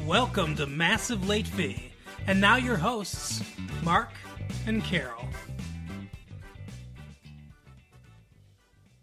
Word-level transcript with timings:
Welcome 0.00 0.56
to 0.56 0.66
Massive 0.66 1.28
Late 1.28 1.46
Fee. 1.46 1.92
And 2.26 2.40
now 2.40 2.56
your 2.56 2.76
hosts, 2.76 3.42
Mark 3.82 4.10
and 4.66 4.82
Carol. 4.82 5.28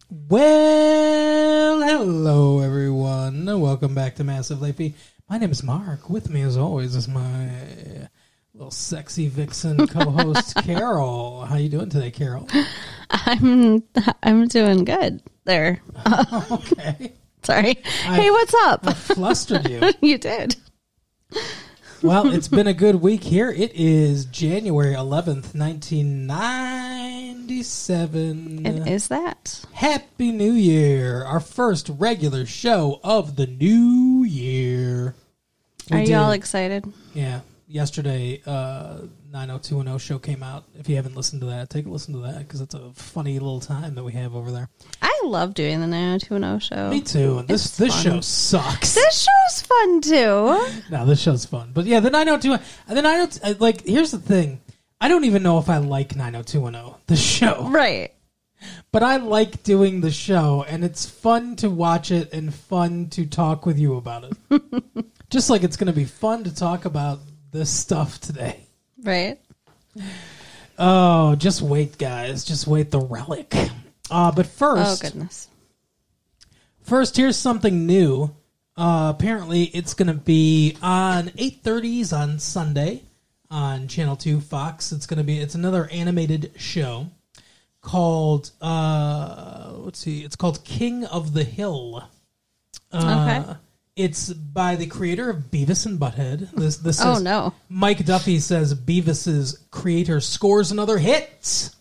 Well, 0.09 1.81
hello 1.81 2.59
everyone. 2.61 3.45
Welcome 3.59 3.93
back 3.93 4.15
to 4.15 4.23
Massive 4.23 4.61
Late 4.61 4.75
Fee. 4.75 4.95
My 5.29 5.37
name 5.37 5.51
is 5.51 5.63
Mark. 5.63 6.09
With 6.09 6.29
me, 6.29 6.41
as 6.41 6.57
always, 6.57 6.95
is 6.95 7.07
my 7.07 7.49
little 8.53 8.71
sexy 8.71 9.27
vixen 9.27 9.85
co-host 9.87 10.55
Carol. 10.63 11.45
How 11.45 11.55
you 11.57 11.69
doing 11.69 11.89
today, 11.89 12.11
Carol? 12.11 12.47
I'm 13.11 13.83
I'm 14.23 14.47
doing 14.47 14.83
good 14.85 15.21
there. 15.45 15.81
Okay, 16.51 17.13
Sorry. 17.43 17.77
I- 18.05 18.15
hey, 18.15 18.31
what's 18.31 18.53
up? 18.65 18.85
I 18.87 18.93
flustered 18.93 19.69
you. 19.69 19.81
you 20.01 20.17
did. 20.17 20.55
Well, 22.01 22.33
it's 22.33 22.47
been 22.47 22.67
a 22.67 22.73
good 22.73 22.95
week 22.95 23.25
here. 23.25 23.51
It 23.51 23.73
is 23.75 24.23
January 24.23 24.93
eleventh, 24.93 25.53
nineteen 25.53 26.25
ninety-seven. 26.25 28.65
And 28.65 28.87
is 28.87 29.09
that? 29.09 29.65
Happy 29.73 30.31
New 30.31 30.53
Year! 30.53 31.25
Our 31.25 31.41
first 31.41 31.89
regular 31.89 32.45
show 32.45 33.01
of 33.03 33.35
the 33.35 33.47
new 33.47 34.23
year. 34.23 35.13
We 35.91 35.97
Are 35.97 36.03
you 36.03 36.15
all 36.15 36.31
excited? 36.31 36.85
Yeah. 37.13 37.41
Yesterday, 37.67 38.43
uh, 38.45 38.99
90210 39.31 39.97
show 39.99 40.17
came 40.19 40.41
out. 40.41 40.65
If 40.77 40.89
you 40.89 40.95
haven't 40.95 41.15
listened 41.15 41.41
to 41.41 41.47
that, 41.47 41.69
take 41.69 41.85
a 41.85 41.89
listen 41.89 42.13
to 42.13 42.19
that 42.21 42.39
because 42.39 42.61
it's 42.61 42.73
a 42.73 42.91
funny 42.93 43.33
little 43.39 43.59
time 43.59 43.95
that 43.95 44.03
we 44.03 44.11
have 44.13 44.35
over 44.35 44.51
there. 44.51 44.69
I 45.01 45.21
love 45.23 45.53
doing 45.53 45.79
the 45.81 45.87
90210 45.87 46.59
show. 46.59 46.89
Me 46.89 47.01
too. 47.01 47.39
And 47.39 47.47
This 47.47 47.65
It's 47.65 47.77
this 47.77 47.93
fun. 47.93 48.03
show 48.03 48.21
sucks. 48.21 48.95
This 48.95 49.27
show's 49.27 49.61
fun 49.61 50.01
too. 50.01 50.81
no, 50.91 51.05
this 51.05 51.21
show's 51.21 51.45
fun. 51.45 51.71
But 51.73 51.85
yeah, 51.85 51.99
the 51.99 52.09
90210. 52.09 52.95
The 52.95 53.01
902 53.01 53.39
uh, 53.43 53.53
like 53.59 53.85
here's 53.85 54.11
the 54.11 54.19
thing. 54.19 54.61
I 55.01 55.07
don't 55.07 55.25
even 55.25 55.43
know 55.43 55.59
if 55.59 55.69
I 55.69 55.77
like 55.77 56.15
90210 56.15 56.95
the 57.07 57.15
show. 57.15 57.69
Right. 57.69 58.13
But 58.91 59.03
I 59.03 59.17
like 59.17 59.63
doing 59.63 60.01
the 60.01 60.11
show 60.11 60.65
and 60.67 60.83
it's 60.83 61.05
fun 61.05 61.55
to 61.57 61.69
watch 61.69 62.11
it 62.11 62.33
and 62.33 62.53
fun 62.53 63.07
to 63.11 63.25
talk 63.25 63.65
with 63.65 63.77
you 63.77 63.95
about 63.95 64.25
it. 64.25 65.05
Just 65.29 65.49
like 65.49 65.63
it's 65.63 65.77
going 65.77 65.87
to 65.87 65.93
be 65.93 66.05
fun 66.05 66.43
to 66.45 66.53
talk 66.53 66.85
about 66.85 67.19
this 67.51 67.69
stuff 67.69 68.19
today. 68.19 68.65
Right. 69.03 69.37
Oh, 70.77 71.35
just 71.35 71.61
wait, 71.61 71.97
guys. 71.97 72.43
Just 72.45 72.67
wait. 72.67 72.91
The 72.91 72.99
relic. 72.99 73.53
Uh, 74.11 74.31
but 74.31 74.45
first. 74.47 75.03
Oh 75.03 75.07
goodness. 75.07 75.47
first, 76.81 77.15
here's 77.17 77.35
something 77.37 77.85
new. 77.85 78.33
Uh, 78.77 79.13
apparently, 79.15 79.63
it's 79.65 79.93
going 79.93 80.07
to 80.07 80.13
be 80.13 80.77
on 80.81 81.25
8:30s 81.37 82.13
on 82.17 82.39
Sunday 82.39 83.03
on 83.51 83.87
Channel 83.87 84.15
Two 84.15 84.39
Fox. 84.39 84.91
It's 84.91 85.05
going 85.05 85.17
to 85.17 85.23
be. 85.23 85.39
It's 85.39 85.55
another 85.55 85.87
animated 85.91 86.51
show 86.57 87.07
called. 87.81 88.51
Uh, 88.61 89.73
let's 89.75 89.99
see. 89.99 90.23
It's 90.23 90.35
called 90.35 90.63
King 90.63 91.05
of 91.05 91.33
the 91.33 91.43
Hill. 91.43 92.03
Uh, 92.91 93.43
Okay. 93.45 93.59
It's 93.99 94.31
by 94.31 94.77
the 94.77 94.87
creator 94.87 95.29
of 95.29 95.51
Beavis 95.51 95.85
and 95.85 95.99
Butthead. 95.99 96.51
This 96.53 96.77
this 96.77 97.01
Oh 97.03 97.17
is 97.17 97.21
no. 97.21 97.53
Mike 97.67 98.05
Duffy 98.05 98.39
says 98.39 98.73
Beavis's 98.73 99.67
creator 99.71 100.21
scores 100.21 100.71
another 100.71 100.99
hit. 100.99 101.71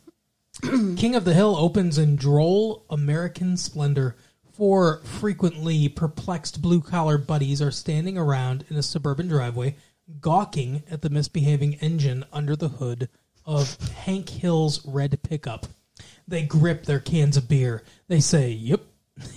King 0.62 1.14
of 1.14 1.24
the 1.24 1.32
Hill 1.32 1.54
opens 1.56 1.96
in 1.96 2.16
droll 2.16 2.84
American 2.90 3.56
splendor. 3.56 4.16
Four 4.50 4.98
frequently 5.04 5.88
perplexed 5.88 6.60
blue 6.60 6.80
collar 6.80 7.18
buddies 7.18 7.62
are 7.62 7.70
standing 7.70 8.18
around 8.18 8.64
in 8.68 8.76
a 8.76 8.82
suburban 8.82 9.28
driveway, 9.28 9.76
gawking 10.20 10.82
at 10.90 11.02
the 11.02 11.10
misbehaving 11.10 11.74
engine 11.74 12.24
under 12.32 12.56
the 12.56 12.68
hood 12.68 13.08
of 13.46 13.78
Hank 13.90 14.28
Hill's 14.28 14.84
red 14.84 15.16
pickup. 15.22 15.68
They 16.26 16.42
grip 16.42 16.84
their 16.84 16.98
cans 16.98 17.36
of 17.36 17.48
beer. 17.48 17.84
They 18.08 18.18
say, 18.18 18.50
Yep. 18.50 18.80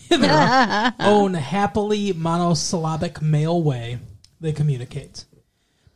In 0.09 0.21
their 0.21 0.93
own 0.99 1.33
happily 1.33 2.13
monosyllabic 2.13 3.21
male 3.21 3.61
way, 3.61 3.99
they 4.39 4.51
communicate. 4.51 5.25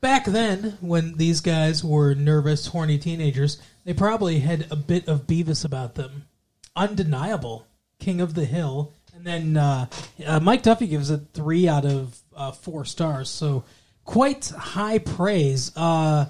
Back 0.01 0.25
then, 0.25 0.77
when 0.81 1.15
these 1.15 1.41
guys 1.41 1.83
were 1.83 2.13
nervous, 2.13 2.67
horny 2.67 2.97
teenagers, 2.97 3.59
they 3.85 3.93
probably 3.93 4.39
had 4.39 4.67
a 4.71 4.75
bit 4.75 5.07
of 5.07 5.25
Beavis 5.25 5.65
about 5.65 5.95
them. 5.95 6.27
Undeniable, 6.75 7.65
King 7.99 8.21
of 8.21 8.33
the 8.33 8.45
Hill. 8.45 8.93
And 9.15 9.25
then 9.25 9.57
uh, 9.57 9.87
uh, 10.25 10.39
Mike 10.39 10.61
Duffy 10.61 10.87
gives 10.87 11.09
it 11.09 11.21
three 11.33 11.67
out 11.67 11.85
of 11.85 12.19
uh, 12.35 12.51
four 12.51 12.85
stars, 12.85 13.29
so 13.29 13.63
quite 14.03 14.47
high 14.49 14.99
praise. 14.99 15.71
Uh, 15.75 16.25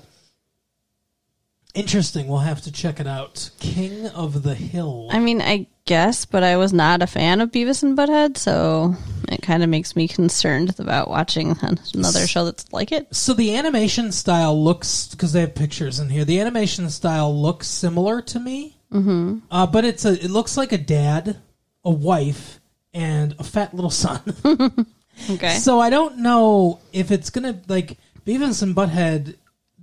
interesting. 1.74 2.28
We'll 2.28 2.40
have 2.40 2.62
to 2.62 2.72
check 2.72 3.00
it 3.00 3.08
out. 3.08 3.50
King 3.60 4.08
of 4.08 4.44
the 4.44 4.56
Hill. 4.56 5.10
I 5.12 5.20
mean, 5.20 5.42
I 5.42 5.68
guess, 5.86 6.26
but 6.26 6.44
I 6.44 6.58
was 6.58 6.74
not 6.74 7.02
a 7.02 7.08
fan 7.08 7.42
of 7.42 7.52
Beavis 7.52 7.84
and 7.84 7.98
Butthead, 7.98 8.38
so 8.38 8.96
it 9.30 9.42
kind 9.42 9.64
of 9.64 9.70
makes 9.70 9.96
me 9.96 10.08
concerned 10.08 10.80
about 10.80 11.10
watching 11.10 11.56
another 11.94 12.28
show 12.28 12.46
that's 12.46 12.72
like 12.74 12.92
it. 12.92 13.16
So 13.16 13.34
the 13.34 13.56
animation 13.56 14.12
style 14.12 14.62
looks 14.62 15.08
because 15.10 15.34
they 15.34 15.42
have 15.42 15.56
pictures 15.56 16.00
in 16.00 16.10
here. 16.10 16.26
The 16.26 16.42
animation 16.42 16.90
style 16.90 17.36
looks 17.36 17.68
similar 17.68 18.22
to 18.24 18.40
me, 18.40 18.78
mm-hmm. 18.92 19.40
uh, 19.52 19.68
but 19.68 19.86
it's 19.86 20.06
a 20.06 20.14
it 20.14 20.32
looks 20.32 20.58
like 20.58 20.72
a 20.72 20.78
dad, 20.78 21.38
a 21.84 21.92
wife, 21.92 22.60
and 22.94 23.36
a 23.40 23.44
fat 23.44 23.74
little 23.74 23.92
son. 23.92 24.22
Okay. 25.30 25.54
so 25.60 25.80
I 25.80 25.90
don't 25.90 26.18
know 26.18 26.82
if 26.92 27.10
it's 27.10 27.30
gonna 27.30 27.62
like 27.70 27.98
Beavis 28.26 28.62
and 28.62 28.76
Butthead. 28.76 29.38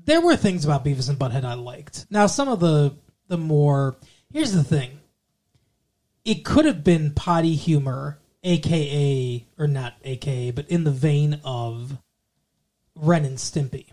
There 0.04 0.20
were 0.20 0.36
things 0.36 0.66
about 0.66 0.84
Beavis 0.84 1.08
and 1.08 1.18
Butthead 1.18 1.42
I 1.42 1.54
liked. 1.54 2.04
Now 2.10 2.26
some 2.26 2.48
of 2.48 2.60
the 2.60 2.94
the 3.28 3.38
more 3.38 3.96
here's 4.30 4.52
the 4.52 4.62
thing. 4.62 5.00
It 6.24 6.44
could 6.44 6.64
have 6.64 6.84
been 6.84 7.12
potty 7.14 7.54
humor, 7.54 8.18
aka 8.42 9.44
or 9.58 9.66
not 9.66 9.94
aka, 10.04 10.50
but 10.50 10.68
in 10.68 10.84
the 10.84 10.90
vein 10.90 11.40
of 11.44 11.98
Ren 12.94 13.24
and 13.24 13.38
Stimpy. 13.38 13.86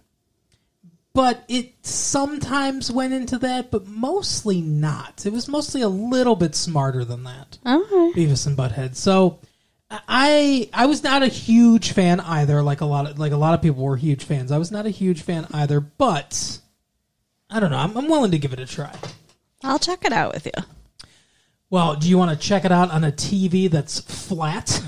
But 1.14 1.44
it 1.48 1.74
sometimes 1.86 2.92
went 2.92 3.14
into 3.14 3.40
that, 3.40 3.72
but 3.72 3.88
mostly 3.88 4.62
not. 4.62 5.26
It 5.26 5.34
was 5.34 5.48
mostly 5.48 5.82
a 5.82 5.90
little 5.90 6.36
bit 6.36 6.56
smarter 6.56 7.04
than 7.04 7.24
that. 7.24 7.58
Okay. 7.66 8.12
Beavis 8.16 8.46
and 8.46 8.56
Butthead. 8.56 8.96
So 8.96 9.40
I 9.90 10.70
I 10.72 10.86
was 10.86 11.04
not 11.04 11.24
a 11.24 11.28
huge 11.28 11.94
fan 11.94 12.20
either. 12.20 12.62
Like 12.62 12.82
a 12.82 12.86
lot 12.86 13.10
of 13.10 13.20
like 13.20 13.32
a 13.32 13.38
lot 13.38 13.56
of 13.56 13.62
people 13.62 13.84
were 13.84 13.98
huge 13.98 14.24
fans. 14.24 14.52
I 14.52 14.60
was 14.60 14.72
not 14.72 14.86
a 14.86 14.92
huge 14.92 15.24
fan 15.24 15.48
either, 15.52 15.80
but 15.80 16.60
I 17.50 17.60
don't 17.60 17.72
know. 17.72 17.78
I'm, 17.78 17.98
I'm 17.98 18.08
willing 18.08 18.32
to 18.32 18.40
give 18.40 18.54
it 18.54 18.60
a 18.60 18.66
try. 18.68 18.94
I'll 19.64 19.80
check 19.80 20.06
it 20.06 20.14
out 20.14 20.34
with 20.34 20.46
you. 20.46 20.64
Well, 21.70 21.96
do 21.96 22.10
you 22.10 22.18
want 22.18 22.32
to 22.32 22.48
check 22.48 22.66
it 22.66 22.72
out 22.72 22.92
on 22.92 23.04
a 23.04 23.12
TV 23.12 23.70
that's 23.70 24.00
flat? 24.00 24.82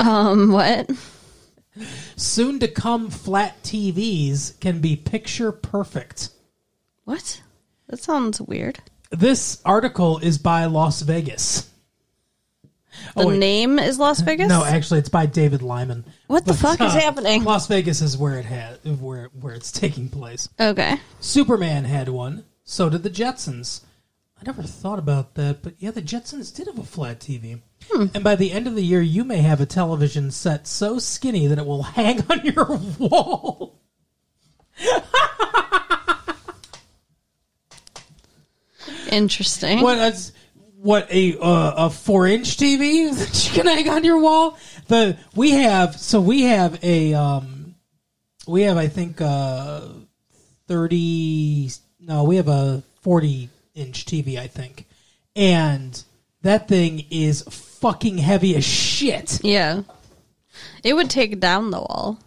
Um, 0.00 0.52
what? 0.52 0.90
Soon 2.16 2.58
to 2.60 2.68
come, 2.68 3.08
flat 3.10 3.62
TVs 3.62 4.58
can 4.60 4.80
be 4.80 4.96
picture 4.96 5.52
perfect. 5.52 6.30
What? 7.04 7.40
That 7.88 7.98
sounds 7.98 8.40
weird. 8.40 8.80
This 9.10 9.60
article 9.64 10.18
is 10.18 10.38
by 10.38 10.66
Las 10.66 11.02
Vegas. 11.02 11.68
The 13.14 13.22
Oh, 13.22 13.28
wait. 13.28 13.38
name 13.38 13.78
is 13.78 13.98
Las 13.98 14.20
Vegas. 14.20 14.48
No, 14.48 14.64
actually, 14.64 14.98
it's 15.00 15.08
by 15.08 15.24
David 15.24 15.62
Lyman. 15.62 16.04
What 16.26 16.44
the 16.44 16.52
But, 16.52 16.58
fuck 16.58 16.80
is 16.82 16.94
uh, 16.94 17.00
happening? 17.00 17.42
Las 17.44 17.66
Vegas 17.66 18.02
is 18.02 18.18
where 18.18 18.38
it 18.38 18.44
had 18.44 18.78
where 19.00 19.30
where 19.40 19.54
it's 19.54 19.72
taking 19.72 20.08
place. 20.10 20.48
Okay. 20.60 20.96
Superman 21.20 21.84
had 21.84 22.08
one. 22.10 22.44
So 22.64 22.90
did 22.90 23.02
the 23.02 23.10
Jetsons. 23.10 23.80
I 24.42 24.44
never 24.44 24.62
thought 24.64 24.98
about 24.98 25.34
that, 25.36 25.62
but 25.62 25.74
yeah, 25.78 25.92
the 25.92 26.02
Jetsons 26.02 26.52
did 26.52 26.66
have 26.66 26.76
a 26.76 26.82
flat 26.82 27.20
TV. 27.20 27.60
And 27.94 28.24
by 28.24 28.34
the 28.34 28.50
end 28.50 28.66
of 28.66 28.74
the 28.74 28.82
year, 28.82 29.00
you 29.00 29.22
may 29.22 29.38
have 29.38 29.60
a 29.60 29.66
television 29.66 30.32
set 30.32 30.66
so 30.66 30.98
skinny 30.98 31.46
that 31.46 31.58
it 31.58 31.66
will 31.66 31.84
hang 31.84 32.24
on 32.30 32.44
your 32.44 32.76
wall. 32.98 33.78
Interesting. 39.12 39.80
What 39.80 40.32
what 40.76 41.06
a 41.12 41.38
uh, 41.38 41.86
a 41.86 41.90
four 41.90 42.26
inch 42.26 42.56
TV 42.56 43.14
that 43.16 43.46
you 43.46 43.52
can 43.52 43.66
hang 43.66 43.88
on 43.88 44.02
your 44.02 44.20
wall? 44.20 44.58
The 44.88 45.18
we 45.36 45.52
have 45.52 46.00
so 46.00 46.20
we 46.20 46.42
have 46.42 46.82
a 46.82 47.14
um 47.14 47.76
we 48.48 48.62
have 48.62 48.76
I 48.76 48.88
think 48.88 49.20
uh 49.20 49.82
thirty 50.66 51.70
no 52.00 52.24
we 52.24 52.36
have 52.36 52.48
a 52.48 52.82
forty 53.02 53.48
inch 53.74 54.04
TV 54.04 54.38
I 54.38 54.46
think, 54.46 54.86
and 55.34 56.02
that 56.42 56.68
thing 56.68 57.06
is 57.10 57.42
fucking 57.42 58.18
heavy 58.18 58.56
as 58.56 58.64
shit. 58.64 59.40
Yeah. 59.42 59.82
It 60.84 60.94
would 60.94 61.10
take 61.10 61.40
down 61.40 61.70
the 61.70 61.80
wall. 61.80 62.18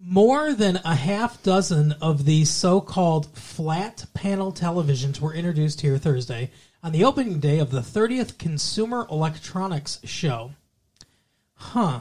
More 0.00 0.52
than 0.52 0.80
a 0.84 0.94
half 0.94 1.42
dozen 1.42 1.92
of 2.00 2.24
these 2.24 2.50
so 2.50 2.80
called 2.80 3.26
flat 3.38 4.06
panel 4.14 4.52
televisions 4.52 5.20
were 5.20 5.34
introduced 5.34 5.80
here 5.80 5.96
Thursday 5.96 6.50
on 6.82 6.92
the 6.92 7.04
opening 7.04 7.38
day 7.38 7.58
of 7.60 7.70
the 7.70 7.80
30th 7.80 8.36
Consumer 8.38 9.06
Electronics 9.10 10.00
Show. 10.04 10.52
Huh. 11.54 12.00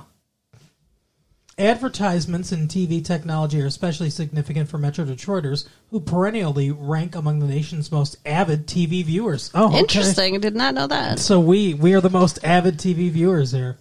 Advertisements 1.61 2.51
in 2.51 2.67
TV 2.67 3.05
technology 3.05 3.61
are 3.61 3.67
especially 3.67 4.09
significant 4.09 4.67
for 4.67 4.79
Metro 4.79 5.05
Detroiters, 5.05 5.67
who 5.91 5.99
perennially 5.99 6.71
rank 6.71 7.15
among 7.15 7.37
the 7.37 7.45
nation's 7.45 7.91
most 7.91 8.17
avid 8.25 8.65
TV 8.65 9.03
viewers. 9.05 9.51
Oh, 9.53 9.67
okay. 9.67 9.77
Interesting. 9.77 10.35
I 10.35 10.39
did 10.39 10.55
not 10.55 10.73
know 10.73 10.87
that. 10.87 11.19
So 11.19 11.39
we 11.39 11.75
we 11.75 11.93
are 11.93 12.01
the 12.01 12.09
most 12.09 12.43
avid 12.43 12.79
TV 12.79 13.11
viewers 13.11 13.51
here. 13.51 13.77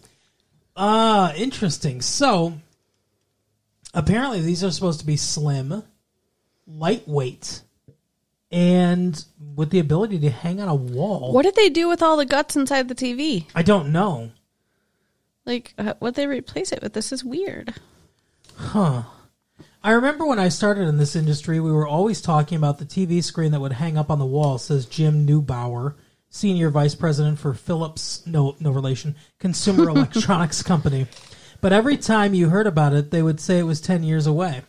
Ah, 0.76 1.32
interesting. 1.34 2.02
So 2.02 2.58
apparently 3.94 4.42
these 4.42 4.62
are 4.62 4.70
supposed 4.70 5.00
to 5.00 5.06
be 5.06 5.16
slim, 5.16 5.82
lightweight, 6.66 7.62
and 8.52 9.24
with 9.54 9.70
the 9.70 9.78
ability 9.78 10.18
to 10.20 10.30
hang 10.30 10.60
on 10.60 10.68
a 10.68 10.74
wall. 10.74 11.32
What 11.32 11.44
did 11.44 11.56
they 11.56 11.70
do 11.70 11.88
with 11.88 12.02
all 12.02 12.18
the 12.18 12.26
guts 12.26 12.56
inside 12.56 12.88
the 12.88 12.94
TV? 12.94 13.46
I 13.54 13.62
don't 13.62 13.90
know. 13.90 14.32
Like, 15.46 15.74
uh, 15.78 15.94
what 15.98 16.14
they 16.14 16.26
replace 16.26 16.72
it 16.72 16.82
with? 16.82 16.92
This 16.92 17.12
is 17.12 17.24
weird. 17.24 17.74
Huh. 18.54 19.02
I 19.82 19.92
remember 19.92 20.26
when 20.26 20.38
I 20.38 20.50
started 20.50 20.86
in 20.86 20.98
this 20.98 21.16
industry, 21.16 21.58
we 21.58 21.72
were 21.72 21.86
always 21.86 22.20
talking 22.20 22.58
about 22.58 22.78
the 22.78 22.84
TV 22.84 23.24
screen 23.24 23.52
that 23.52 23.60
would 23.60 23.72
hang 23.72 23.96
up 23.96 24.10
on 24.10 24.18
the 24.18 24.26
wall, 24.26 24.58
says 24.58 24.84
Jim 24.84 25.26
Neubauer, 25.26 25.94
Senior 26.28 26.68
Vice 26.68 26.94
President 26.94 27.38
for 27.38 27.54
Philips, 27.54 28.26
no, 28.26 28.56
no 28.60 28.70
relation, 28.70 29.16
Consumer 29.38 29.88
Electronics 29.88 30.62
Company. 30.62 31.06
But 31.62 31.72
every 31.72 31.96
time 31.96 32.34
you 32.34 32.50
heard 32.50 32.66
about 32.66 32.92
it, 32.92 33.10
they 33.10 33.22
would 33.22 33.40
say 33.40 33.58
it 33.58 33.64
was 33.64 33.80
10 33.80 34.02
years 34.02 34.26
away. 34.26 34.62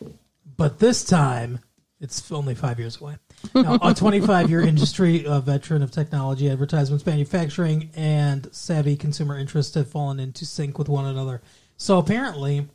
But 0.56 0.78
this 0.78 1.04
time, 1.04 1.60
it's 2.00 2.32
only 2.32 2.54
five 2.54 2.78
years 2.78 3.00
away. 3.00 3.16
Now, 3.54 3.78
a 3.82 3.94
25 3.94 4.50
year 4.50 4.60
industry 4.60 5.18
veteran 5.26 5.82
of 5.82 5.90
technology, 5.90 6.48
advertisements, 6.48 7.04
manufacturing, 7.06 7.90
and 7.94 8.48
savvy 8.52 8.96
consumer 8.96 9.38
interests 9.38 9.74
have 9.74 9.88
fallen 9.88 10.20
into 10.20 10.46
sync 10.46 10.78
with 10.78 10.88
one 10.88 11.06
another. 11.06 11.42
So 11.76 11.98
apparently, 11.98 12.68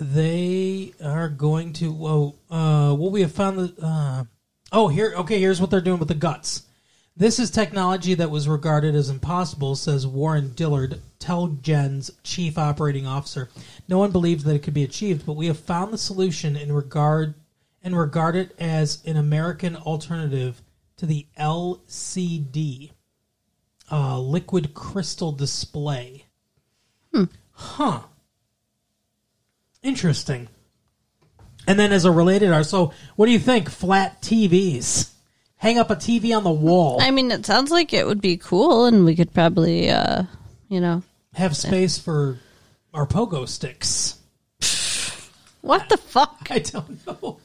they 0.00 0.92
are 1.04 1.28
going 1.28 1.72
to. 1.74 1.92
Whoa, 1.92 2.34
uh, 2.50 2.94
we 2.98 3.20
have 3.22 3.32
found 3.32 3.58
the. 3.58 3.74
Uh, 3.82 4.24
oh, 4.72 4.88
here. 4.88 5.12
Okay, 5.16 5.38
here's 5.38 5.60
what 5.60 5.70
they're 5.70 5.80
doing 5.80 5.98
with 5.98 6.08
the 6.08 6.14
guts. 6.14 6.64
This 7.16 7.38
is 7.38 7.50
technology 7.50 8.14
that 8.14 8.30
was 8.30 8.48
regarded 8.48 8.94
as 8.94 9.10
impossible, 9.10 9.76
says 9.76 10.06
Warren 10.06 10.52
Dillard, 10.54 11.00
Telegen's 11.18 12.10
chief 12.22 12.56
operating 12.56 13.06
officer. 13.06 13.50
No 13.88 13.98
one 13.98 14.10
believed 14.10 14.44
that 14.44 14.54
it 14.54 14.62
could 14.62 14.74
be 14.74 14.84
achieved, 14.84 15.26
but 15.26 15.34
we 15.34 15.46
have 15.48 15.58
found 15.58 15.92
the 15.92 15.98
solution 15.98 16.56
in 16.56 16.72
regard 16.72 17.34
and 17.82 17.96
regard 17.98 18.36
it 18.36 18.54
as 18.58 19.02
an 19.04 19.16
American 19.16 19.76
alternative 19.76 20.62
to 20.98 21.06
the 21.06 21.26
LCD, 21.38 22.90
uh, 23.90 24.18
liquid 24.20 24.74
crystal 24.74 25.32
display. 25.32 26.26
Huh. 27.52 28.00
Interesting. 29.82 30.48
And 31.66 31.78
then 31.78 31.92
as 31.92 32.04
a 32.04 32.10
related 32.10 32.52
art, 32.52 32.66
so 32.66 32.92
what 33.16 33.26
do 33.26 33.32
you 33.32 33.38
think? 33.38 33.68
Flat 33.70 34.22
TVs. 34.22 35.10
Hang 35.56 35.78
up 35.78 35.90
a 35.90 35.96
TV 35.96 36.34
on 36.34 36.42
the 36.42 36.50
wall. 36.50 36.98
I 37.02 37.10
mean, 37.10 37.30
it 37.30 37.44
sounds 37.44 37.70
like 37.70 37.92
it 37.92 38.06
would 38.06 38.22
be 38.22 38.38
cool, 38.38 38.86
and 38.86 39.04
we 39.04 39.14
could 39.14 39.34
probably, 39.34 39.90
uh, 39.90 40.22
you 40.68 40.80
know, 40.80 41.02
Have 41.34 41.54
space 41.54 41.98
for 41.98 42.38
our 42.94 43.06
pogo 43.06 43.46
sticks. 43.46 44.16
what 45.60 45.86
the 45.90 45.98
fuck? 45.98 46.46
I 46.50 46.60
don't 46.60 47.06
know. 47.06 47.40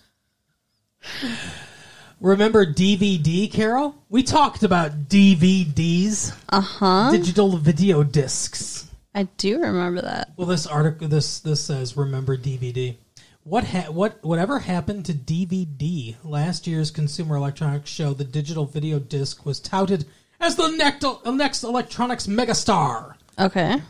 Remember 2.22 2.66
DVD, 2.66 3.52
Carol? 3.52 3.96
We 4.10 4.24
talked 4.24 4.64
about 4.64 5.10
DVDs, 5.10 6.34
Uh 6.50 6.62
huh. 6.62 7.12
digital 7.12 7.58
video 7.58 8.04
discs. 8.04 8.90
I 9.14 9.24
do 9.38 9.60
remember 9.62 10.02
that. 10.02 10.32
Well, 10.38 10.48
this 10.48 10.66
article, 10.66 11.08
this 11.08 11.40
this 11.40 11.64
says, 11.64 11.96
remember 11.98 12.38
DVD. 12.38 12.96
What 13.44 13.66
ha- 13.66 13.92
what 13.92 14.24
whatever 14.24 14.60
happened 14.60 15.06
to 15.06 15.14
DVD? 15.14 16.16
Last 16.24 16.68
year's 16.68 16.90
Consumer 16.90 17.36
Electronics 17.36 17.90
Show, 17.90 18.14
the 18.14 18.24
digital 18.24 18.66
video 18.66 18.98
disc 19.00 19.46
was 19.46 19.60
touted 19.60 20.06
as 20.40 20.56
the 20.56 20.70
next 20.70 21.06
next 21.28 21.64
electronics 21.64 22.28
megastar. 22.28 23.16
Okay. 23.38 23.82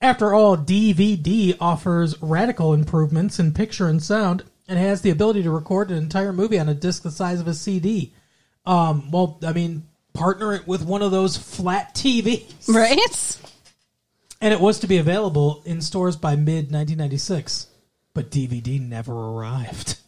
After 0.00 0.34
all, 0.34 0.56
DVD 0.56 1.56
offers 1.60 2.20
radical 2.20 2.74
improvements 2.74 3.38
in 3.38 3.52
picture 3.52 3.86
and 3.88 4.02
sound 4.02 4.42
and 4.68 4.78
has 4.78 5.02
the 5.02 5.10
ability 5.10 5.42
to 5.42 5.50
record 5.50 5.90
an 5.90 5.98
entire 5.98 6.32
movie 6.32 6.58
on 6.58 6.68
a 6.68 6.74
disc 6.74 7.02
the 7.02 7.10
size 7.10 7.40
of 7.40 7.48
a 7.48 7.54
CD. 7.54 8.12
Um, 8.64 9.10
well, 9.10 9.38
I 9.44 9.52
mean, 9.52 9.86
partner 10.12 10.54
it 10.54 10.66
with 10.66 10.84
one 10.84 11.02
of 11.02 11.10
those 11.10 11.36
flat 11.36 11.94
TVs. 11.94 12.68
Right? 12.68 13.38
And 14.40 14.52
it 14.52 14.60
was 14.60 14.80
to 14.80 14.86
be 14.86 14.98
available 14.98 15.62
in 15.64 15.80
stores 15.80 16.16
by 16.16 16.36
mid 16.36 16.72
1996, 16.72 17.68
but 18.14 18.30
DVD 18.30 18.80
never 18.80 19.12
arrived. 19.12 19.98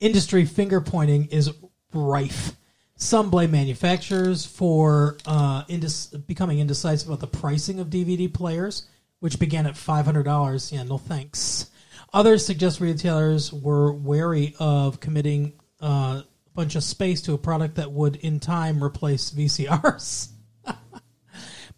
Industry 0.00 0.44
finger 0.44 0.80
pointing 0.80 1.26
is 1.26 1.50
rife. 1.92 2.52
Some 2.96 3.30
blame 3.30 3.52
manufacturers 3.52 4.44
for 4.44 5.18
uh, 5.24 5.64
indec- 5.64 6.26
becoming 6.26 6.58
indecisive 6.58 7.08
about 7.08 7.20
the 7.20 7.28
pricing 7.28 7.78
of 7.78 7.88
DVD 7.88 8.32
players, 8.32 8.88
which 9.20 9.38
began 9.38 9.66
at 9.66 9.74
$500. 9.74 10.72
Yeah, 10.72 10.82
no 10.82 10.98
thanks. 10.98 11.70
Others 12.12 12.46
suggest 12.46 12.80
retailers 12.80 13.52
were 13.52 13.92
wary 13.92 14.54
of 14.58 15.00
committing 15.00 15.52
uh, 15.82 16.22
a 16.22 16.24
bunch 16.54 16.74
of 16.74 16.82
space 16.82 17.20
to 17.22 17.34
a 17.34 17.38
product 17.38 17.74
that 17.76 17.92
would, 17.92 18.16
in 18.16 18.40
time, 18.40 18.82
replace 18.82 19.30
VCRs. 19.30 20.28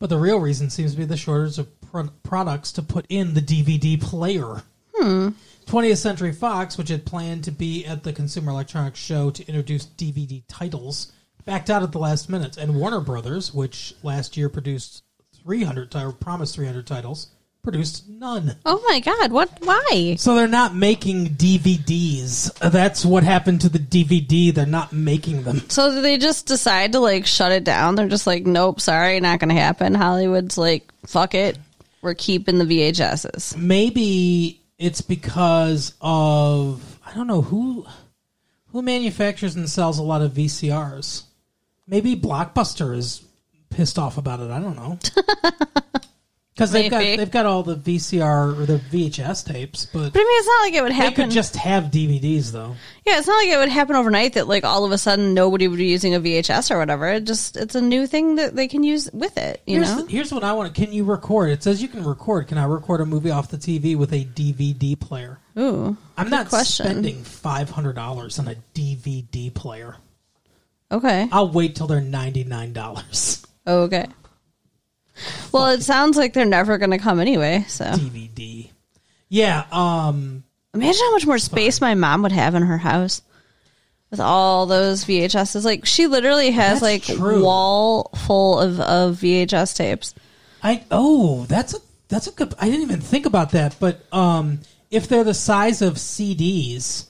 But 0.00 0.08
the 0.08 0.16
real 0.16 0.40
reason 0.40 0.70
seems 0.70 0.92
to 0.92 0.96
be 0.98 1.04
the 1.04 1.16
shortage 1.16 1.58
of 1.58 1.80
pro- 1.82 2.08
products 2.22 2.72
to 2.72 2.82
put 2.82 3.04
in 3.10 3.34
the 3.34 3.42
DVD 3.42 4.00
player. 4.00 4.62
20th 5.66 5.98
Century 5.98 6.32
Fox, 6.32 6.78
which 6.78 6.88
had 6.88 7.04
planned 7.04 7.44
to 7.44 7.52
be 7.52 7.84
at 7.84 8.02
the 8.02 8.12
Consumer 8.12 8.50
Electronics 8.50 8.98
Show 8.98 9.30
to 9.30 9.46
introduce 9.46 9.84
DVD 9.84 10.42
titles, 10.48 11.12
backed 11.44 11.68
out 11.68 11.82
at 11.82 11.92
the 11.92 11.98
last 11.98 12.30
minute. 12.30 12.56
And 12.56 12.76
Warner 12.76 13.00
Brothers, 13.00 13.52
which 13.52 13.94
last 14.02 14.38
year 14.38 14.48
produced 14.48 15.04
300 15.44 15.90
ti- 15.90 15.98
or 15.98 16.12
promised 16.12 16.54
300 16.54 16.86
titles, 16.86 17.28
produced 17.62 18.08
none. 18.08 18.56
Oh 18.64 18.82
my 18.88 19.00
god, 19.00 19.32
what? 19.32 19.50
Why? 19.60 20.16
So 20.18 20.34
they're 20.34 20.48
not 20.48 20.74
making 20.74 21.28
DVDs. 21.30 22.52
That's 22.58 23.04
what 23.04 23.22
happened 23.24 23.60
to 23.62 23.68
the 23.68 23.78
DVD. 23.78 24.52
They're 24.54 24.66
not 24.66 24.92
making 24.92 25.42
them. 25.42 25.62
So 25.68 26.00
they 26.00 26.18
just 26.18 26.46
decide 26.46 26.92
to 26.92 27.00
like 27.00 27.26
shut 27.26 27.52
it 27.52 27.64
down? 27.64 27.94
They're 27.94 28.08
just 28.08 28.26
like, 28.26 28.46
nope, 28.46 28.80
sorry, 28.80 29.20
not 29.20 29.40
gonna 29.40 29.54
happen. 29.54 29.94
Hollywood's 29.94 30.56
like, 30.58 30.90
fuck 31.06 31.34
it, 31.34 31.58
we're 32.02 32.14
keeping 32.14 32.58
the 32.58 32.64
VHSs. 32.64 33.56
maybe 33.56 34.60
it's 34.78 35.02
because 35.02 35.94
of 36.00 36.98
I 37.06 37.14
don't 37.14 37.26
know 37.26 37.42
who 37.42 37.84
who 38.68 38.82
manufactures 38.82 39.56
and 39.56 39.68
sells 39.68 39.98
a 39.98 40.02
lot 40.02 40.22
of 40.22 40.32
VCRs. 40.32 41.24
Maybe 41.86 42.14
Blockbuster 42.16 42.96
is 42.96 43.22
pissed 43.68 43.98
off 43.98 44.16
about 44.16 44.40
it. 44.40 44.50
I 44.50 44.60
don't 44.60 44.76
know. 44.76 44.98
Because 46.54 46.72
they've 46.72 46.90
got 46.90 46.98
Maybe. 46.98 47.16
they've 47.16 47.30
got 47.30 47.46
all 47.46 47.62
the 47.62 47.76
VCR 47.76 48.58
or 48.60 48.66
the 48.66 48.78
VHS 48.78 49.46
tapes, 49.46 49.86
but 49.86 50.12
But 50.12 50.20
I 50.20 50.24
mean, 50.24 50.38
it's 50.40 50.46
not 50.46 50.62
like 50.62 50.74
it 50.74 50.82
would 50.82 50.92
happen 50.92 50.98
they 51.00 51.04
happen. 51.10 51.24
could 51.26 51.32
just 51.34 51.56
have 51.56 51.84
DVDs 51.84 52.50
though. 52.52 52.74
yeah, 53.06 53.18
it's 53.18 53.26
not 53.28 53.36
like 53.36 53.48
it 53.48 53.56
would 53.56 53.68
happen 53.70 53.96
overnight. 53.96 54.34
That 54.34 54.46
like 54.48 54.64
all 54.64 54.84
of 54.84 54.92
a 54.92 54.98
sudden 54.98 55.32
nobody 55.32 55.68
would 55.68 55.78
be 55.78 55.86
using 55.86 56.14
a 56.14 56.20
VHS 56.20 56.70
or 56.70 56.78
whatever. 56.78 57.08
It 57.08 57.24
just 57.24 57.56
it's 57.56 57.76
a 57.76 57.80
new 57.80 58.06
thing 58.06 58.34
that 58.34 58.56
they 58.56 58.68
can 58.68 58.82
use 58.82 59.08
with 59.12 59.38
it. 59.38 59.62
You 59.66 59.76
Here's, 59.76 59.96
know. 59.96 60.02
the- 60.02 60.10
here's 60.12 60.32
what 60.32 60.44
I 60.44 60.52
want. 60.52 60.74
Can 60.74 60.92
you 60.92 61.04
record? 61.04 61.50
It 61.50 61.62
says 61.62 61.80
you 61.80 61.88
can 61.88 62.04
record. 62.04 62.48
Can 62.48 62.58
I 62.58 62.64
record 62.64 63.00
a 63.00 63.06
movie 63.06 63.30
off 63.30 63.48
the 63.48 63.56
TV 63.56 63.96
with 63.96 64.12
a 64.12 64.24
DVD 64.24 64.98
player? 64.98 65.38
Ooh, 65.58 65.96
I'm 66.18 66.28
not 66.30 66.48
question. 66.50 66.84
spending 66.86 67.22
five 67.24 67.70
hundred 67.70 67.94
dollars 67.94 68.38
on 68.38 68.48
a 68.48 68.56
DVD 68.74 69.54
player. 69.54 69.96
Okay. 70.92 71.28
I'll 71.32 71.48
wait 71.50 71.76
till 71.76 71.86
they're 71.86 72.00
ninety 72.00 72.44
nine 72.44 72.72
dollars. 72.72 73.46
Oh, 73.66 73.82
okay. 73.82 74.06
Well, 75.52 75.66
it 75.68 75.82
sounds 75.82 76.16
like 76.16 76.32
they're 76.32 76.44
never 76.44 76.78
going 76.78 76.90
to 76.90 76.98
come 76.98 77.20
anyway. 77.20 77.64
So 77.68 77.84
DVD. 77.84 78.70
Yeah, 79.28 79.64
um 79.70 80.44
imagine 80.74 81.00
how 81.00 81.12
much 81.12 81.26
more 81.26 81.38
space 81.38 81.80
my 81.80 81.94
mom 81.94 82.22
would 82.22 82.32
have 82.32 82.54
in 82.54 82.62
her 82.62 82.78
house 82.78 83.22
with 84.10 84.20
all 84.20 84.66
those 84.66 85.04
VHSs. 85.04 85.64
Like 85.64 85.86
she 85.86 86.06
literally 86.06 86.50
has 86.50 86.80
That's 86.80 87.10
like 87.10 87.18
true. 87.18 87.44
wall 87.44 88.10
full 88.26 88.58
of, 88.58 88.80
of 88.80 89.16
VHS 89.16 89.76
tapes. 89.76 90.14
I 90.62 90.84
oh, 90.90 91.46
that's 91.46 91.74
a 91.74 91.78
that's 92.08 92.26
a 92.26 92.32
good 92.32 92.54
I 92.58 92.66
didn't 92.66 92.82
even 92.82 93.00
think 93.00 93.26
about 93.26 93.52
that, 93.52 93.76
but 93.80 94.04
um 94.12 94.60
if 94.90 95.06
they're 95.08 95.24
the 95.24 95.34
size 95.34 95.82
of 95.82 95.94
CDs, 95.94 97.06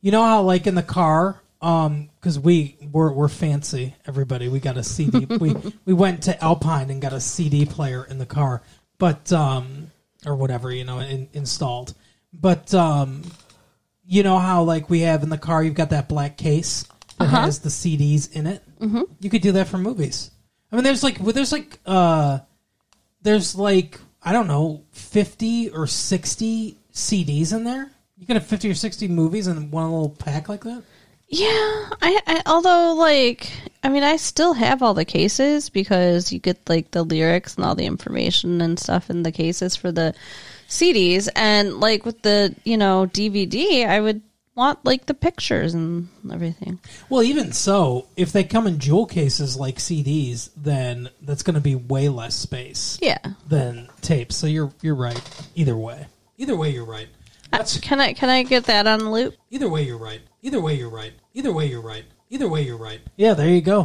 you 0.00 0.10
know 0.10 0.24
how 0.24 0.42
like 0.42 0.66
in 0.66 0.74
the 0.74 0.82
car 0.82 1.40
um 1.62 2.10
cuz 2.20 2.38
we 2.38 2.76
we're 2.90 3.12
we're 3.12 3.28
fancy 3.28 3.94
everybody. 4.06 4.48
We 4.48 4.60
got 4.60 4.76
a 4.76 4.82
CD. 4.82 5.26
we 5.26 5.54
we 5.84 5.92
went 5.92 6.22
to 6.24 6.42
Alpine 6.42 6.90
and 6.90 7.00
got 7.00 7.12
a 7.12 7.20
CD 7.20 7.64
player 7.64 8.04
in 8.04 8.18
the 8.18 8.26
car. 8.26 8.62
But 8.98 9.32
um 9.32 9.90
or 10.26 10.36
whatever, 10.36 10.70
you 10.70 10.84
know, 10.84 10.98
in, 10.98 11.28
installed. 11.32 11.94
But 12.32 12.72
um 12.74 13.22
you 14.04 14.22
know 14.22 14.38
how 14.38 14.62
like 14.62 14.90
we 14.90 15.00
have 15.00 15.22
in 15.22 15.28
the 15.28 15.38
car 15.38 15.62
you've 15.62 15.74
got 15.74 15.90
that 15.90 16.08
black 16.08 16.36
case 16.36 16.84
that 17.18 17.28
has 17.28 17.60
the 17.60 17.68
CDs 17.68 18.32
in 18.32 18.46
it? 18.46 18.62
Mm-hmm. 18.80 19.02
You 19.20 19.30
could 19.30 19.42
do 19.42 19.52
that 19.52 19.68
for 19.68 19.78
movies. 19.78 20.30
I 20.72 20.76
mean 20.76 20.84
there's 20.84 21.02
like 21.02 21.18
well, 21.20 21.32
there's 21.32 21.52
like 21.52 21.78
uh 21.86 22.40
there's 23.22 23.54
like 23.54 24.00
I 24.22 24.32
don't 24.32 24.48
know, 24.48 24.84
50 24.92 25.70
or 25.70 25.86
60 25.86 26.76
CDs 26.92 27.54
in 27.54 27.64
there? 27.64 27.90
You 28.18 28.26
can 28.26 28.36
have 28.36 28.46
50 28.46 28.70
or 28.70 28.74
60 28.74 29.08
movies 29.08 29.46
in 29.46 29.70
one 29.70 29.90
little 29.90 30.10
pack 30.10 30.48
like 30.48 30.62
that? 30.64 30.82
Yeah, 31.32 31.48
I, 32.02 32.20
I 32.26 32.42
although 32.46 32.94
like 32.94 33.52
I 33.84 33.88
mean 33.88 34.02
I 34.02 34.16
still 34.16 34.52
have 34.52 34.82
all 34.82 34.94
the 34.94 35.04
cases 35.04 35.70
because 35.70 36.32
you 36.32 36.40
get 36.40 36.68
like 36.68 36.90
the 36.90 37.04
lyrics 37.04 37.54
and 37.54 37.64
all 37.64 37.76
the 37.76 37.86
information 37.86 38.60
and 38.60 38.78
stuff 38.78 39.10
in 39.10 39.22
the 39.22 39.30
cases 39.32 39.76
for 39.76 39.92
the 39.92 40.12
CDs 40.68 41.28
and 41.36 41.78
like 41.78 42.04
with 42.04 42.22
the 42.22 42.54
you 42.64 42.76
know 42.76 43.06
DVD 43.06 43.86
I 43.86 44.00
would 44.00 44.22
want 44.56 44.84
like 44.84 45.06
the 45.06 45.14
pictures 45.14 45.72
and 45.72 46.08
everything. 46.32 46.80
Well, 47.08 47.22
even 47.22 47.52
so, 47.52 48.08
if 48.16 48.32
they 48.32 48.42
come 48.42 48.66
in 48.66 48.80
jewel 48.80 49.06
cases 49.06 49.56
like 49.56 49.76
CDs, 49.76 50.50
then 50.56 51.08
that's 51.22 51.44
going 51.44 51.54
to 51.54 51.60
be 51.60 51.76
way 51.76 52.08
less 52.08 52.34
space 52.34 52.98
Yeah. 53.00 53.18
than 53.48 53.88
tapes. 54.02 54.36
So 54.36 54.48
you're 54.48 54.72
you're 54.82 54.96
right. 54.96 55.20
Either 55.54 55.76
way, 55.76 56.06
either 56.38 56.56
way, 56.56 56.70
you're 56.70 56.84
right. 56.84 57.06
Uh, 57.52 57.58
that's 57.58 57.78
Can 57.78 58.00
I 58.00 58.12
can 58.12 58.28
I 58.28 58.42
get 58.42 58.64
that 58.64 58.86
on 58.88 59.10
loop? 59.12 59.36
either 59.50 59.68
way, 59.68 59.84
you're 59.84 59.96
right. 59.96 60.20
Either 60.42 60.60
way, 60.60 60.74
you're 60.74 60.90
right. 60.90 61.12
Either 61.34 61.52
way, 61.52 61.66
you're 61.66 61.80
right. 61.80 62.04
Either 62.28 62.48
way, 62.48 62.62
you're 62.62 62.76
right. 62.76 63.00
Yeah, 63.16 63.34
there 63.34 63.48
you 63.48 63.60
go. 63.60 63.84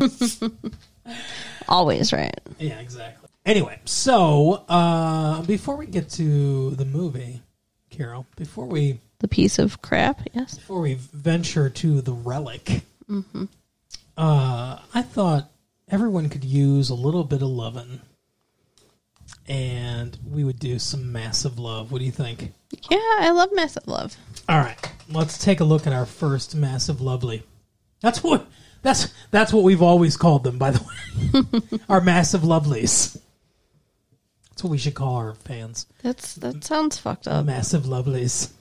Always 1.67 2.13
right. 2.13 2.39
yeah, 2.59 2.79
exactly. 2.79 3.29
Anyway, 3.45 3.79
so 3.85 4.63
uh, 4.67 5.43
before 5.43 5.75
we 5.75 5.85
get 5.85 6.09
to 6.11 6.71
the 6.71 6.85
movie, 6.85 7.41
Carol, 7.91 8.25
before 8.35 8.65
we 8.65 8.99
The 9.19 9.27
piece 9.27 9.59
of 9.59 9.81
crap. 9.81 10.21
Yes. 10.33 10.57
before 10.57 10.81
we 10.81 10.95
venture 10.95 11.69
to 11.69 12.01
the 12.01 12.11
relic, 12.11 12.81
mm-hmm. 13.09 13.45
uh, 14.17 14.79
I 14.93 15.01
thought 15.03 15.51
everyone 15.89 16.29
could 16.29 16.43
use 16.43 16.89
a 16.89 16.95
little 16.95 17.23
bit 17.23 17.43
of 17.43 17.49
loving, 17.49 18.01
and 19.47 20.17
we 20.27 20.43
would 20.43 20.59
do 20.59 20.79
some 20.79 21.11
massive 21.11 21.59
love. 21.59 21.91
What 21.91 21.99
do 21.99 22.05
you 22.05 22.11
think? 22.11 22.51
Yeah, 22.89 22.97
I 23.19 23.29
love 23.29 23.49
massive 23.53 23.87
love. 23.87 24.17
All 24.49 24.59
right, 24.59 24.91
let's 25.09 25.37
take 25.37 25.59
a 25.59 25.63
look 25.65 25.87
at 25.87 25.93
our 25.93 26.05
first 26.05 26.55
massive 26.55 27.01
lovely. 27.01 27.43
That's 28.01 28.23
what 28.23 28.47
that's 28.81 29.13
that's 29.31 29.51
what 29.51 29.63
we've 29.63 29.81
always 29.81 30.15
called 30.17 30.43
them, 30.43 30.57
by 30.57 30.71
the 30.71 30.83
way. 30.83 31.79
our 31.89 32.01
massive 32.01 32.41
lovelies. 32.41 33.17
That's 34.49 34.63
what 34.63 34.69
we 34.71 34.77
should 34.77 34.93
call 34.93 35.15
our 35.15 35.33
fans. 35.33 35.87
That's 36.01 36.35
that 36.35 36.63
sounds 36.63 36.97
fucked 36.97 37.27
up. 37.27 37.45
massive 37.45 37.83
lovelies. 37.83 38.51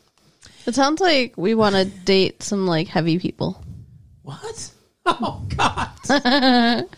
It 0.67 0.75
sounds 0.75 1.01
like 1.01 1.35
we 1.37 1.55
want 1.55 1.75
to 1.75 1.85
date 1.85 2.43
some 2.43 2.67
like 2.67 2.89
heavy 2.89 3.19
people. 3.19 3.63
What? 4.23 4.71
Oh 5.07 5.47
God. 5.55 5.91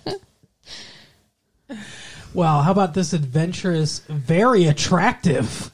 well, 2.33 2.63
how 2.63 2.71
about 2.71 2.95
this 2.95 3.13
adventurous, 3.13 3.99
very 4.09 4.67
attractive 4.67 5.73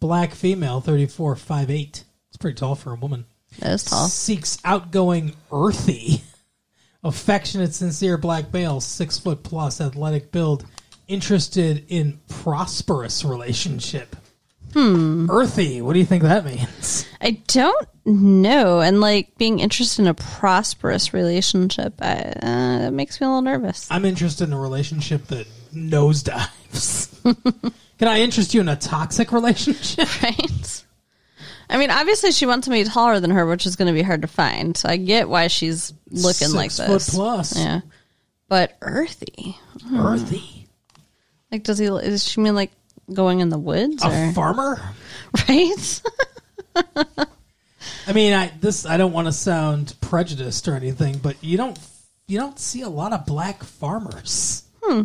black 0.00 0.32
female, 0.32 0.80
thirty 0.80 1.04
four 1.04 1.36
five 1.36 1.70
eight. 1.70 2.04
It's 2.36 2.42
pretty 2.42 2.56
tall 2.56 2.74
for 2.74 2.92
a 2.92 2.96
woman. 2.96 3.24
That 3.60 3.72
is 3.72 3.84
tall. 3.84 4.08
Seeks 4.08 4.58
outgoing, 4.62 5.32
earthy, 5.50 6.20
affectionate, 7.02 7.72
sincere 7.72 8.18
black 8.18 8.52
male, 8.52 8.82
six 8.82 9.18
foot 9.18 9.42
plus, 9.42 9.80
athletic 9.80 10.32
build, 10.32 10.66
interested 11.08 11.86
in 11.88 12.20
prosperous 12.28 13.24
relationship. 13.24 14.16
Hmm. 14.74 15.30
Earthy. 15.30 15.80
What 15.80 15.94
do 15.94 15.98
you 15.98 16.04
think 16.04 16.24
that 16.24 16.44
means? 16.44 17.06
I 17.22 17.40
don't 17.46 17.88
know, 18.04 18.82
and 18.82 19.00
like 19.00 19.38
being 19.38 19.60
interested 19.60 20.02
in 20.02 20.08
a 20.08 20.12
prosperous 20.12 21.14
relationship, 21.14 21.94
I, 22.02 22.16
uh, 22.16 22.78
that 22.80 22.92
makes 22.92 23.18
me 23.18 23.26
a 23.26 23.30
little 23.30 23.40
nervous. 23.40 23.90
I'm 23.90 24.04
interested 24.04 24.44
in 24.44 24.52
a 24.52 24.60
relationship 24.60 25.28
that 25.28 25.46
nosedives. 25.72 27.14
Can 27.98 28.08
I 28.08 28.20
interest 28.20 28.52
you 28.52 28.60
in 28.60 28.68
a 28.68 28.76
toxic 28.76 29.32
relationship? 29.32 30.22
Right? 30.22 30.84
I 31.68 31.78
mean, 31.78 31.90
obviously, 31.90 32.32
she 32.32 32.46
wants 32.46 32.66
somebody 32.66 32.84
taller 32.84 33.20
than 33.20 33.30
her, 33.30 33.46
which 33.46 33.66
is 33.66 33.76
going 33.76 33.88
to 33.88 33.94
be 33.94 34.02
hard 34.02 34.22
to 34.22 34.28
find. 34.28 34.76
So 34.76 34.88
I 34.88 34.96
get 34.96 35.28
why 35.28 35.48
she's 35.48 35.92
looking 36.10 36.52
like 36.52 36.70
Six 36.70 36.88
this. 36.88 37.10
foot 37.10 37.14
plus. 37.14 37.58
Yeah, 37.58 37.80
but 38.48 38.76
earthy. 38.82 39.58
Earthy. 39.92 40.68
Like, 41.50 41.64
does 41.64 41.78
he? 41.78 41.86
Does 41.86 42.24
she 42.24 42.40
mean 42.40 42.54
like 42.54 42.72
going 43.12 43.40
in 43.40 43.48
the 43.48 43.58
woods 43.58 44.04
A 44.04 44.28
or 44.28 44.32
farmer? 44.32 44.80
right? 45.48 46.02
I 48.06 48.12
mean, 48.12 48.32
I 48.32 48.52
this 48.60 48.86
I 48.86 48.96
don't 48.96 49.12
want 49.12 49.26
to 49.26 49.32
sound 49.32 49.94
prejudiced 50.00 50.68
or 50.68 50.74
anything, 50.74 51.18
but 51.18 51.42
you 51.42 51.56
don't 51.56 51.78
you 52.26 52.38
don't 52.38 52.58
see 52.58 52.82
a 52.82 52.88
lot 52.88 53.12
of 53.12 53.26
black 53.26 53.62
farmers 53.62 54.64
hmm. 54.82 55.02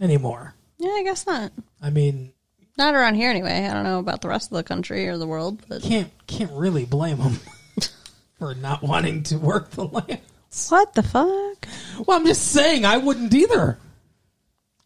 anymore. 0.00 0.54
yeah, 0.78 0.90
I 0.90 1.02
guess 1.04 1.26
not. 1.26 1.52
I 1.82 1.90
mean, 1.90 2.32
Not 2.78 2.94
around 2.94 3.14
here 3.14 3.30
anyway. 3.30 3.66
I 3.66 3.72
don't 3.74 3.84
know 3.84 3.98
about 3.98 4.20
the 4.20 4.28
rest 4.28 4.50
of 4.50 4.56
the 4.56 4.62
country 4.62 5.08
or 5.08 5.16
the 5.18 5.26
world, 5.26 5.62
but 5.68 5.82
can't 5.82 6.10
can't 6.26 6.52
really 6.52 6.84
blame 6.84 7.18
them 7.18 7.38
for 8.38 8.54
not 8.54 8.82
wanting 8.82 9.22
to 9.24 9.38
work 9.38 9.70
the 9.70 9.84
land. 9.86 10.20
what 10.68 10.92
the 10.94 11.02
fuck? 11.02 11.66
Well, 12.06 12.18
I'm 12.18 12.26
just 12.26 12.48
saying 12.52 12.84
I 12.84 12.98
wouldn't 12.98 13.32
either. 13.32 13.78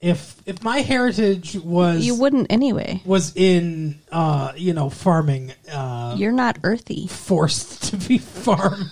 If 0.01 0.41
if 0.47 0.63
my 0.63 0.79
heritage 0.81 1.57
was 1.57 2.07
You 2.07 2.15
wouldn't 2.15 2.47
anyway. 2.51 3.03
was 3.05 3.37
in 3.37 3.99
uh 4.11 4.53
you 4.57 4.73
know 4.73 4.89
farming 4.89 5.53
uh 5.71 6.15
You're 6.17 6.33
not 6.33 6.59
earthy. 6.63 7.07
forced 7.09 7.83
to 7.91 7.97
be 8.09 8.17
farmed 8.19 8.89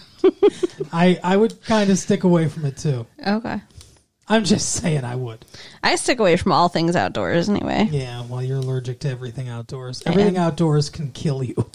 i 0.93 1.19
i 1.23 1.35
would 1.37 1.63
kind 1.65 1.89
of 1.91 1.97
stick 1.99 2.25
away 2.25 2.49
from 2.49 2.65
it 2.67 2.77
too 2.77 3.07
Okay. 3.27 3.61
I'm 4.29 4.45
just 4.45 4.71
saying 4.83 5.05
i 5.05 5.15
would. 5.17 5.45
I 5.83 5.97
stick 5.97 6.19
away 6.21 6.37
from 6.37 6.53
all 6.53 6.69
things 6.69 6.95
outdoors 6.97 7.49
anyway. 7.49 7.89
yeah 7.91 8.25
well 8.29 8.43
you're 8.43 8.59
allergic 8.59 9.01
to 9.01 9.09
everything 9.11 9.49
outdoors. 9.49 10.03
Everything 10.07 10.37
outdoors 10.37 10.91
can 10.91 11.11
kill 11.13 11.43
you. 11.43 11.71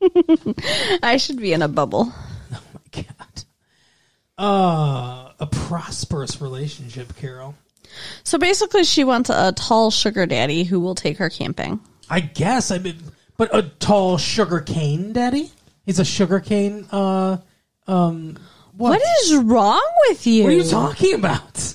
I 1.02 1.16
should 1.18 1.38
be 1.38 1.52
in 1.52 1.62
a 1.62 1.68
bubble. 1.68 2.12
oh 2.54 2.62
my 2.74 3.02
god. 3.02 3.44
Uh 4.38 5.32
a 5.38 5.46
prosperous 5.46 6.40
relationship 6.40 7.16
carol. 7.16 7.54
So 8.24 8.38
basically, 8.38 8.84
she 8.84 9.04
wants 9.04 9.30
a 9.30 9.52
tall 9.52 9.90
sugar 9.90 10.24
daddy 10.26 10.64
who 10.64 10.78
will 10.80 10.94
take 10.94 11.16
her 11.18 11.28
camping. 11.30 11.80
i 12.08 12.20
guess. 12.20 12.70
I 12.70 12.78
mean 12.78 12.96
but 13.36 13.54
a 13.54 13.62
tall 13.62 14.18
sugar 14.18 14.60
cane 14.60 15.12
daddy? 15.12 15.50
He's 15.84 15.98
a 15.98 16.04
sugar 16.04 16.40
cane 16.40 16.86
uh 16.92 17.38
um 17.86 18.38
what, 18.80 19.02
is 19.22 19.36
wrong 19.36 19.86
with 20.08 20.26
you? 20.26 20.44
What 20.44 20.52
are 20.52 20.56
you 20.56 20.64
talking 20.64 21.14
about? 21.14 21.74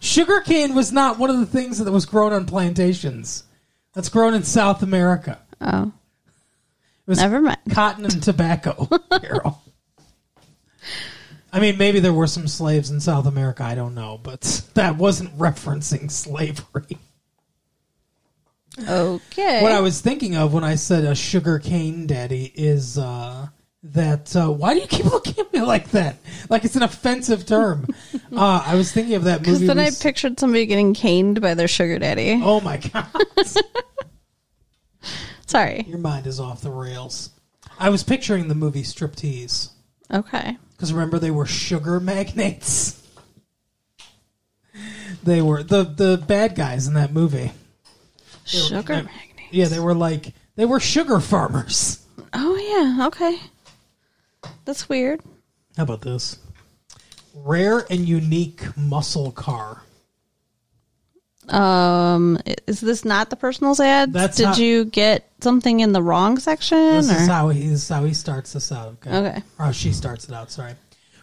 Sugarcane 0.00 0.74
was 0.74 0.92
not 0.92 1.18
one 1.18 1.28
of 1.30 1.38
the 1.38 1.46
things 1.46 1.78
that 1.78 1.90
was 1.90 2.06
grown 2.06 2.32
on 2.32 2.46
plantations. 2.46 3.44
That's 3.94 4.08
grown 4.08 4.34
in 4.34 4.44
South 4.44 4.82
America. 4.82 5.38
Oh, 5.60 5.92
It 7.06 7.08
was 7.10 7.18
never 7.18 7.40
mind. 7.40 7.58
cotton 7.70 8.04
and 8.04 8.22
tobacco, 8.22 8.88
Carol. 9.20 9.60
I 11.52 11.58
mean, 11.60 11.76
maybe 11.76 11.98
there 12.00 12.12
were 12.12 12.28
some 12.28 12.46
slaves 12.46 12.90
in 12.90 13.00
South 13.00 13.26
America. 13.26 13.64
I 13.64 13.74
don't 13.74 13.94
know, 13.94 14.18
but 14.22 14.62
that 14.74 14.96
wasn't 14.96 15.36
referencing 15.36 16.10
slavery. 16.10 16.96
Okay. 18.88 19.62
What 19.62 19.72
I 19.72 19.80
was 19.80 20.00
thinking 20.00 20.36
of 20.36 20.54
when 20.54 20.62
I 20.64 20.76
said 20.76 21.04
a 21.04 21.14
sugar 21.14 21.58
cane 21.58 22.06
daddy 22.06 22.52
is 22.54 22.96
uh, 22.96 23.48
that. 23.82 24.34
Uh, 24.34 24.50
why 24.50 24.74
do 24.74 24.80
you 24.80 24.86
keep 24.86 25.04
looking 25.12 25.38
at 25.38 25.52
me 25.52 25.60
like 25.62 25.90
that? 25.90 26.16
Like 26.48 26.64
it's 26.64 26.76
an 26.76 26.82
offensive 26.82 27.46
term. 27.46 27.86
uh, 28.32 28.62
I 28.66 28.74
was 28.74 28.92
thinking 28.92 29.14
of 29.14 29.24
that 29.24 29.40
Because 29.40 29.60
then 29.60 29.78
I 29.78 29.90
pictured 29.90 30.38
somebody 30.38 30.66
getting 30.66 30.94
caned 30.94 31.40
by 31.40 31.54
their 31.54 31.68
sugar 31.68 31.98
daddy. 31.98 32.40
Oh 32.42 32.60
my 32.60 32.76
god. 32.78 33.06
Sorry. 35.46 35.84
Your 35.88 35.98
mind 35.98 36.26
is 36.26 36.38
off 36.38 36.60
the 36.60 36.70
rails. 36.70 37.30
I 37.78 37.88
was 37.88 38.04
picturing 38.04 38.48
the 38.48 38.54
movie 38.54 38.82
Striptease. 38.82 39.70
Okay. 40.12 40.56
Because 40.72 40.92
remember, 40.92 41.18
they 41.18 41.30
were 41.30 41.46
sugar 41.46 41.98
magnates. 41.98 42.96
They 45.22 45.42
were 45.42 45.62
the 45.62 45.84
the 45.84 46.22
bad 46.26 46.54
guys 46.54 46.86
in 46.86 46.94
that 46.94 47.12
movie. 47.12 47.52
Sugar 48.44 48.92
uh, 48.94 49.02
magnet. 49.02 49.46
Yeah, 49.50 49.66
they 49.66 49.80
were 49.80 49.94
like 49.94 50.32
they 50.56 50.64
were 50.64 50.80
sugar 50.80 51.20
farmers. 51.20 52.04
Oh 52.32 52.56
yeah. 52.56 53.06
Okay. 53.06 53.38
That's 54.64 54.88
weird. 54.88 55.20
How 55.76 55.84
about 55.84 56.02
this? 56.02 56.38
Rare 57.34 57.86
and 57.90 58.08
unique 58.08 58.76
muscle 58.76 59.32
car. 59.32 59.82
Um, 61.48 62.38
is 62.66 62.80
this 62.80 63.04
not 63.04 63.30
the 63.30 63.36
personals 63.36 63.80
ad? 63.80 64.12
That's 64.12 64.36
Did 64.36 64.58
you 64.58 64.84
get 64.84 65.28
something 65.40 65.80
in 65.80 65.92
the 65.92 66.02
wrong 66.02 66.38
section? 66.38 66.78
This 66.78 67.10
or? 67.10 67.22
is 67.22 67.26
how 67.26 67.48
he 67.48 67.60
this 67.68 67.82
is 67.82 67.88
how 67.88 68.04
he 68.04 68.14
starts 68.14 68.52
this 68.52 68.70
out. 68.70 68.88
Okay. 69.04 69.16
Okay. 69.16 69.42
Or 69.58 69.66
how 69.66 69.72
she 69.72 69.92
starts 69.92 70.28
it 70.28 70.34
out. 70.34 70.50
Sorry. 70.50 70.74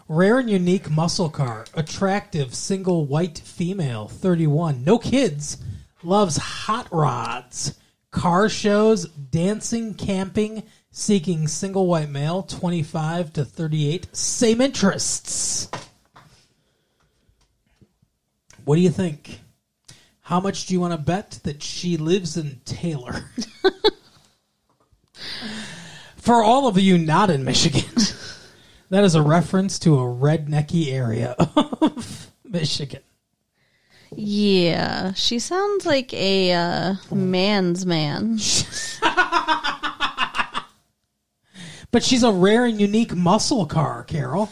Rare 0.09 0.39
and 0.39 0.49
unique 0.49 0.89
muscle 0.89 1.29
car. 1.29 1.65
Attractive 1.73 2.53
single 2.53 3.05
white 3.05 3.37
female. 3.39 4.07
Thirty 4.07 4.47
one. 4.47 4.83
No 4.83 4.97
kids. 4.97 5.57
Loves 6.03 6.37
hot 6.37 6.87
rods. 6.91 7.77
Car 8.11 8.49
shows. 8.49 9.07
Dancing. 9.07 9.93
Camping. 9.93 10.63
Seeking 10.99 11.47
single 11.47 11.85
white 11.85 12.09
male. 12.09 12.41
Twenty 12.41 12.81
five 12.81 13.31
to 13.33 13.45
thirty 13.45 13.87
eight. 13.87 14.07
Same 14.15 14.61
interests. 14.61 15.69
What 18.65 18.77
do 18.77 18.81
you 18.81 18.89
think? 18.89 19.41
How 20.21 20.39
much 20.39 20.65
do 20.65 20.73
you 20.73 20.79
want 20.79 20.93
to 20.93 20.97
bet 20.97 21.39
that 21.43 21.61
she 21.61 21.97
lives 21.97 22.35
in 22.35 22.61
Taylor? 22.65 23.29
For 26.17 26.41
all 26.41 26.67
of 26.67 26.79
you 26.79 26.97
not 26.97 27.29
in 27.29 27.45
Michigan, 27.45 28.03
that 28.89 29.03
is 29.03 29.13
a 29.13 29.21
reference 29.21 29.77
to 29.79 29.99
a 29.99 30.03
rednecky 30.03 30.91
area 30.91 31.33
of 31.37 32.31
Michigan. 32.43 33.03
Yeah, 34.15 35.13
she 35.13 35.37
sounds 35.37 35.85
like 35.85 36.11
a 36.15 36.53
uh, 36.53 36.95
man's 37.11 37.85
man. 37.85 38.39
But 41.91 42.03
she's 42.03 42.23
a 42.23 42.31
rare 42.31 42.65
and 42.65 42.79
unique 42.79 43.15
muscle 43.15 43.65
car, 43.65 44.03
Carol. 44.03 44.49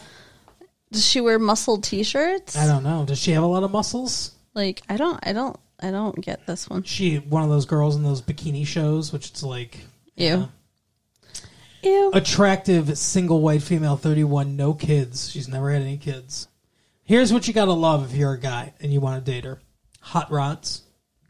Does 0.90 1.04
she 1.04 1.20
wear 1.20 1.38
muscle 1.38 1.78
T-shirts? 1.78 2.56
I 2.56 2.66
don't 2.66 2.82
know. 2.82 3.04
Does 3.04 3.18
she 3.18 3.32
have 3.32 3.42
a 3.42 3.46
lot 3.46 3.64
of 3.64 3.70
muscles? 3.70 4.32
Like 4.54 4.82
I 4.88 4.96
don't, 4.96 5.18
I 5.22 5.32
don't, 5.32 5.58
I 5.80 5.90
don't 5.90 6.18
get 6.20 6.46
this 6.46 6.70
one. 6.70 6.82
She 6.84 7.16
one 7.16 7.42
of 7.42 7.50
those 7.50 7.66
girls 7.66 7.96
in 7.96 8.02
those 8.02 8.22
bikini 8.22 8.66
shows, 8.66 9.12
which 9.12 9.28
it's 9.28 9.42
like 9.42 9.78
Ew. 10.14 10.48
Ew. 11.82 12.10
attractive 12.14 12.96
single 12.96 13.42
white 13.42 13.62
female, 13.62 13.96
thirty 13.96 14.24
one, 14.24 14.56
no 14.56 14.72
kids. 14.72 15.30
She's 15.30 15.48
never 15.48 15.70
had 15.70 15.82
any 15.82 15.98
kids. 15.98 16.48
Here's 17.04 17.32
what 17.32 17.46
you 17.46 17.52
gotta 17.52 17.72
love 17.72 18.10
if 18.10 18.16
you're 18.16 18.32
a 18.32 18.40
guy 18.40 18.72
and 18.80 18.92
you 18.92 19.00
want 19.00 19.22
to 19.22 19.30
date 19.30 19.44
her: 19.44 19.60
hot 20.00 20.30
rods, 20.30 20.82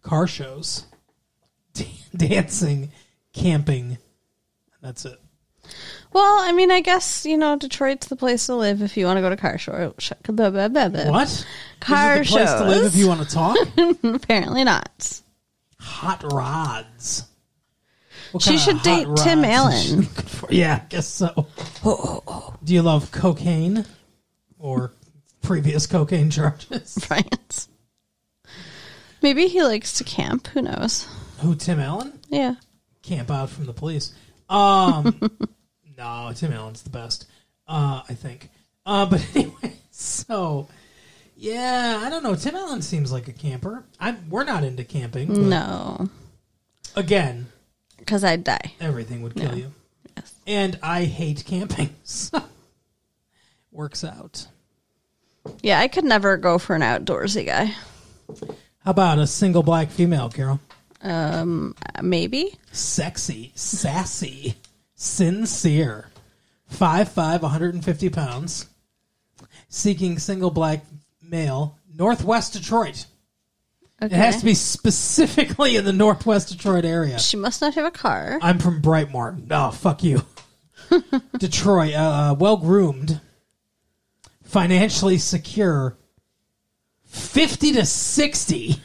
car 0.03 0.29
shows, 0.29 0.87
dancing, 2.17 2.93
camping. 3.33 3.99
That's 4.81 5.05
it. 5.05 5.19
Well, 6.13 6.39
I 6.41 6.53
mean, 6.53 6.71
I 6.71 6.81
guess 6.81 7.27
you 7.27 7.37
know 7.37 7.57
Detroit's 7.57 8.07
the 8.09 8.17
place 8.17 8.47
to 8.47 8.55
live 8.55 8.81
if 8.83 8.97
you 8.97 9.05
want 9.07 9.19
to 9.19 9.21
go 9.21 9.29
to 9.31 9.37
car 9.37 9.59
show. 9.59 9.95
sh- 9.99 10.13
blah, 10.27 10.51
blah, 10.51 10.69
blah, 10.69 10.89
blah. 10.89 11.11
What? 11.11 11.47
Car 11.81 12.21
Is 12.23 12.29
it 12.29 12.31
the 12.31 12.37
place 12.37 12.51
to 12.53 12.65
live 12.65 12.77
shows? 12.83 12.95
if 12.95 12.97
you 12.97 13.09
want 13.09 13.29
to 13.29 13.35
talk? 13.35 13.57
Apparently 14.23 14.65
not. 14.65 15.21
hot 15.79 16.33
rods. 16.33 17.25
What 18.33 18.43
She 18.43 18.51
kind 18.51 18.59
of 18.59 18.65
should 18.65 18.77
hot 18.77 18.85
date 18.85 19.07
rods 19.09 19.23
Tim 19.25 19.45
is 19.45 19.47
she 19.47 19.53
Allen. 19.53 19.97
looking 20.01 20.03
for? 20.27 20.49
Yeah, 20.53 20.81
I 20.83 20.87
guess 20.89 21.07
so. 21.07 21.47
Do 22.65 22.75
you 22.75 22.83
love 22.83 23.11
cocaine 23.13 23.85
or 24.59 24.93
previous 25.43 25.87
cocaine 25.87 26.31
charges? 26.31 26.99
Right. 27.11 27.67
Maybe 29.23 29.49
he 29.49 29.63
likes 29.63 29.95
to 29.99 30.05
camp. 30.05 30.49
Who 30.49 30.63
knows? 30.63 31.07
Who, 31.41 31.55
Tim 31.55 31.81
Allen? 31.81 32.19
Yeah. 32.29 32.55
Camp 33.03 33.31
out 33.31 33.51
from 33.51 33.67
the 33.67 33.73
police. 33.73 34.13
Um, 34.49 35.19
no, 35.97 36.33
Tim 36.35 36.53
Allen's 36.53 36.83
the 36.83 36.91
best, 36.91 37.27
uh, 37.69 38.03
I 38.09 38.15
think. 38.15 38.51
Uh, 38.85 39.07
but 39.07 39.27
anyway, 39.35 39.75
so 39.91 40.69
yeah, 41.37 42.01
I 42.05 42.11
don't 42.11 42.23
know. 42.23 42.35
Tim 42.35 42.55
Allen 42.55 42.83
seems 42.83 43.11
like 43.13 43.29
a 43.29 43.33
camper. 43.33 43.85
I'm, 44.01 44.29
we're 44.31 44.45
not 44.45 44.65
into 44.65 44.85
camping. 44.85 45.49
No, 45.49 46.09
Again, 46.95 47.47
because 47.99 48.25
I'd 48.25 48.45
die. 48.45 48.73
everything 48.81 49.23
would 49.23 49.35
kill 49.35 49.51
Yeah. 49.51 49.55
you. 49.67 49.73
Yes. 50.17 50.35
And 50.47 50.79
I 50.83 51.05
hate 51.05 51.45
camping. 51.45 51.91
So 52.05 52.43
works 53.73 54.05
out. 54.05 54.47
Yeah, 55.63 55.79
I 55.81 55.89
could 55.89 56.05
never 56.05 56.37
go 56.39 56.57
for 56.59 56.75
an 56.75 56.83
outdoorsy 56.83 57.45
guy. 57.47 57.75
How 58.85 58.91
about 58.91 59.19
a 59.19 59.27
single 59.27 59.63
black 59.63 59.91
female, 59.91 60.29
Carol? 60.31 60.61
Uh, 61.03 61.45
Maybe. 62.03 62.55
Sexy, 62.73 63.53
sassy, 63.55 64.55
sincere. 64.97 66.09
5'5", 66.75 67.43
150 67.43 68.11
pounds. 68.11 68.67
Seeking 69.69 70.19
single 70.19 70.51
black 70.51 70.85
male, 71.23 71.79
Northwest 71.95 72.55
Detroit. 72.55 73.07
Okay. 74.03 74.15
It 74.15 74.19
has 74.19 74.41
to 74.41 74.45
be 74.45 74.55
specifically 74.55 75.77
in 75.77 75.85
the 75.85 75.93
Northwest 75.93 76.49
Detroit 76.49 76.85
area. 76.85 77.19
She 77.19 77.37
must 77.37 77.63
not 77.63 77.75
have 77.75 77.85
a 77.87 77.91
car. 77.91 78.39
I'm 78.43 78.59
from 78.59 78.83
Brightmoor. 78.83 79.47
No, 79.49 79.71
fuck 79.71 80.03
you. 80.03 80.23
Detroit, 81.39 81.95
uh, 81.95 82.35
well 82.39 82.57
groomed, 82.59 83.21
financially 84.43 85.19
secure, 85.19 85.97
50 87.05 87.73
to 87.73 87.87
60 87.87 88.77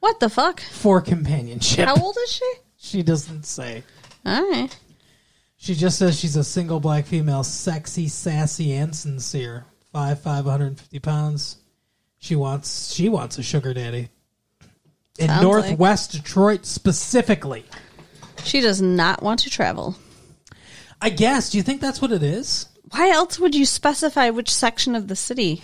What 0.00 0.20
the 0.20 0.28
fuck? 0.30 0.60
for 0.60 1.00
companionship. 1.00 1.86
How 1.88 1.96
old 1.96 2.16
is 2.22 2.32
she? 2.32 2.52
She 2.76 3.02
doesn't 3.02 3.44
say. 3.44 3.82
All 4.24 4.50
right. 4.50 4.74
She 5.64 5.74
just 5.74 5.98
says 5.98 6.20
she's 6.20 6.36
a 6.36 6.44
single 6.44 6.78
black 6.78 7.06
female, 7.06 7.42
sexy, 7.42 8.06
sassy, 8.06 8.74
and 8.74 8.94
sincere. 8.94 9.64
5'5", 9.94 10.44
150 10.44 10.98
pounds. 10.98 11.56
She 12.18 12.36
wants 12.36 12.92
she 12.92 13.08
wants 13.08 13.38
a 13.38 13.42
sugar 13.42 13.72
daddy. 13.72 14.10
In 15.18 15.28
Sounds 15.28 15.42
Northwest 15.42 16.12
Detroit 16.12 16.66
specifically. 16.66 17.64
She 18.42 18.60
does 18.60 18.82
not 18.82 19.22
want 19.22 19.40
to 19.40 19.48
travel. 19.48 19.96
I 21.00 21.08
guess. 21.08 21.48
Do 21.48 21.56
you 21.56 21.62
think 21.62 21.80
that's 21.80 22.02
what 22.02 22.12
it 22.12 22.22
is? 22.22 22.68
Why 22.90 23.08
else 23.08 23.38
would 23.38 23.54
you 23.54 23.64
specify 23.64 24.28
which 24.28 24.52
section 24.52 24.94
of 24.94 25.08
the 25.08 25.16
city? 25.16 25.62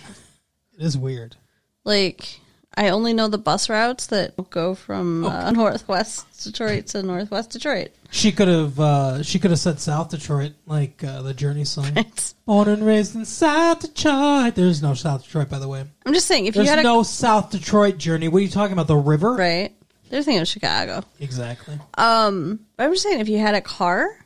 It 0.73 0.83
is 0.83 0.97
weird. 0.97 1.35
Like, 1.83 2.40
I 2.75 2.89
only 2.89 3.13
know 3.13 3.27
the 3.27 3.37
bus 3.37 3.69
routes 3.69 4.07
that 4.07 4.33
go 4.49 4.75
from 4.75 5.25
uh, 5.25 5.51
Northwest 5.51 6.43
Detroit 6.43 6.87
to 6.87 7.03
Northwest 7.03 7.51
Detroit. 7.51 7.91
She 8.11 8.31
could 8.31 8.47
have 8.47 8.79
uh, 8.79 9.23
she 9.23 9.39
could 9.39 9.51
have 9.51 9.59
said 9.59 9.79
South 9.79 10.09
Detroit, 10.09 10.53
like 10.65 11.03
uh, 11.03 11.21
the 11.21 11.33
Journey 11.33 11.65
song. 11.65 11.91
It's, 11.97 12.33
Born 12.45 12.69
and 12.69 12.85
raised 12.85 13.15
in 13.15 13.25
South 13.25 13.81
Detroit. 13.81 14.55
There's 14.55 14.81
no 14.81 14.93
South 14.93 15.23
Detroit, 15.23 15.49
by 15.49 15.59
the 15.59 15.67
way. 15.67 15.85
I'm 16.05 16.13
just 16.13 16.27
saying, 16.27 16.45
if 16.45 16.53
There's 16.53 16.67
you 16.67 16.75
had 16.75 16.83
no 16.83 17.03
South 17.03 17.51
Detroit 17.51 17.97
Journey. 17.97 18.27
What 18.27 18.39
are 18.39 18.41
you 18.41 18.49
talking 18.49 18.73
about? 18.73 18.87
The 18.87 18.95
river? 18.95 19.33
right, 19.33 19.73
they're 20.09 20.23
thinking 20.23 20.41
of 20.41 20.47
Chicago. 20.47 21.03
Exactly. 21.19 21.77
Um, 21.97 22.61
I'm 22.79 22.91
just 22.91 23.03
saying, 23.03 23.19
if 23.19 23.29
you 23.29 23.37
had 23.37 23.55
a 23.55 23.61
car, 23.61 24.17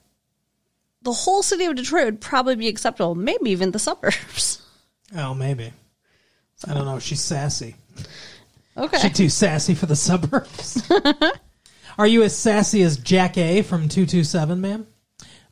the 1.01 1.13
whole 1.13 1.43
city 1.43 1.65
of 1.65 1.75
Detroit 1.75 2.05
would 2.05 2.21
probably 2.21 2.55
be 2.55 2.67
acceptable. 2.67 3.15
Maybe 3.15 3.51
even 3.51 3.71
the 3.71 3.79
suburbs. 3.79 4.61
Oh, 5.15 5.33
maybe. 5.33 5.71
I 6.67 6.73
don't 6.73 6.85
know. 6.85 6.99
She's 6.99 7.21
sassy. 7.21 7.75
Okay. 8.77 8.97
She 8.99 9.09
too 9.09 9.29
sassy 9.29 9.73
for 9.73 9.85
the 9.85 9.95
suburbs. 9.95 10.89
Are 11.97 12.07
you 12.07 12.23
as 12.23 12.35
sassy 12.35 12.81
as 12.81 12.97
Jackée 12.97 13.63
from 13.63 13.87
two 13.87 14.05
two 14.05 14.23
seven, 14.23 14.59
ma'am? 14.61 14.85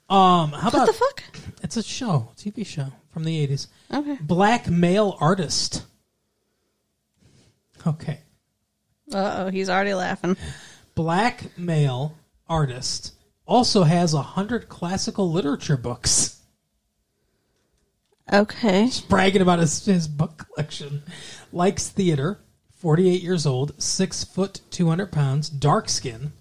Um, 0.09 0.51
how 0.51 0.65
what 0.65 0.73
about 0.73 0.87
the 0.87 0.93
fuck? 0.93 1.23
it's 1.63 1.77
a 1.77 1.83
show, 1.83 2.31
TV 2.35 2.65
show 2.65 2.87
from 3.09 3.23
the 3.23 3.37
eighties. 3.39 3.67
Okay. 3.93 4.17
Black 4.21 4.67
male 4.69 5.17
artist. 5.21 5.85
Okay, 7.85 8.19
Uh 9.11 9.33
oh, 9.45 9.49
he's 9.49 9.69
already 9.69 9.93
laughing. 9.93 10.37
black 10.95 11.57
male 11.57 12.17
artist 12.47 13.13
also 13.45 13.83
has 13.83 14.13
a 14.13 14.21
hundred 14.21 14.69
classical 14.69 15.29
literature 15.31 15.75
books. 15.77 16.39
Okay. 18.31 18.89
bragging 19.09 19.41
about 19.41 19.59
his, 19.59 19.83
his 19.85 20.07
book 20.07 20.45
collection. 20.53 21.03
Likes 21.51 21.89
theater, 21.89 22.39
48 22.83 23.21
years 23.23 23.45
old, 23.45 23.81
6 23.81 24.23
foot, 24.25 24.59
200 24.69 25.09
pounds, 25.09 25.47
dark 25.49 25.87
skin, 25.87 26.33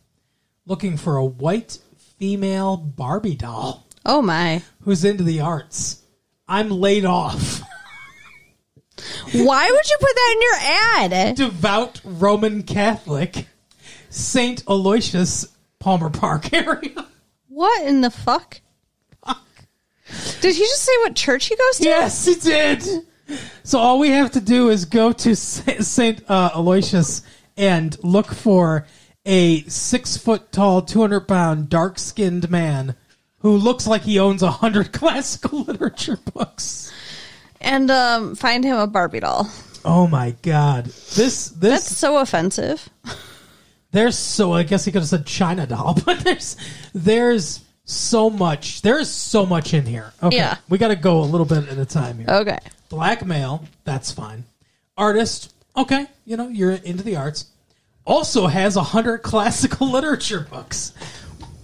looking 0.67 0.97
for 0.97 1.17
a 1.17 1.25
white 1.25 1.79
female 2.19 2.77
Barbie 2.77 3.37
doll 3.37 3.87
Oh 4.05 4.21
my. 4.23 4.61
who's 4.81 5.05
into 5.05 5.23
the 5.23 5.41
arts. 5.41 6.03
I'm 6.49 6.69
laid 6.69 7.05
off. 7.05 7.63
Why 9.33 9.71
would 9.71 9.91
you 9.91 9.97
put 10.01 10.15
that 10.17 10.35
in 10.35 10.43
your 10.43 11.21
ad? 11.23 11.37
Devout 11.37 12.01
Roman 12.05 12.65
Catholic, 12.65 13.47
St. 14.11 14.65
Aloysius, 14.67 15.47
Palmer 15.79 16.11
Park 16.11 16.53
area. 16.53 17.07
What 17.47 17.87
in 17.87 18.01
the 18.01 18.11
fuck? 18.11 18.61
Did 20.41 20.57
he 20.57 20.61
just 20.61 20.83
say 20.83 20.93
what 21.05 21.15
church 21.15 21.47
he 21.47 21.55
goes 21.57 21.79
to? 21.79 21.85
Yes, 21.85 22.27
he 22.27 22.35
did. 22.35 22.83
So 23.65 23.79
all 23.79 23.99
we 23.99 24.11
have 24.11 24.33
to 24.33 24.41
do 24.41 24.69
is 24.69 24.85
go 24.85 25.13
to 25.13 25.37
Saint 25.37 26.23
uh, 26.29 26.51
Aloysius 26.55 27.23
and 27.57 27.97
look 28.03 28.27
for 28.27 28.87
a 29.25 29.63
six 29.63 30.17
foot 30.17 30.51
tall, 30.53 30.83
two 30.83 31.01
hundred 31.01 31.29
pound, 31.29 31.69
dark 31.69 31.99
skinned 31.99 32.51
man 32.51 32.97
who 33.39 33.57
looks 33.57 33.87
like 33.87 34.03
he 34.03 34.19
owns 34.19 34.43
a 34.43 34.51
hundred 34.51 34.93
classical 34.93 35.63
literature 35.63 36.19
books. 36.33 36.93
And 37.61 37.91
um, 37.91 38.35
find 38.35 38.65
him 38.65 38.77
a 38.77 38.87
Barbie 38.87 39.21
doll. 39.21 39.49
Oh 39.85 40.07
my 40.07 40.35
god! 40.43 40.87
This 40.87 41.49
this. 41.49 41.55
That's 41.57 41.97
so 41.97 42.19
offensive. 42.19 42.89
there's 43.93 44.19
so 44.19 44.53
I 44.53 44.63
guess 44.63 44.85
he 44.85 44.93
could 44.93 45.03
have 45.03 45.09
said 45.09 45.27
China 45.27 45.67
doll, 45.67 45.97
but 46.05 46.21
there's 46.21 46.57
there's 46.93 47.61
so 47.85 48.31
much 48.31 48.83
there's 48.83 49.11
so 49.11 49.45
much 49.47 49.75
in 49.75 49.85
here. 49.87 50.13
Okay, 50.23 50.37
Yeah. 50.37 50.57
we 50.69 50.79
got 50.79 50.89
to 50.89 50.97
go 50.97 51.21
a 51.21 51.25
little 51.27 51.47
bit 51.47 51.69
at 51.69 51.79
a 51.79 51.85
time 51.87 52.19
here. 52.19 52.27
Okay. 52.29 52.59
Black 52.89 53.25
male, 53.25 53.65
that's 53.85 54.13
fine. 54.13 54.45
Artist, 54.97 55.55
okay, 55.77 56.07
you 56.25 56.37
know, 56.37 56.49
you're 56.49 56.73
into 56.73 57.03
the 57.03 57.17
arts. 57.17 57.47
Also 58.05 58.47
has 58.47 58.77
a 58.77 58.83
hundred 58.83 59.19
classical 59.23 59.91
literature 59.91 60.41
books. 60.51 60.93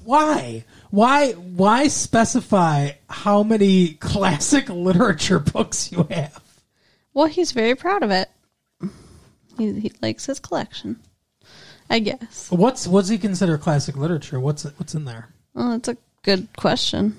Why? 0.04 0.64
Why 0.90 1.32
why 1.32 1.88
specify 1.88 2.92
how 3.10 3.42
many 3.42 3.88
classic 4.00 4.68
literature 4.70 5.38
books 5.38 5.92
you 5.92 6.04
have? 6.10 6.42
Well, 7.12 7.26
he's 7.26 7.52
very 7.52 7.74
proud 7.74 8.02
of 8.02 8.10
it. 8.10 8.28
He, 9.58 9.72
he 9.80 9.92
likes 10.00 10.26
his 10.26 10.38
collection. 10.40 11.00
I 11.90 11.98
guess. 11.98 12.50
What's 12.50 12.86
what's 12.86 13.08
he 13.08 13.18
consider 13.18 13.58
classic 13.58 13.96
literature? 13.96 14.38
What's 14.40 14.64
what's 14.64 14.94
in 14.94 15.04
there? 15.04 15.28
Well, 15.54 15.70
that's 15.70 15.88
a 15.88 15.96
good 16.22 16.48
question. 16.56 17.16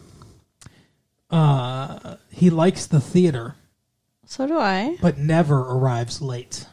Uh, 1.29 2.15
he 2.31 2.49
likes 2.49 2.87
the 2.87 2.99
theater, 2.99 3.55
So 4.25 4.47
do 4.47 4.57
I. 4.57 4.97
but 5.01 5.17
never 5.17 5.59
arrives 5.59 6.21
late. 6.21 6.65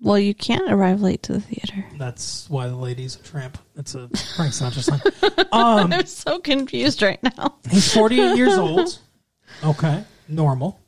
Well, 0.00 0.18
you 0.18 0.34
can't 0.34 0.70
arrive 0.72 1.00
late 1.00 1.22
to 1.24 1.32
the 1.34 1.40
theater. 1.40 1.84
That's 1.96 2.50
why 2.50 2.66
the 2.66 2.74
lady's 2.74 3.14
a 3.14 3.22
tramp. 3.22 3.58
It's 3.76 3.94
a 3.94 4.08
Frank 4.36 4.52
Sinatra 4.52 4.82
song. 4.82 5.00
Um, 5.52 5.92
I'm 5.92 6.06
so 6.06 6.40
confused 6.40 7.02
right 7.02 7.22
now. 7.22 7.54
he's 7.70 7.92
48 7.94 8.36
years 8.36 8.54
old. 8.58 8.98
Okay, 9.64 10.02
normal. 10.28 10.80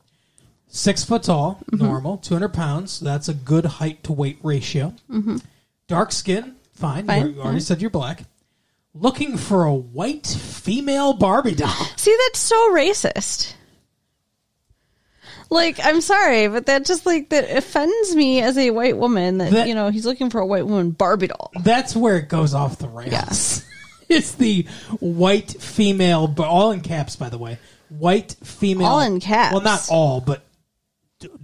Six 0.66 1.04
foot 1.04 1.22
tall, 1.22 1.60
normal. 1.70 2.18
200 2.18 2.48
pounds. 2.52 2.98
That's 2.98 3.28
a 3.28 3.34
good 3.34 3.64
height 3.64 4.02
to 4.04 4.12
weight 4.12 4.38
ratio. 4.42 4.92
Dark 5.86 6.10
skin, 6.12 6.56
fine. 6.74 7.06
Fine, 7.06 7.34
You 7.34 7.40
already 7.40 7.60
said 7.60 7.80
you're 7.80 7.90
black. 7.90 8.24
Looking 9.00 9.36
for 9.36 9.64
a 9.64 9.74
white 9.74 10.26
female 10.26 11.12
Barbie 11.12 11.54
doll. 11.54 11.68
See, 11.96 12.16
that's 12.26 12.38
so 12.40 12.56
racist. 12.74 13.54
Like, 15.50 15.78
I'm 15.82 16.00
sorry, 16.00 16.48
but 16.48 16.66
that 16.66 16.84
just 16.84 17.06
like 17.06 17.30
that 17.30 17.50
offends 17.56 18.14
me 18.14 18.42
as 18.42 18.58
a 18.58 18.70
white 18.70 18.98
woman. 18.98 19.38
That, 19.38 19.52
That- 19.52 19.68
you 19.68 19.74
know, 19.74 19.88
he's 19.90 20.04
looking 20.04 20.30
for 20.30 20.40
a 20.40 20.46
white 20.46 20.66
woman 20.66 20.90
Barbie 20.90 21.28
doll. 21.28 21.52
That's 21.62 21.96
where 21.96 22.16
it 22.16 22.28
goes 22.28 22.54
off 22.54 22.78
the 22.78 22.88
rails. 22.88 23.64
it's 24.08 24.32
the 24.32 24.66
white 25.00 25.52
female, 25.62 26.26
but 26.26 26.48
all 26.48 26.72
in 26.72 26.80
caps, 26.80 27.16
by 27.16 27.28
the 27.28 27.38
way. 27.38 27.58
White 27.88 28.36
female. 28.42 28.86
All 28.88 29.00
in 29.00 29.20
caps. 29.20 29.54
Well, 29.54 29.62
not 29.62 29.86
all, 29.90 30.20
but 30.20 30.42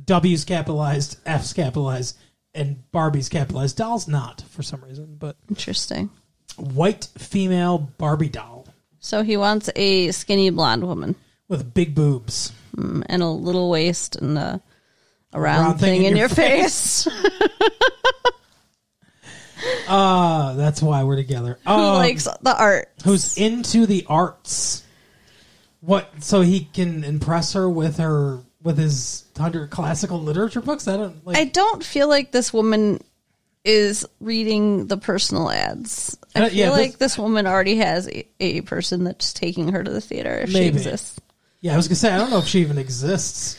W's 0.04 0.44
capitalized, 0.44 1.18
F's 1.24 1.52
capitalized, 1.52 2.18
and 2.52 2.90
Barbie's 2.92 3.28
capitalized. 3.30 3.76
Doll's 3.78 4.06
not 4.06 4.42
for 4.50 4.62
some 4.62 4.84
reason, 4.84 5.16
but 5.18 5.36
Interesting. 5.48 6.10
White 6.56 7.08
female 7.18 7.78
Barbie 7.78 8.28
doll 8.28 8.66
So 9.00 9.22
he 9.22 9.36
wants 9.36 9.70
a 9.76 10.10
skinny 10.12 10.50
blonde 10.50 10.84
woman 10.86 11.14
with 11.48 11.74
big 11.74 11.94
boobs. 11.94 12.52
mm, 12.76 13.02
and 13.06 13.22
a 13.22 13.28
little 13.28 13.68
waist 13.70 14.16
and 14.16 14.38
a, 14.38 14.60
a 15.32 15.40
round, 15.40 15.80
thing, 15.80 16.04
in, 16.04 16.16
your 16.16 16.28
face. 16.28 17.06
Ah, 19.88 20.52
that's 20.56 20.82
why 20.82 21.04
we're 21.04 21.16
together. 21.16 21.58
Who 21.66 21.72
Um, 21.72 21.94
likes 21.96 22.24
the 22.42 22.56
art? 22.58 22.90
who's 23.04 23.36
into 23.38 23.86
the 23.86 24.04
arts. 24.08 24.82
What? 25.80 26.22
So 26.22 26.40
he 26.42 26.68
can 26.72 27.02
impress 27.04 27.52
her 27.54 27.68
with 27.68 27.96
her 27.98 28.40
with 28.62 28.76
his 28.78 29.24
hundred 29.36 29.70
classical 29.70 30.20
literature 30.20 30.60
books. 30.60 30.86
I 30.88 30.96
don't 30.96 31.26
like. 31.26 31.36
I 31.36 31.44
don't 31.44 31.82
feel 31.84 32.08
like 32.08 32.30
this 32.32 32.52
woman 32.52 33.00
is 33.64 34.06
reading 34.20 34.86
the 34.88 34.96
personal 34.96 35.50
ads. 35.50 36.16
I 36.34 36.42
Uh, 36.42 36.48
feel 36.48 36.54
yeah, 36.58 36.70
like 36.70 36.98
this 36.98 37.16
woman 37.18 37.46
already 37.46 37.76
has 37.76 38.06
a, 38.08 38.26
a 38.40 38.60
person 38.62 39.04
that's 39.04 39.32
taking 39.32 39.68
her 39.72 39.82
to 39.82 39.90
the 39.90 40.00
theater 40.00 40.34
if 40.40 40.50
she 40.50 40.64
exists. 40.66 41.18
yeah, 41.60 41.72
I 41.72 41.76
was 41.76 41.88
gonna 41.88 41.96
say 41.96 42.12
I 42.12 42.18
don't 42.18 42.30
know 42.30 42.38
if 42.38 42.46
she 42.46 42.60
even 42.60 42.78
exists. 42.78 43.56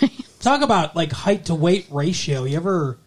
Talk 0.40 0.60
about 0.62 0.94
like 0.94 1.10
height 1.12 1.46
to 1.46 1.54
weight 1.54 1.86
ratio. 1.90 2.44
You 2.44 2.56
ever 2.56 2.98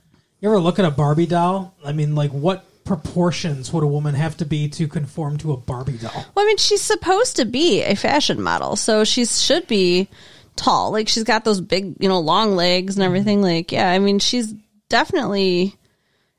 you 0.41 0.49
ever 0.49 0.59
look 0.59 0.79
at 0.79 0.85
a 0.85 0.91
Barbie 0.91 1.27
doll? 1.27 1.75
I 1.85 1.91
mean, 1.93 2.15
like 2.15 2.31
what 2.31 2.65
proportions 2.83 3.71
would 3.71 3.83
a 3.83 3.87
woman 3.87 4.15
have 4.15 4.35
to 4.37 4.45
be 4.45 4.67
to 4.69 4.87
conform 4.87 5.37
to 5.37 5.51
a 5.53 5.57
Barbie 5.57 5.97
doll? 5.99 6.11
Well, 6.33 6.43
I 6.43 6.47
mean, 6.47 6.57
she's 6.57 6.81
supposed 6.81 7.35
to 7.35 7.45
be 7.45 7.83
a 7.83 7.95
fashion 7.95 8.41
model, 8.41 8.75
so 8.75 9.03
she 9.03 9.25
should 9.25 9.67
be 9.67 10.07
tall. 10.55 10.91
Like 10.91 11.07
she's 11.07 11.23
got 11.23 11.45
those 11.45 11.61
big, 11.61 11.93
you 11.99 12.09
know, 12.09 12.19
long 12.19 12.55
legs 12.55 12.95
and 12.95 13.03
everything. 13.03 13.41
Like, 13.43 13.71
yeah, 13.71 13.89
I 13.91 13.99
mean, 13.99 14.17
she's 14.17 14.53
definitely 14.89 15.75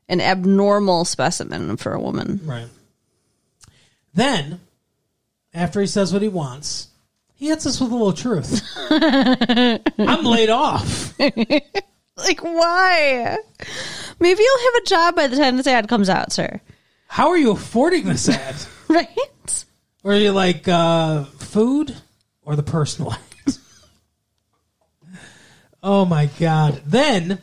an 0.09 0.21
abnormal 0.21 1.05
specimen 1.05 1.77
for 1.77 1.93
a 1.93 2.01
woman. 2.01 2.41
Right. 2.43 2.67
Then, 4.13 4.59
after 5.53 5.81
he 5.81 5.87
says 5.87 6.11
what 6.11 6.21
he 6.21 6.27
wants, 6.27 6.89
he 7.35 7.47
hits 7.47 7.65
us 7.65 7.79
with 7.79 7.91
a 7.91 7.95
little 7.95 8.13
truth. 8.13 8.61
I'm 9.97 10.25
laid 10.25 10.49
off. 10.49 11.13
Like, 12.17 12.41
why? 12.41 13.37
Maybe 14.19 14.43
you'll 14.43 14.73
have 14.73 14.83
a 14.83 14.85
job 14.85 15.15
by 15.15 15.27
the 15.27 15.37
time 15.37 15.57
this 15.57 15.67
ad 15.67 15.87
comes 15.87 16.09
out, 16.09 16.31
sir. 16.31 16.61
How 17.07 17.29
are 17.29 17.37
you 17.37 17.51
affording 17.51 18.05
this 18.05 18.29
ad? 18.29 18.55
Right? 18.87 19.65
Or 20.03 20.11
are 20.11 20.17
you 20.17 20.33
like 20.33 20.67
uh, 20.67 21.23
food 21.23 21.95
or 22.41 22.57
the 22.57 22.63
personal 22.63 23.13
act? 23.13 23.57
oh 25.81 26.03
my 26.03 26.25
god. 26.37 26.81
Then 26.85 27.39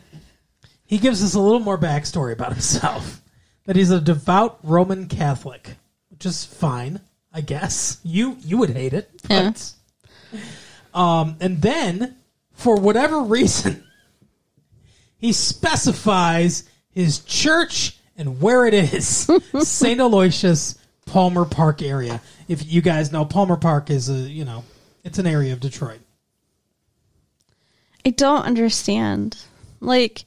he 0.89 0.97
gives 0.97 1.23
us 1.23 1.35
a 1.35 1.39
little 1.39 1.59
more 1.59 1.77
backstory 1.77 2.33
about 2.33 2.51
himself. 2.53 3.21
That 3.65 3.75
he's 3.75 3.91
a 3.91 4.01
devout 4.01 4.57
Roman 4.63 5.07
Catholic, 5.07 5.75
which 6.09 6.25
is 6.25 6.43
fine, 6.43 7.01
I 7.31 7.41
guess. 7.41 7.99
You 8.03 8.37
you 8.41 8.57
would 8.57 8.71
hate 8.71 8.93
it, 8.93 9.11
but 9.27 9.73
um 10.93 11.37
and 11.39 11.61
then 11.61 12.15
for 12.53 12.79
whatever 12.79 13.21
reason 13.37 13.83
he 15.17 15.31
specifies 15.31 16.67
his 16.89 17.19
church 17.19 17.97
and 18.17 18.41
where 18.41 18.65
it 18.65 18.73
is 18.73 19.29
st 19.61 19.99
aloysius 19.99 20.79
palmer 21.05 21.45
park 21.45 21.83
area 21.83 22.21
if 22.47 22.71
you 22.71 22.81
guys 22.81 23.11
know 23.11 23.23
palmer 23.23 23.55
park 23.55 23.91
is 23.91 24.09
a 24.09 24.13
you 24.13 24.45
know 24.45 24.63
it's 25.03 25.19
an 25.19 25.27
area 25.27 25.53
of 25.53 25.59
detroit 25.59 25.99
I 28.05 28.11
don't 28.11 28.43
understand. 28.43 29.37
Like, 29.81 30.23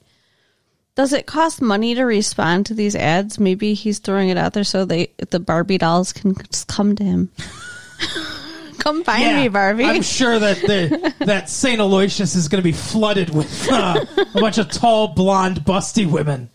does 0.95 1.13
it 1.13 1.25
cost 1.25 1.61
money 1.61 1.95
to 1.95 2.03
respond 2.03 2.67
to 2.67 2.73
these 2.73 2.95
ads? 2.95 3.39
Maybe 3.39 3.73
he's 3.73 3.99
throwing 3.99 4.29
it 4.29 4.37
out 4.37 4.53
there 4.53 4.63
so 4.63 4.85
they 4.85 5.11
the 5.29 5.39
Barbie 5.39 5.77
dolls 5.77 6.13
can 6.13 6.35
just 6.51 6.67
come 6.67 6.95
to 6.95 7.03
him. 7.03 7.31
come 8.79 9.03
find 9.03 9.37
me, 9.37 9.47
Barbie. 9.47 9.85
i'm 9.85 10.01
sure 10.01 10.37
that 10.37 10.57
the, 10.57 11.13
that 11.19 11.49
st 11.49 11.79
aloysius 11.79 12.35
is 12.35 12.49
going 12.49 12.61
to 12.61 12.63
be 12.63 12.73
flooded 12.73 13.33
with 13.33 13.71
uh, 13.71 14.03
a 14.35 14.41
bunch 14.41 14.57
of 14.57 14.69
tall 14.69 15.07
blonde 15.09 15.61
busty 15.61 16.05
women 16.09 16.49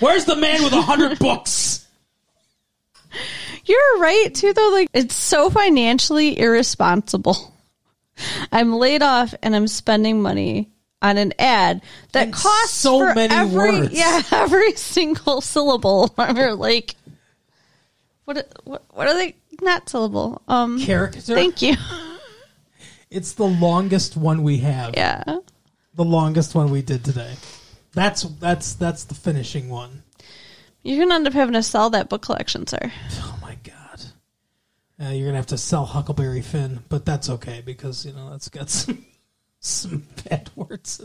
where's 0.00 0.24
the 0.24 0.36
man 0.36 0.64
with 0.64 0.72
a 0.72 0.80
hundred 0.80 1.18
books 1.26 1.86
You're 3.66 3.98
right 3.98 4.28
too, 4.34 4.52
though. 4.52 4.70
Like, 4.70 4.88
it's 4.92 5.14
so 5.14 5.48
financially 5.50 6.38
irresponsible. 6.38 7.54
I'm 8.52 8.74
laid 8.74 9.02
off 9.02 9.34
and 9.42 9.56
I'm 9.56 9.66
spending 9.66 10.20
money 10.22 10.70
on 11.04 11.18
an 11.18 11.32
ad 11.38 11.82
that 12.12 12.24
And 12.24 12.32
costs 12.32 12.72
so 12.74 13.14
many 13.14 13.32
every, 13.34 13.80
words. 13.80 13.92
Yeah, 13.92 14.22
every 14.32 14.72
single 14.72 15.40
syllable. 15.40 16.14
or 16.18 16.54
like, 16.54 16.94
what? 18.24 18.50
What? 18.64 18.84
What 18.90 19.06
are 19.08 19.14
they? 19.14 19.36
Not 19.62 19.88
syllable. 19.88 20.42
Um. 20.48 20.80
character 20.80 21.20
Thank 21.20 21.62
you. 21.62 21.76
it's 23.10 23.34
the 23.34 23.46
longest 23.46 24.16
one 24.16 24.42
we 24.42 24.58
have 24.58 24.94
Yeah. 24.94 25.22
the 25.94 26.04
longest 26.04 26.54
one 26.56 26.70
we 26.72 26.82
did 26.82 27.04
today 27.04 27.34
that's 27.92 28.22
that's 28.40 28.72
that's 28.74 29.04
the 29.04 29.14
finishing 29.14 29.68
one 29.68 30.02
You're 30.82 30.98
gonna 31.04 31.14
end 31.14 31.26
up 31.28 31.32
having 31.32 31.52
to 31.54 31.62
sell 31.62 31.90
that 31.90 32.08
book 32.08 32.22
collection, 32.22 32.66
sir. 32.66 32.90
Oh 33.20 33.38
my 33.40 33.56
god. 33.62 34.02
Uh, 35.00 35.10
you're 35.10 35.26
gonna 35.28 35.36
have 35.36 35.46
to 35.46 35.58
sell 35.58 35.84
Huckleberry 35.84 36.42
Finn, 36.42 36.80
but 36.88 37.04
that's 37.04 37.30
okay 37.30 37.62
because 37.64 38.04
you 38.04 38.12
know 38.12 38.30
that's 38.30 38.48
got 38.48 38.68
some 38.70 39.04
some 39.64 40.06
bad 40.28 40.50
words. 40.56 41.00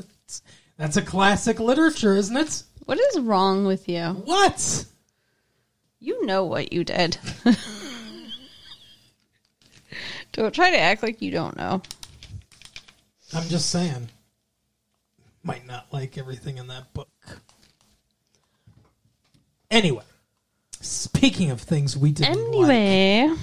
That's 0.78 0.98
a 0.98 1.02
classic 1.02 1.60
literature, 1.60 2.16
isn't 2.16 2.38
it? 2.38 2.64
What 2.86 3.00
is 3.00 3.20
wrong 3.20 3.66
with 3.66 3.88
you? 3.88 4.04
What? 4.26 4.86
You 6.00 6.26
know 6.26 6.46
what 6.46 6.72
you 6.74 6.84
did. 6.84 7.18
don't 10.32 10.54
try 10.56 10.72
to 10.72 10.78
act 10.80 11.04
like 11.04 11.22
you 11.22 11.32
don't 11.32 11.58
know. 11.58 11.82
I'm 13.34 13.48
just 13.48 13.70
saying. 13.70 14.10
Might 15.44 15.68
not 15.68 15.88
like 15.92 16.18
everything 16.18 16.58
in 16.58 16.68
that 16.68 16.94
book. 16.94 17.10
Anyway, 19.72 20.04
speaking 20.82 21.52
of 21.52 21.62
things 21.62 21.96
we 21.96 22.12
didn't 22.12 22.52
like, 22.52 22.70
Anyway. 22.70 23.36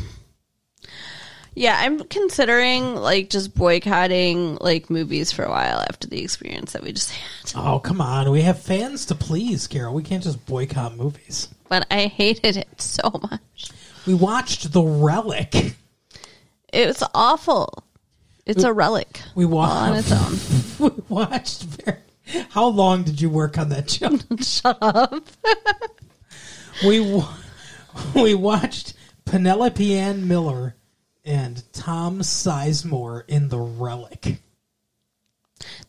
Yeah, 1.58 1.74
I'm 1.80 2.04
considering 2.04 2.96
like 2.96 3.30
just 3.30 3.54
boycotting 3.54 4.56
like 4.60 4.90
movies 4.90 5.32
for 5.32 5.42
a 5.42 5.48
while 5.50 5.80
after 5.80 6.06
the 6.06 6.22
experience 6.22 6.72
that 6.74 6.82
we 6.82 6.92
just 6.92 7.10
had. 7.10 7.52
oh 7.56 7.78
come 7.78 8.00
on, 8.02 8.30
we 8.30 8.42
have 8.42 8.60
fans 8.60 9.06
to 9.06 9.14
please, 9.14 9.66
Carol. 9.66 9.94
We 9.94 10.02
can't 10.02 10.22
just 10.22 10.44
boycott 10.44 10.96
movies. 10.96 11.48
But 11.70 11.86
I 11.90 12.06
hated 12.08 12.58
it 12.58 12.80
so 12.80 13.10
much. 13.30 13.70
We 14.06 14.12
watched 14.14 14.70
The 14.72 14.82
Relic. 14.82 15.74
It 16.72 16.86
was 16.88 17.02
awful. 17.14 17.82
It's 18.44 18.62
a 18.62 18.72
relic 18.72 19.20
We 19.34 19.44
all 19.46 19.58
on 19.58 19.90
watched. 19.94 20.12
its 20.12 20.80
own. 20.80 20.90
we 20.96 21.02
watched. 21.08 21.62
Very, 21.64 21.98
how 22.50 22.66
long 22.66 23.02
did 23.02 23.20
you 23.20 23.30
work 23.30 23.56
on 23.58 23.70
that 23.70 23.88
show? 23.90 24.16
Shut 24.40 24.78
up. 24.82 25.26
we 26.86 27.22
we 28.14 28.34
watched 28.34 28.92
Penelope 29.24 29.98
Ann 29.98 30.28
Miller 30.28 30.76
and 31.26 31.62
Tom 31.72 32.20
Sizemore 32.20 33.24
in 33.28 33.48
The 33.48 33.58
Relic. 33.58 34.38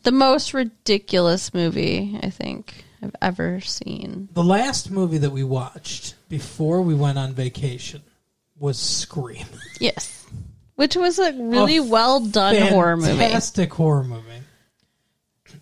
The 0.02 0.12
most 0.12 0.52
ridiculous 0.52 1.54
movie, 1.54 2.18
I 2.22 2.30
think. 2.30 2.84
I've 3.00 3.14
ever 3.22 3.60
seen. 3.60 4.28
The 4.32 4.42
last 4.42 4.90
movie 4.90 5.18
that 5.18 5.30
we 5.30 5.44
watched 5.44 6.16
before 6.28 6.82
we 6.82 6.94
went 6.96 7.16
on 7.16 7.32
vacation 7.32 8.02
was 8.58 8.76
Scream. 8.76 9.46
Yes. 9.78 10.26
Which 10.74 10.96
was 10.96 11.20
a 11.20 11.32
really 11.32 11.76
A 11.76 11.82
well 11.84 12.18
done 12.26 12.56
horror 12.56 12.96
movie. 12.96 13.16
Fantastic 13.16 13.72
horror 13.72 14.02
movie. 14.02 14.24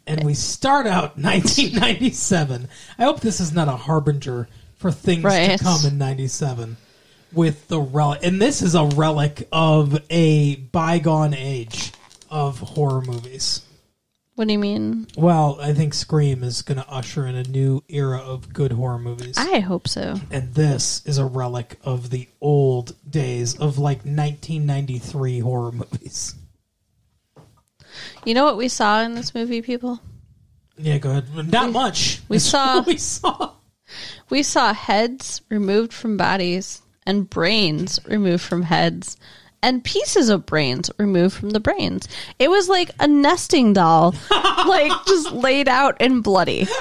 And 0.07 0.25
we 0.25 0.33
start 0.33 0.87
out 0.87 1.19
1997. 1.19 2.69
I 2.99 3.05
hope 3.05 3.21
this 3.21 3.41
is 3.41 3.53
not 3.53 3.69
a 3.69 3.73
harbinger 3.77 4.49
for 4.77 4.91
things 4.91 5.25
Right. 5.25 5.59
to 5.59 5.63
come 5.65 5.85
in 5.85 5.99
97 5.99 6.79
with 7.33 7.69
the 7.69 7.81
relic. 7.81 8.21
And 8.23 8.41
this 8.41 8.63
is 8.63 8.75
a 8.75 8.85
relic 8.85 9.49
of 9.53 9.99
a 10.11 10.57
bygone 10.57 11.35
age 11.35 11.93
of 12.31 12.59
horror 12.59 13.03
movies. 13.03 13.63
What 14.35 14.49
do 14.49 14.53
you 14.53 14.59
mean? 14.59 15.07
Well, 15.17 15.57
I 15.63 15.73
think 15.73 15.95
Scream 15.95 16.45
is 16.45 16.61
going 16.61 16.77
to 16.79 16.87
usher 16.91 17.27
in 17.27 17.37
a 17.37 17.43
new 17.45 17.83
era 17.89 18.19
of 18.19 18.53
good 18.53 18.71
horror 18.73 18.99
movies. 18.99 19.37
I 19.39 19.61
hope 19.61 19.89
so. 19.89 20.21
and 20.31 20.53
this 20.53 21.01
is 21.07 21.17
a 21.17 21.25
relic 21.25 21.79
of 21.83 22.11
the 22.11 22.29
old 22.41 22.95
days 23.11 23.55
of 23.59 23.79
like 23.79 23.99
1993 24.05 25.39
horror 25.41 25.73
movies. 25.73 26.35
You 28.27 28.35
know 28.35 28.45
what 28.45 28.59
we 28.59 28.69
saw 28.69 29.01
in 29.01 29.15
this 29.15 29.35
movie, 29.35 29.63
people? 29.63 30.01
Yeah, 30.77 30.99
go 30.99 31.11
ahead. 31.13 31.51
Not 31.51 31.73
much. 31.73 32.21
we 32.29 32.39
saw- 32.39 32.81
we 32.87 32.99
saw. 32.99 33.53
We 34.29 34.43
saw 34.43 34.75
heads 34.75 35.41
removed 35.49 35.95
from 35.95 36.17
bodies 36.19 36.83
and 37.07 37.29
brains 37.31 37.99
removed 38.07 38.43
from 38.43 38.63
heads 38.63 39.17
and 39.63 39.83
pieces 39.83 40.29
of 40.29 40.47
brains 40.47 40.91
removed 40.99 41.35
from 41.35 41.51
the 41.51 41.61
brains. 41.61 42.09
It 42.39 42.51
was 42.51 42.69
like 42.69 42.91
a 43.01 43.09
nesting 43.09 43.73
doll, 43.73 44.15
like 44.31 44.93
just 45.07 45.33
laid 45.33 45.69
out 45.69 45.97
and 46.01 46.23
bloody. 46.23 46.67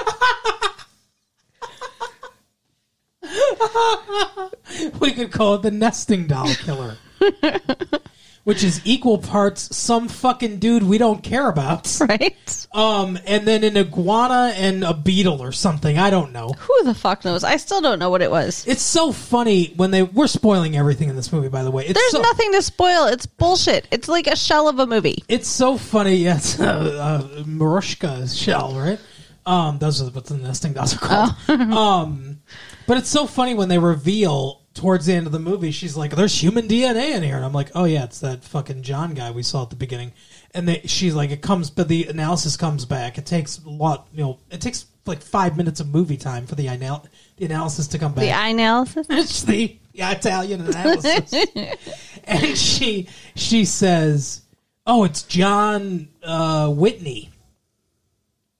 We 5.00 5.12
could 5.12 5.32
call 5.32 5.54
it 5.54 5.62
the 5.62 5.70
nesting 5.70 6.26
doll 6.26 6.52
killer. 6.54 6.96
Which 8.46 8.62
is 8.62 8.80
equal 8.84 9.18
parts 9.18 9.76
some 9.76 10.06
fucking 10.06 10.60
dude 10.60 10.84
we 10.84 10.98
don't 10.98 11.20
care 11.20 11.48
about. 11.48 11.92
Right? 12.06 12.66
Um, 12.72 13.18
and 13.26 13.44
then 13.48 13.64
an 13.64 13.76
iguana 13.76 14.52
and 14.54 14.84
a 14.84 14.94
beetle 14.94 15.42
or 15.42 15.50
something. 15.50 15.98
I 15.98 16.10
don't 16.10 16.30
know. 16.30 16.50
Who 16.50 16.84
the 16.84 16.94
fuck 16.94 17.24
knows? 17.24 17.42
I 17.42 17.56
still 17.56 17.80
don't 17.80 17.98
know 17.98 18.10
what 18.10 18.22
it 18.22 18.30
was. 18.30 18.64
It's 18.68 18.82
so 18.82 19.10
funny 19.10 19.72
when 19.76 19.90
they 19.90 20.04
we're 20.04 20.28
spoiling 20.28 20.76
everything 20.76 21.08
in 21.08 21.16
this 21.16 21.32
movie. 21.32 21.48
By 21.48 21.64
the 21.64 21.72
way, 21.72 21.86
it's 21.86 21.94
There's 21.94 22.12
so, 22.12 22.22
nothing 22.22 22.52
to 22.52 22.62
spoil. 22.62 23.06
It's 23.06 23.26
bullshit. 23.26 23.88
It's 23.90 24.06
like 24.06 24.28
a 24.28 24.36
shell 24.36 24.68
of 24.68 24.78
a 24.78 24.86
movie. 24.86 25.24
It's 25.28 25.48
so 25.48 25.76
funny. 25.76 26.16
Yes, 26.26 26.60
uh, 26.60 26.64
uh, 26.64 27.42
Marushka's 27.42 28.36
shell, 28.36 28.74
right? 28.74 29.00
Um, 29.46 29.78
those 29.78 30.02
are 30.02 30.10
what 30.10 30.26
the 30.26 30.36
nesting 30.36 30.72
dolls 30.72 30.94
are 30.94 30.98
called. 30.98 31.34
um, 31.72 32.40
but 32.86 32.98
it's 32.98 33.08
so 33.08 33.26
funny 33.26 33.54
when 33.54 33.68
they 33.68 33.78
reveal 33.78 34.62
towards 34.76 35.06
the 35.06 35.14
end 35.14 35.26
of 35.26 35.32
the 35.32 35.38
movie, 35.38 35.70
she's 35.70 35.96
like, 35.96 36.14
"There's 36.14 36.40
human 36.40 36.68
DNA 36.68 37.16
in 37.16 37.22
here," 37.22 37.36
and 37.36 37.44
I'm 37.44 37.52
like, 37.52 37.70
"Oh 37.74 37.84
yeah, 37.84 38.04
it's 38.04 38.20
that 38.20 38.44
fucking 38.44 38.82
John 38.82 39.14
guy 39.14 39.30
we 39.30 39.42
saw 39.42 39.62
at 39.62 39.70
the 39.70 39.76
beginning." 39.76 40.12
And 40.52 40.68
they, 40.68 40.82
she's 40.84 41.14
like, 41.14 41.30
"It 41.30 41.42
comes, 41.42 41.70
but 41.70 41.88
the 41.88 42.04
analysis 42.04 42.56
comes 42.56 42.84
back. 42.84 43.18
It 43.18 43.26
takes 43.26 43.58
a 43.58 43.68
lot, 43.68 44.06
you 44.12 44.22
know, 44.22 44.38
it 44.50 44.60
takes 44.60 44.86
like 45.06 45.22
five 45.22 45.56
minutes 45.56 45.80
of 45.80 45.88
movie 45.88 46.16
time 46.16 46.46
for 46.46 46.54
the 46.54 46.68
anal- 46.68 47.06
the 47.36 47.46
analysis 47.46 47.88
to 47.88 47.98
come 47.98 48.12
back." 48.12 48.24
The 48.24 48.32
eye 48.32 48.48
analysis. 48.48 49.06
It's 49.10 49.42
the 49.42 49.76
yeah, 49.92 50.12
Italian 50.12 50.60
analysis. 50.60 51.46
and 52.24 52.56
she 52.56 53.08
she 53.34 53.64
says, 53.64 54.42
"Oh, 54.86 55.04
it's 55.04 55.22
John 55.22 56.08
uh, 56.22 56.68
Whitney," 56.68 57.30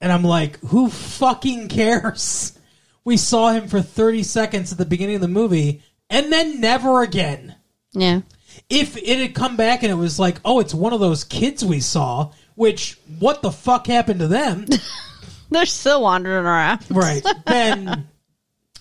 and 0.01 0.11
I'm 0.11 0.25
like, 0.25 0.59
"Who 0.61 0.89
fucking 0.89 1.69
cares?" 1.69 2.53
We 3.07 3.17
saw 3.17 3.53
him 3.53 3.69
for 3.69 3.81
30 3.81 4.25
seconds 4.25 4.73
at 4.73 4.79
the 4.79 4.85
beginning 4.85 5.15
of 5.15 5.21
the 5.21 5.29
movie, 5.29 5.81
and 6.11 6.33
then 6.33 6.61
never 6.61 7.03
again. 7.03 7.55
Yeah. 7.93 8.21
If 8.69 8.97
it 8.97 9.19
had 9.19 9.35
come 9.35 9.57
back 9.57 9.83
and 9.83 9.93
it 9.93 9.97
was 9.97 10.19
like, 10.19 10.41
"Oh, 10.45 10.61
it's 10.61 10.75
one 10.75 10.93
of 10.93 11.01
those 11.01 11.25
kids 11.25 11.65
we 11.65 11.81
saw," 11.81 12.31
which 12.55 12.99
what 13.19 13.43
the 13.43 13.51
fuck 13.53 13.87
happened 13.87 14.21
to 14.21 14.29
them? 14.29 14.67
They're 15.51 15.67
still 15.67 16.03
wandering 16.03 16.45
around. 16.45 16.85
right 16.91 17.25
then 17.47 18.09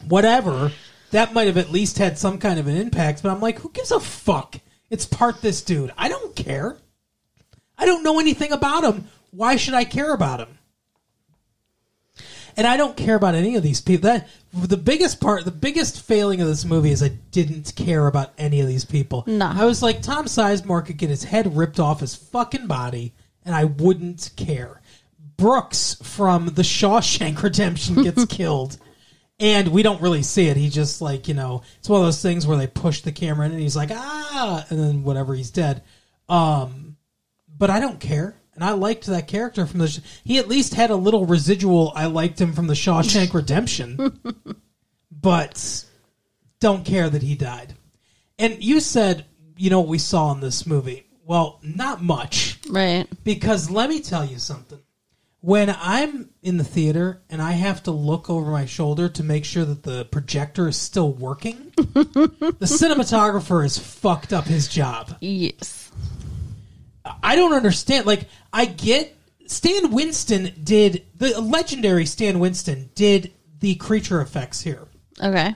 whatever 0.07 0.71
that 1.11 1.33
might 1.33 1.45
have 1.47 1.57
at 1.57 1.71
least 1.71 1.99
had 1.99 2.17
some 2.17 2.39
kind 2.39 2.59
of 2.59 2.65
an 2.67 2.75
impact 2.75 3.21
but 3.21 3.29
i'm 3.31 3.39
like 3.39 3.59
who 3.59 3.69
gives 3.69 3.91
a 3.91 3.99
fuck 3.99 4.55
it's 4.89 5.05
part 5.05 5.41
this 5.41 5.61
dude 5.61 5.91
i 5.97 6.09
don't 6.09 6.35
care 6.35 6.75
i 7.77 7.85
don't 7.85 8.03
know 8.03 8.19
anything 8.19 8.51
about 8.51 8.83
him 8.83 9.07
why 9.31 9.55
should 9.55 9.75
i 9.75 9.83
care 9.85 10.11
about 10.13 10.39
him 10.39 10.54
and 12.57 12.65
i 12.67 12.77
don't 12.77 12.95
care 12.97 13.15
about 13.15 13.35
any 13.35 13.55
of 13.55 13.63
these 13.63 13.81
people 13.81 14.09
that 14.09 14.27
the 14.53 14.77
biggest 14.77 15.19
part 15.19 15.43
the 15.45 15.51
biggest 15.51 16.01
failing 16.01 16.41
of 16.41 16.47
this 16.47 16.65
movie 16.65 16.91
is 16.91 17.01
i 17.03 17.09
didn't 17.31 17.73
care 17.75 18.07
about 18.07 18.33
any 18.37 18.61
of 18.61 18.67
these 18.67 18.85
people 18.85 19.23
No. 19.27 19.51
i 19.53 19.65
was 19.65 19.81
like 19.83 20.01
tom 20.01 20.25
sizemore 20.25 20.85
could 20.85 20.97
get 20.97 21.09
his 21.09 21.23
head 21.23 21.55
ripped 21.55 21.79
off 21.79 21.99
his 21.99 22.15
fucking 22.15 22.67
body 22.67 23.13
and 23.43 23.53
i 23.55 23.63
wouldn't 23.65 24.31
care 24.35 24.81
Brooks 25.37 25.95
from 26.01 26.45
the 26.45 26.61
Shawshank 26.61 27.43
Redemption 27.43 28.03
gets 28.03 28.23
killed. 28.29 28.77
And 29.37 29.67
we 29.67 29.83
don't 29.83 30.01
really 30.01 30.23
see 30.23 30.47
it. 30.47 30.55
He 30.55 30.69
just 30.69 31.01
like, 31.01 31.27
you 31.27 31.33
know, 31.33 31.61
it's 31.77 31.89
one 31.89 31.99
of 31.99 32.07
those 32.07 32.21
things 32.21 32.47
where 32.47 32.55
they 32.57 32.67
push 32.67 33.01
the 33.01 33.11
camera 33.11 33.45
in 33.45 33.51
and 33.51 33.59
he's 33.59 33.75
like, 33.75 33.89
ah, 33.91 34.65
and 34.69 34.79
then 34.79 35.03
whatever, 35.03 35.35
he's 35.35 35.51
dead. 35.51 35.83
Um, 36.29 36.95
but 37.57 37.69
I 37.69 37.81
don't 37.81 37.99
care. 37.99 38.37
And 38.55 38.63
I 38.63 38.71
liked 38.71 39.05
that 39.07 39.27
character 39.27 39.65
from 39.65 39.79
the. 39.79 40.01
He 40.23 40.37
at 40.37 40.47
least 40.47 40.73
had 40.73 40.89
a 40.89 40.95
little 40.95 41.25
residual. 41.25 41.91
I 41.95 42.05
liked 42.05 42.39
him 42.39 42.53
from 42.53 42.67
the 42.67 42.73
Shawshank 42.73 43.33
Redemption, 43.33 44.19
but 45.11 45.85
don't 46.59 46.85
care 46.85 47.09
that 47.09 47.21
he 47.21 47.35
died. 47.35 47.73
And 48.39 48.63
you 48.63 48.79
said, 48.79 49.25
you 49.57 49.69
know, 49.69 49.81
what 49.81 49.89
we 49.89 49.97
saw 49.97 50.31
in 50.31 50.39
this 50.39 50.65
movie. 50.65 51.05
Well, 51.25 51.59
not 51.63 52.01
much. 52.03 52.59
Right. 52.69 53.07
Because 53.23 53.69
let 53.69 53.89
me 53.89 53.99
tell 53.99 54.25
you 54.25 54.37
something. 54.37 54.79
When 55.41 55.75
I'm 55.79 56.29
in 56.41 56.57
the 56.57 56.63
theater 56.63 57.21
and 57.29 57.41
I 57.41 57.51
have 57.51 57.83
to 57.83 57.91
look 57.91 58.29
over 58.29 58.49
my 58.49 58.65
shoulder 58.65 59.09
to 59.09 59.23
make 59.23 59.45
sure 59.45 59.63
that 59.63 59.83
the 59.83 60.05
projector 60.05 60.67
is 60.67 60.77
still 60.77 61.13
working, 61.13 61.71
the 61.77 62.57
cinematographer 62.61 63.61
has 63.61 63.77
fucked 63.77 64.33
up 64.33 64.45
his 64.45 64.67
job. 64.67 65.15
Yes. 65.21 65.91
I 67.21 67.35
don't 67.35 67.53
understand. 67.53 68.07
Like, 68.07 68.27
I 68.55 68.63
get 68.63 69.13
Stan 69.47 69.91
Winston 69.91 70.53
did 70.63 71.05
the 71.17 71.41
legendary 71.41 72.05
Stan 72.05 72.39
Winston 72.39 72.89
did 72.95 73.33
the 73.59 73.75
creature 73.75 74.21
effects 74.21 74.61
here. 74.61 74.87
Okay. 75.21 75.53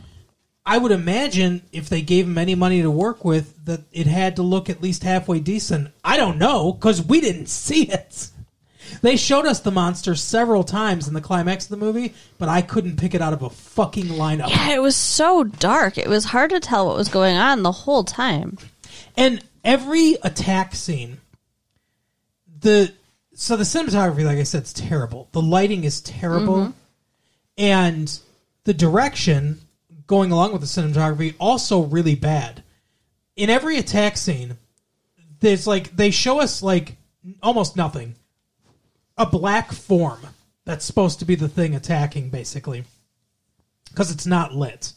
I 0.66 0.78
would 0.78 0.92
imagine 0.92 1.62
if 1.72 1.88
they 1.88 2.02
gave 2.02 2.28
him 2.28 2.38
any 2.38 2.56
money 2.56 2.82
to 2.82 2.92
work 2.92 3.24
with, 3.24 3.66
that 3.66 3.84
it 3.94 4.06
had 4.06 4.36
to 4.36 4.42
look 4.42 4.70
at 4.70 4.84
least 4.84 5.04
halfway 5.04 5.40
decent. 5.40 5.92
I 6.04 6.18
don't 6.18 6.38
know 6.38 6.74
because 6.74 7.02
we 7.02 7.22
didn't 7.22 7.48
see 7.48 7.84
it. 7.84 8.32
They 9.02 9.16
showed 9.16 9.46
us 9.46 9.62
the 9.62 9.72
monster 9.72 10.14
several 10.14 10.66
times 10.66 11.08
in 11.08 11.14
the 11.14 11.22
climax 11.22 11.66
of 11.66 11.70
the 11.70 11.78
movie, 11.86 12.14
but 12.38 12.50
I 12.50 12.62
couldn't 12.62 12.98
pick 12.98 13.16
it 13.16 13.22
out 13.22 13.32
of 13.32 13.44
a 13.44 13.50
fucking 13.50 14.08
lineup. 14.08 14.50
Yeah, 14.50 14.74
it 14.74 14.82
was 14.82 14.98
so 14.98 15.46
dark. 15.46 15.98
It 15.98 16.10
was 16.10 16.26
hard 16.26 16.50
to 16.50 16.60
tell 16.60 16.88
what 16.88 16.98
was 16.98 17.08
going 17.08 17.38
on 17.38 17.64
the 17.64 17.72
whole 17.72 18.04
time. 18.04 18.58
And 19.16 19.42
every 19.64 20.18
attack 20.22 20.76
scene, 20.76 21.22
the 22.62 22.94
so 23.34 23.56
the 23.56 23.64
cinematography, 23.64 24.26
like 24.26 24.38
I 24.38 24.44
said, 24.44 24.64
is 24.64 24.74
terrible. 24.74 25.30
The 25.32 25.42
lighting 25.42 25.84
is 25.84 26.02
terrible, 26.02 26.58
mm-hmm. 26.58 26.72
and 27.58 28.20
the 28.66 28.74
direction 28.74 29.62
going 30.08 30.32
along 30.32 30.52
with 30.52 30.62
the 30.62 30.68
cinematography 30.68 31.36
also 31.40 31.84
really 31.84 32.16
bad. 32.16 32.64
In 33.36 33.50
every 33.50 33.78
attack 33.78 34.18
scene, 34.18 34.58
there's 35.40 35.68
like 35.68 35.96
they 35.96 36.12
show 36.12 36.42
us 36.42 36.62
like 36.62 36.98
almost 37.42 37.76
nothing. 37.76 38.16
A 39.18 39.26
black 39.26 39.72
form 39.72 40.20
that's 40.66 40.86
supposed 40.86 41.20
to 41.20 41.26
be 41.26 41.36
the 41.36 41.50
thing 41.50 41.76
attacking, 41.76 42.30
basically, 42.30 42.84
because 43.90 44.12
it's 44.12 44.26
not 44.26 44.54
lit. 44.54 44.94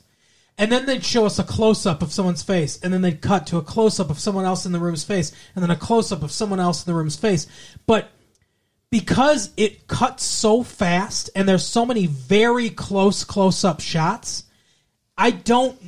And 0.58 0.70
then 0.70 0.86
they'd 0.86 1.04
show 1.04 1.24
us 1.24 1.38
a 1.38 1.44
close 1.44 1.86
up 1.86 2.02
of 2.02 2.12
someone's 2.12 2.42
face, 2.42 2.78
and 2.82 2.92
then 2.92 3.02
they'd 3.02 3.20
cut 3.20 3.46
to 3.48 3.56
a 3.56 3.62
close 3.62 3.98
up 3.98 4.10
of 4.10 4.18
someone 4.18 4.44
else 4.44 4.66
in 4.66 4.72
the 4.72 4.78
room's 4.78 5.04
face, 5.04 5.32
and 5.54 5.62
then 5.62 5.70
a 5.70 5.76
close 5.76 6.12
up 6.12 6.22
of 6.22 6.30
someone 6.30 6.60
else 6.60 6.86
in 6.86 6.92
the 6.92 6.96
room's 6.96 7.16
face. 7.16 7.46
But 7.86 8.10
because 8.90 9.50
it 9.56 9.88
cuts 9.88 10.24
so 10.24 10.62
fast, 10.62 11.30
and 11.34 11.48
there's 11.48 11.66
so 11.66 11.86
many 11.86 12.06
very 12.06 12.68
close 12.68 13.24
close 13.24 13.64
up 13.64 13.80
shots, 13.80 14.44
I 15.16 15.30
don't 15.30 15.78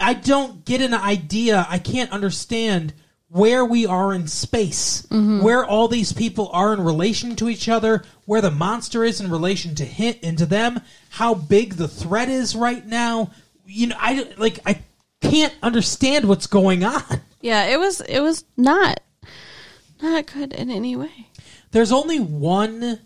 I 0.00 0.14
don't 0.14 0.64
get 0.64 0.80
an 0.80 0.94
idea. 0.94 1.66
I 1.68 1.78
can't 1.78 2.12
understand 2.12 2.92
where 3.28 3.64
we 3.64 3.86
are 3.86 4.14
in 4.14 4.26
space, 4.26 5.02
mm-hmm. 5.02 5.42
where 5.42 5.64
all 5.64 5.88
these 5.88 6.12
people 6.12 6.48
are 6.52 6.72
in 6.72 6.80
relation 6.80 7.36
to 7.36 7.48
each 7.48 7.68
other, 7.68 8.02
where 8.24 8.40
the 8.40 8.50
monster 8.50 9.04
is 9.04 9.20
in 9.20 9.30
relation 9.30 9.74
to 9.74 9.84
him 9.84 10.14
and 10.22 10.38
to 10.38 10.46
them, 10.46 10.80
how 11.10 11.34
big 11.34 11.74
the 11.74 11.88
threat 11.88 12.28
is 12.28 12.56
right 12.56 12.86
now. 12.86 13.30
You 13.70 13.88
know, 13.88 13.96
I 13.98 14.32
like 14.36 14.60
I 14.66 14.80
can't 15.20 15.54
understand 15.62 16.26
what's 16.26 16.46
going 16.46 16.84
on. 16.84 17.20
Yeah, 17.40 17.66
it 17.66 17.78
was 17.78 18.00
it 18.00 18.18
was 18.18 18.44
not 18.56 18.98
not 20.02 20.26
good 20.26 20.52
in 20.52 20.70
any 20.70 20.96
way. 20.96 21.28
There's 21.70 21.92
only 21.92 22.18
one 22.18 22.98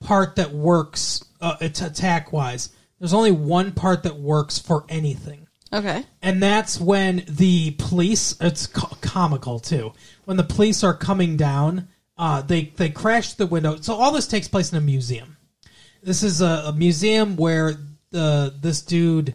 part 0.00 0.36
that 0.36 0.52
works 0.52 1.24
uh, 1.40 1.56
it's 1.60 1.80
attack 1.80 2.32
wise. 2.32 2.70
There's 2.98 3.14
only 3.14 3.32
one 3.32 3.72
part 3.72 4.02
that 4.02 4.16
works 4.16 4.58
for 4.58 4.84
anything. 4.88 5.46
Okay. 5.72 6.04
And 6.20 6.42
that's 6.42 6.80
when 6.80 7.24
the 7.28 7.72
police. 7.72 8.36
It's 8.40 8.66
co- 8.66 8.96
comical 9.00 9.58
too. 9.58 9.92
When 10.24 10.36
the 10.36 10.44
police 10.44 10.84
are 10.84 10.94
coming 10.94 11.36
down, 11.36 11.88
uh, 12.18 12.42
they 12.42 12.64
they 12.76 12.90
crash 12.90 13.34
the 13.34 13.46
window. 13.46 13.76
So 13.80 13.94
all 13.94 14.12
this 14.12 14.26
takes 14.26 14.48
place 14.48 14.72
in 14.72 14.78
a 14.78 14.82
museum. 14.82 15.36
This 16.02 16.22
is 16.22 16.40
a, 16.40 16.64
a 16.66 16.72
museum 16.72 17.36
where 17.36 17.74
the 18.10 18.54
this 18.60 18.82
dude. 18.82 19.34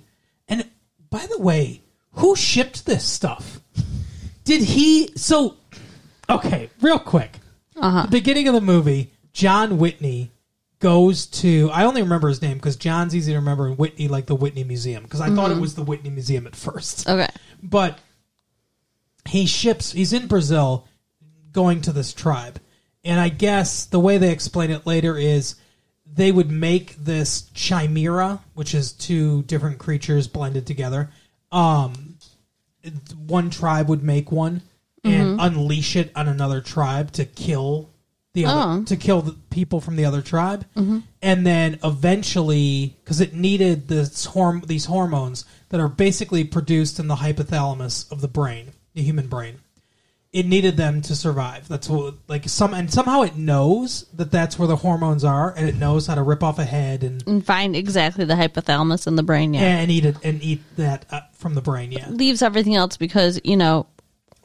By 1.16 1.28
the 1.28 1.40
way, 1.40 1.82
who 2.16 2.36
shipped 2.36 2.86
this 2.86 3.06
stuff? 3.06 3.62
Did 4.44 4.62
he? 4.62 5.12
So 5.16 5.56
okay, 6.30 6.70
real 6.82 7.00
quick. 7.00 7.40
Uh-huh. 7.78 8.02
The 8.02 8.12
beginning 8.12 8.50
of 8.50 8.54
the 8.54 8.60
movie, 8.60 9.14
John 9.32 9.78
Whitney 9.78 10.34
goes 10.80 11.26
to. 11.28 11.70
I 11.72 11.86
only 11.86 12.02
remember 12.02 12.28
his 12.28 12.42
name 12.42 12.58
because 12.58 12.76
John's 12.76 13.16
easy 13.16 13.32
to 13.32 13.40
remember, 13.40 13.68
and 13.68 13.78
Whitney 13.78 14.10
like 14.10 14.26
the 14.26 14.36
Whitney 14.36 14.66
Museum 14.66 15.04
because 15.04 15.22
I 15.22 15.30
thought 15.30 15.52
it 15.52 15.54
mm-hmm. 15.54 15.62
was 15.62 15.76
the 15.76 15.84
Whitney 15.84 16.10
Museum 16.10 16.48
at 16.48 16.56
first 16.56 17.08
Okay. 17.08 17.30
but 17.64 17.98
he 19.28 19.46
ships 19.46 19.92
he's 19.92 20.14
in 20.14 20.28
brazil 20.28 20.88
going 21.52 21.82
to 21.82 21.92
this 21.92 22.14
tribe 22.14 22.60
and 23.04 23.20
i 23.20 23.28
guess 23.28 23.86
the 23.86 24.00
way 24.00 24.20
they 24.20 24.32
explain 24.32 24.70
it 24.70 24.86
later 24.86 25.18
is 25.18 25.56
they 26.06 26.32
would 26.32 26.50
make 26.52 26.96
this 26.98 27.50
chimera 27.54 28.40
which 28.54 28.74
is 28.74 28.92
two 28.92 29.44
different 29.44 29.78
creatures 29.80 30.28
blended 30.28 30.66
together. 30.68 31.10
Um 31.52 32.18
one 33.28 33.50
tribe 33.50 33.90
would 33.90 34.04
make 34.04 34.32
one 34.32 34.62
and 35.04 35.40
unleash 35.40 35.96
it 35.96 36.12
on 36.16 36.28
another 36.28 36.62
tribe 36.62 37.12
to 37.14 37.26
kill 37.26 37.90
the 38.34 38.46
other 38.46 38.82
Oh. 38.82 38.84
to 38.86 38.96
kill 38.98 39.22
the 39.22 39.34
people 39.50 39.80
from 39.82 39.96
the 39.96 40.06
other 40.06 40.22
tribe. 40.22 40.66
And 41.22 41.46
then 41.46 41.80
eventually 41.84 42.98
because 43.04 43.22
it 43.22 43.34
needed 43.34 43.88
this 43.88 44.28
horm- 44.28 44.66
these 44.68 44.86
hormones 44.86 45.46
that 45.70 45.80
are 45.80 45.88
basically 45.90 46.44
produced 46.44 47.00
in 47.00 47.08
the 47.08 47.16
hypothalamus 47.18 48.12
of 48.12 48.22
the 48.22 48.28
brain 48.28 48.72
the 48.94 49.02
human 49.02 49.28
brain 49.28 49.60
it 50.36 50.46
needed 50.46 50.76
them 50.76 51.02
to 51.02 51.16
survive 51.16 51.66
that's 51.68 51.88
what 51.88 52.14
like 52.28 52.48
some 52.50 52.74
and 52.74 52.92
somehow 52.92 53.22
it 53.22 53.36
knows 53.38 54.06
that 54.14 54.30
that's 54.32 54.60
where 54.60 54.68
the 54.68 54.76
hormones 54.76 55.24
are 55.24 55.54
and 55.56 55.68
it 55.70 55.76
knows 55.76 56.08
how 56.08 56.16
to 56.16 56.22
rip 56.22 56.44
off 56.44 56.60
a 56.60 56.66
head 56.66 57.04
and 57.04 57.24
And 57.26 57.46
find 57.46 57.76
exactly 57.76 58.26
the 58.26 58.34
hypothalamus 58.36 59.08
in 59.08 59.16
the 59.16 59.24
brain. 59.24 59.54
Yeah. 59.54 59.62
and 59.62 59.90
eat 59.90 60.06
it 60.06 60.18
and 60.24 60.44
eat 60.44 60.62
that 60.76 61.06
uh, 61.10 61.22
from 61.34 61.56
the 61.56 61.62
brain 61.62 61.92
yeah 61.92 62.10
Leaves 62.10 62.42
everything 62.42 62.76
else 62.76 62.98
because 62.98 63.40
you 63.44 63.56
know 63.56 63.88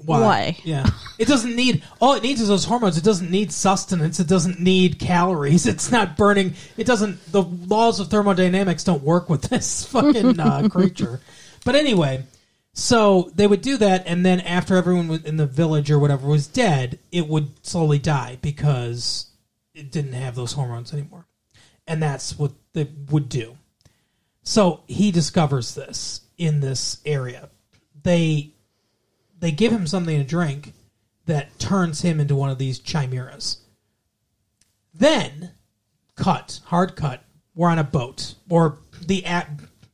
Why? 0.04 0.56
Yeah. 0.64 0.86
It 1.18 1.28
doesn't 1.28 1.54
need 1.56 1.82
all 2.00 2.14
it 2.14 2.22
needs 2.22 2.40
is 2.40 2.48
those 2.48 2.64
hormones. 2.64 2.96
It 2.96 3.04
doesn't 3.04 3.30
need 3.30 3.52
sustenance. 3.52 4.18
It 4.20 4.28
doesn't 4.28 4.58
need 4.60 4.98
calories. 4.98 5.66
It's 5.66 5.90
not 5.90 6.16
burning. 6.16 6.54
It 6.78 6.86
doesn't 6.86 7.18
the 7.32 7.42
laws 7.42 8.00
of 8.00 8.08
thermodynamics 8.08 8.84
don't 8.84 9.02
work 9.02 9.28
with 9.28 9.42
this 9.50 9.84
fucking 9.92 10.40
uh, 10.40 10.68
creature. 10.70 11.20
But 11.66 11.74
anyway, 11.74 12.22
so 12.72 13.30
they 13.34 13.46
would 13.46 13.62
do 13.62 13.76
that 13.78 14.04
and 14.06 14.24
then 14.24 14.40
after 14.40 14.76
everyone 14.76 15.22
in 15.24 15.36
the 15.36 15.46
village 15.46 15.90
or 15.90 15.98
whatever 15.98 16.28
was 16.28 16.46
dead, 16.46 16.98
it 17.10 17.26
would 17.26 17.66
slowly 17.66 17.98
die 17.98 18.38
because 18.40 19.26
it 19.74 19.90
didn't 19.90 20.12
have 20.12 20.34
those 20.34 20.52
hormones 20.52 20.92
anymore. 20.92 21.26
And 21.86 22.02
that's 22.02 22.38
what 22.38 22.52
they 22.72 22.88
would 23.10 23.28
do. 23.28 23.56
So 24.42 24.82
he 24.86 25.10
discovers 25.10 25.74
this 25.74 26.22
in 26.38 26.60
this 26.60 27.00
area. 27.04 27.50
They 28.02 28.54
they 29.38 29.50
give 29.50 29.72
him 29.72 29.86
something 29.86 30.18
to 30.18 30.24
drink 30.24 30.74
that 31.26 31.58
turns 31.58 32.02
him 32.02 32.20
into 32.20 32.34
one 32.34 32.50
of 32.50 32.58
these 32.58 32.78
chimeras. 32.78 33.58
Then, 34.92 35.52
cut, 36.14 36.60
hard 36.66 36.96
cut, 36.96 37.24
we're 37.54 37.68
on 37.68 37.78
a 37.78 37.84
boat, 37.84 38.34
or 38.48 38.78
the 39.00 39.24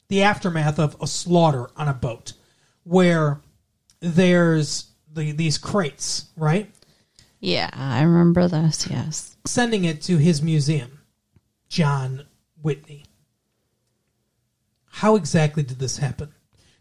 the 0.09 0.23
aftermath 0.23 0.79
of 0.79 0.97
a 1.01 1.07
slaughter 1.07 1.69
on 1.77 1.89
a 1.89 1.95
boat, 1.95 2.33
where 2.87 3.40
there's 4.01 4.92
the, 5.12 5.33
these 5.33 5.59
crates, 5.59 6.27
right? 6.37 6.70
Yeah, 7.40 7.68
I 7.72 8.03
remember 8.03 8.49
this. 8.49 8.87
Yes. 8.88 9.37
Sending 9.44 9.85
it 9.85 10.03
to 10.03 10.16
his 10.18 10.40
museum, 10.40 11.01
John 11.68 12.27
Whitney. 12.62 13.05
How 14.87 15.16
exactly 15.16 15.62
did 15.62 15.79
this 15.79 15.99
happen? 15.99 16.33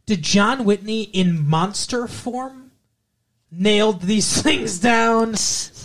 Did 0.05 0.21
John 0.21 0.63
Whitney, 0.63 1.03
in 1.03 1.47
monster 1.47 2.07
form, 2.07 2.71
nailed 3.51 4.01
these 4.01 4.41
things 4.43 4.79
down, 4.79 5.35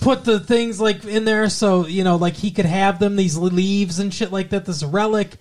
put 0.02 0.24
the 0.24 0.38
things 0.38 0.80
like 0.80 1.04
in 1.04 1.24
there 1.24 1.48
so 1.48 1.86
you 1.86 2.04
know, 2.04 2.16
like 2.16 2.34
he 2.34 2.50
could 2.50 2.66
have 2.66 2.98
them, 2.98 3.16
these 3.16 3.36
leaves 3.38 3.98
and 3.98 4.12
shit 4.12 4.30
like 4.30 4.50
that, 4.50 4.66
this 4.66 4.82
relic, 4.82 5.36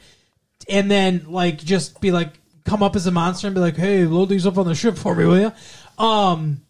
and 0.69 0.89
then 0.89 1.25
like 1.27 1.57
just 1.57 1.99
be 1.99 2.11
like, 2.11 2.39
come 2.69 2.83
up 2.83 2.95
as 2.95 3.07
a 3.07 3.11
monster 3.11 3.47
and 3.47 3.55
be 3.55 3.59
like, 3.59 3.75
hey, 3.75 4.05
load 4.05 4.29
these 4.29 4.45
up 4.45 4.57
on 4.59 4.67
the 4.67 4.75
ship 4.75 4.95
for 4.95 5.15
me, 5.15 5.25
will 5.25 5.39
you? 5.39 5.51
Um, 5.97 6.61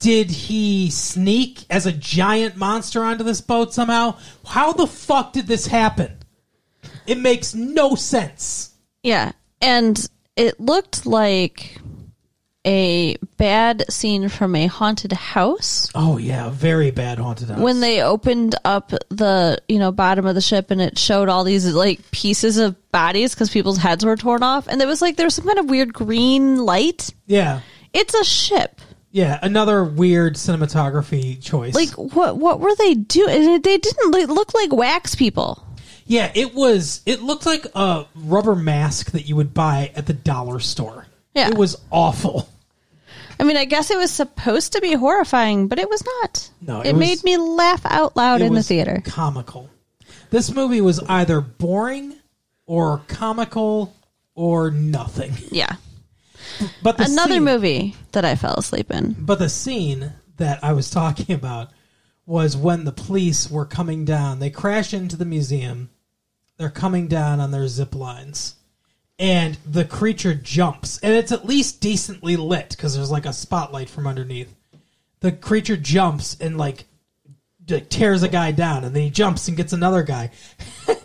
did 0.00 0.28
he 0.28 0.90
sneak 0.90 1.64
as 1.70 1.86
a 1.86 1.92
giant 1.92 2.56
monster 2.56 3.04
onto 3.04 3.22
this 3.22 3.40
boat 3.40 3.72
somehow? 3.72 4.16
How 4.44 4.72
the 4.72 4.88
fuck 4.88 5.32
did 5.32 5.46
this 5.46 5.66
happen? 5.66 6.18
It 7.06 7.18
makes 7.18 7.54
no 7.54 7.94
sense. 7.94 8.74
Yeah, 9.02 9.32
and 9.60 10.04
it 10.36 10.58
looked 10.58 11.06
like 11.06 11.78
a 12.66 13.16
bad 13.36 13.84
scene 13.92 14.28
from 14.28 14.54
a 14.54 14.66
haunted 14.66 15.12
house 15.12 15.90
Oh 15.94 16.16
yeah, 16.16 16.50
very 16.50 16.90
bad 16.90 17.18
haunted 17.18 17.48
house. 17.48 17.58
when 17.58 17.80
they 17.80 18.02
opened 18.02 18.54
up 18.64 18.90
the 19.10 19.60
you 19.68 19.78
know 19.78 19.92
bottom 19.92 20.26
of 20.26 20.34
the 20.34 20.40
ship 20.40 20.70
and 20.70 20.80
it 20.80 20.98
showed 20.98 21.28
all 21.28 21.44
these 21.44 21.72
like 21.74 22.10
pieces 22.10 22.56
of 22.58 22.76
bodies 22.90 23.34
because 23.34 23.50
people's 23.50 23.78
heads 23.78 24.04
were 24.04 24.16
torn 24.16 24.42
off 24.42 24.66
and 24.66 24.80
there 24.80 24.88
was 24.88 25.02
like 25.02 25.16
there 25.16 25.26
was 25.26 25.34
some 25.34 25.46
kind 25.46 25.58
of 25.58 25.68
weird 25.68 25.92
green 25.92 26.58
light 26.58 27.12
yeah, 27.26 27.60
it's 27.92 28.14
a 28.14 28.24
ship 28.24 28.80
yeah, 29.10 29.38
another 29.42 29.84
weird 29.84 30.34
cinematography 30.34 31.40
choice. 31.42 31.74
like 31.74 31.90
what 31.90 32.36
what 32.36 32.60
were 32.60 32.74
they 32.76 32.94
doing 32.94 33.60
they 33.62 33.78
didn't 33.78 34.10
like, 34.10 34.28
look 34.28 34.54
like 34.54 34.72
wax 34.72 35.14
people 35.14 35.64
yeah, 36.06 36.30
it 36.34 36.54
was. 36.54 37.00
It 37.06 37.22
looked 37.22 37.46
like 37.46 37.66
a 37.74 38.04
rubber 38.14 38.54
mask 38.54 39.12
that 39.12 39.26
you 39.26 39.36
would 39.36 39.54
buy 39.54 39.90
at 39.96 40.06
the 40.06 40.12
dollar 40.12 40.60
store. 40.60 41.06
Yeah. 41.34 41.48
it 41.48 41.56
was 41.56 41.76
awful. 41.90 42.48
I 43.38 43.44
mean 43.44 43.56
i 43.56 43.64
guess 43.64 43.90
it 43.90 43.98
was 43.98 44.10
supposed 44.10 44.72
to 44.72 44.80
be 44.80 44.92
horrifying 44.94 45.68
but 45.68 45.78
it 45.78 45.88
was 45.88 46.02
not 46.22 46.50
No, 46.60 46.80
it, 46.80 46.88
it 46.88 46.92
was- 46.94 47.00
made 47.00 47.24
me 47.24 47.36
laugh 47.36 47.84
out 47.86 48.16
loud 48.16 48.40
in 48.42 48.54
the 48.54 48.62
theater 48.62 49.02
comical. 49.04 49.70
This 50.30 50.52
movie 50.52 50.80
was 50.80 51.00
either 51.00 51.40
boring 51.40 52.14
or 52.66 53.02
comical 53.08 53.94
or 54.34 54.70
nothing. 54.70 55.32
yeah 55.50 55.76
But 56.82 56.96
the 56.98 57.04
another 57.04 57.34
scene- 57.34 57.44
movie 57.44 57.96
that 58.12 58.24
i 58.24 58.34
fell 58.34 58.54
asleep 58.54 58.90
in 58.90 59.14
But 59.18 59.38
the 59.38 59.48
scene 59.48 60.12
that 60.36 60.62
I 60.64 60.72
was 60.72 60.90
talking 61.00 61.34
about 61.34 61.70
was 62.26 62.56
when 62.56 62.84
the 62.84 62.90
police 62.92 63.50
were 63.50 63.66
coming 63.66 64.04
down. 64.06 64.38
They 64.40 64.48
crash 64.50 64.92
into 64.94 65.14
the 65.16 65.24
museum. 65.26 65.90
They're 66.56 66.70
coming 66.70 67.06
down 67.06 67.38
on 67.38 67.50
their 67.50 67.68
zip 67.68 67.94
lines. 67.94 68.56
And 69.18 69.56
the 69.64 69.84
creature 69.84 70.34
jumps. 70.34 70.98
And 70.98 71.12
it's 71.14 71.32
at 71.32 71.46
least 71.46 71.80
decently 71.80 72.36
lit 72.36 72.70
because 72.70 72.96
there's 72.96 73.10
like 73.10 73.26
a 73.26 73.32
spotlight 73.32 73.88
from 73.88 74.06
underneath. 74.06 74.54
The 75.20 75.32
creature 75.32 75.76
jumps 75.76 76.36
and 76.40 76.58
like 76.58 76.84
d- 77.64 77.80
tears 77.80 78.22
a 78.22 78.28
guy 78.28 78.50
down. 78.50 78.84
And 78.84 78.94
then 78.94 79.02
he 79.04 79.10
jumps 79.10 79.48
and 79.48 79.56
gets 79.56 79.72
another 79.72 80.02
guy. 80.02 80.30
the 80.86 80.98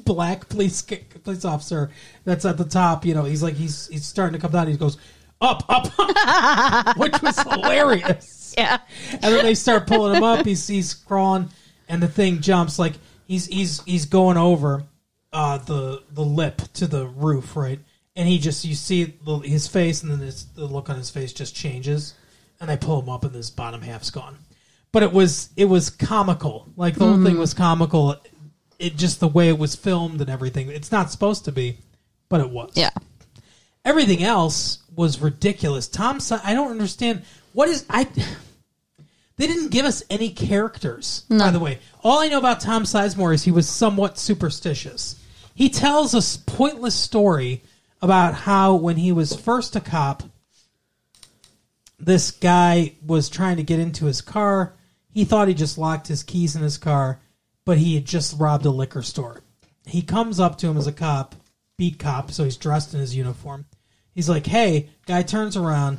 black 0.04 0.48
police 0.48 0.82
police 0.82 1.44
officer 1.44 1.90
that's 2.24 2.44
at 2.44 2.58
the 2.58 2.64
top, 2.64 3.04
you 3.04 3.14
know, 3.14 3.24
he's 3.24 3.42
like, 3.42 3.54
he's, 3.54 3.88
he's 3.88 4.06
starting 4.06 4.38
to 4.38 4.40
come 4.40 4.52
down. 4.52 4.68
He 4.68 4.76
goes, 4.76 4.98
up, 5.40 5.64
up, 5.68 5.86
which 6.96 7.20
was 7.22 7.38
hilarious. 7.38 8.54
yeah 8.56 8.78
And 9.12 9.22
then 9.22 9.44
they 9.44 9.54
start 9.54 9.86
pulling 9.86 10.16
him 10.16 10.24
up. 10.24 10.44
He's 10.44 10.66
he's 10.66 10.94
crawling, 10.94 11.48
and 11.88 12.02
the 12.02 12.08
thing 12.08 12.40
jumps 12.40 12.78
like 12.78 12.94
he's 13.26 13.46
he's 13.46 13.82
he's 13.84 14.06
going 14.06 14.36
over 14.36 14.84
uh, 15.32 15.58
the 15.58 16.02
the 16.10 16.24
lip 16.24 16.62
to 16.74 16.86
the 16.86 17.06
roof, 17.06 17.56
right? 17.56 17.80
And 18.16 18.28
he 18.28 18.38
just 18.38 18.64
you 18.64 18.74
see 18.74 19.04
the, 19.24 19.38
his 19.38 19.68
face, 19.68 20.02
and 20.02 20.10
then 20.10 20.18
his, 20.18 20.46
the 20.46 20.64
look 20.66 20.90
on 20.90 20.96
his 20.96 21.10
face 21.10 21.32
just 21.32 21.54
changes, 21.54 22.14
and 22.60 22.68
they 22.68 22.76
pull 22.76 23.00
him 23.00 23.08
up, 23.08 23.24
and 23.24 23.34
his 23.34 23.50
bottom 23.50 23.82
half's 23.82 24.10
gone. 24.10 24.38
But 24.90 25.02
it 25.02 25.12
was 25.12 25.50
it 25.56 25.66
was 25.66 25.90
comical. 25.90 26.68
Like 26.76 26.94
the 26.94 27.04
whole 27.06 27.22
thing 27.22 27.38
was 27.38 27.54
comical. 27.54 28.16
It 28.78 28.96
just 28.96 29.20
the 29.20 29.28
way 29.28 29.48
it 29.48 29.58
was 29.58 29.74
filmed 29.74 30.20
and 30.20 30.30
everything. 30.30 30.68
It's 30.70 30.90
not 30.92 31.10
supposed 31.10 31.44
to 31.44 31.52
be, 31.52 31.78
but 32.28 32.40
it 32.40 32.50
was. 32.50 32.72
yeah 32.74 32.90
Everything 33.84 34.22
else 34.22 34.78
was 34.96 35.20
ridiculous. 35.20 35.88
Tom, 35.88 36.18
I 36.44 36.52
don't 36.54 36.70
understand 36.70 37.22
what 37.52 37.68
is 37.68 37.84
I. 37.88 38.06
They 39.36 39.46
didn't 39.46 39.70
give 39.70 39.86
us 39.86 40.02
any 40.10 40.30
characters. 40.30 41.24
By 41.38 41.50
the 41.52 41.60
way, 41.60 41.78
all 42.02 42.18
I 42.18 42.28
know 42.28 42.38
about 42.38 42.60
Tom 42.60 42.82
Sizemore 42.82 43.32
is 43.32 43.44
he 43.44 43.52
was 43.52 43.68
somewhat 43.68 44.18
superstitious. 44.18 45.14
He 45.58 45.68
tells 45.70 46.14
a 46.14 46.38
pointless 46.44 46.94
story 46.94 47.64
about 48.00 48.32
how 48.32 48.76
when 48.76 48.96
he 48.96 49.10
was 49.10 49.34
first 49.34 49.74
a 49.74 49.80
cop, 49.80 50.22
this 51.98 52.30
guy 52.30 52.94
was 53.04 53.28
trying 53.28 53.56
to 53.56 53.64
get 53.64 53.80
into 53.80 54.04
his 54.04 54.20
car. 54.20 54.76
He 55.10 55.24
thought 55.24 55.48
he 55.48 55.54
just 55.54 55.76
locked 55.76 56.06
his 56.06 56.22
keys 56.22 56.54
in 56.54 56.62
his 56.62 56.78
car, 56.78 57.18
but 57.64 57.76
he 57.76 57.96
had 57.96 58.04
just 58.04 58.38
robbed 58.38 58.66
a 58.66 58.70
liquor 58.70 59.02
store. 59.02 59.42
he 59.84 60.00
comes 60.00 60.38
up 60.38 60.58
to 60.58 60.68
him 60.68 60.76
as 60.76 60.86
a 60.86 60.92
cop, 60.92 61.34
beat 61.76 61.98
cop, 61.98 62.30
so 62.30 62.44
he's 62.44 62.56
dressed 62.56 62.94
in 62.94 63.00
his 63.00 63.16
uniform. 63.16 63.66
He's 64.14 64.28
like, 64.28 64.46
"Hey," 64.46 64.90
guy 65.06 65.24
turns 65.24 65.56
around, 65.56 65.98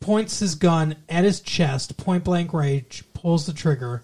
points 0.00 0.38
his 0.38 0.54
gun 0.54 0.96
at 1.10 1.24
his 1.24 1.40
chest, 1.40 1.98
point 1.98 2.24
blank 2.24 2.54
range, 2.54 3.04
pulls 3.12 3.44
the 3.44 3.52
trigger, 3.52 4.02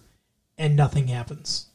and 0.58 0.76
nothing 0.76 1.06
happens. 1.06 1.67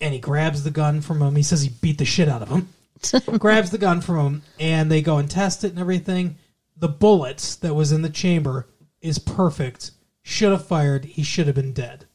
And 0.00 0.12
he 0.12 0.20
grabs 0.20 0.64
the 0.64 0.70
gun 0.70 1.00
from 1.00 1.22
him. 1.22 1.36
He 1.36 1.42
says 1.42 1.62
he 1.62 1.70
beat 1.80 1.98
the 1.98 2.04
shit 2.04 2.28
out 2.28 2.42
of 2.42 2.48
him. 2.48 2.68
grabs 3.38 3.70
the 3.70 3.78
gun 3.78 4.00
from 4.00 4.18
him, 4.18 4.42
and 4.58 4.90
they 4.90 5.02
go 5.02 5.18
and 5.18 5.30
test 5.30 5.64
it 5.64 5.70
and 5.70 5.78
everything. 5.78 6.36
The 6.76 6.88
bullet 6.88 7.58
that 7.60 7.74
was 7.74 7.92
in 7.92 8.02
the 8.02 8.10
chamber 8.10 8.66
is 9.00 9.18
perfect. 9.18 9.92
Should 10.22 10.52
have 10.52 10.66
fired. 10.66 11.04
He 11.04 11.22
should 11.22 11.46
have 11.46 11.56
been 11.56 11.72
dead. 11.72 12.06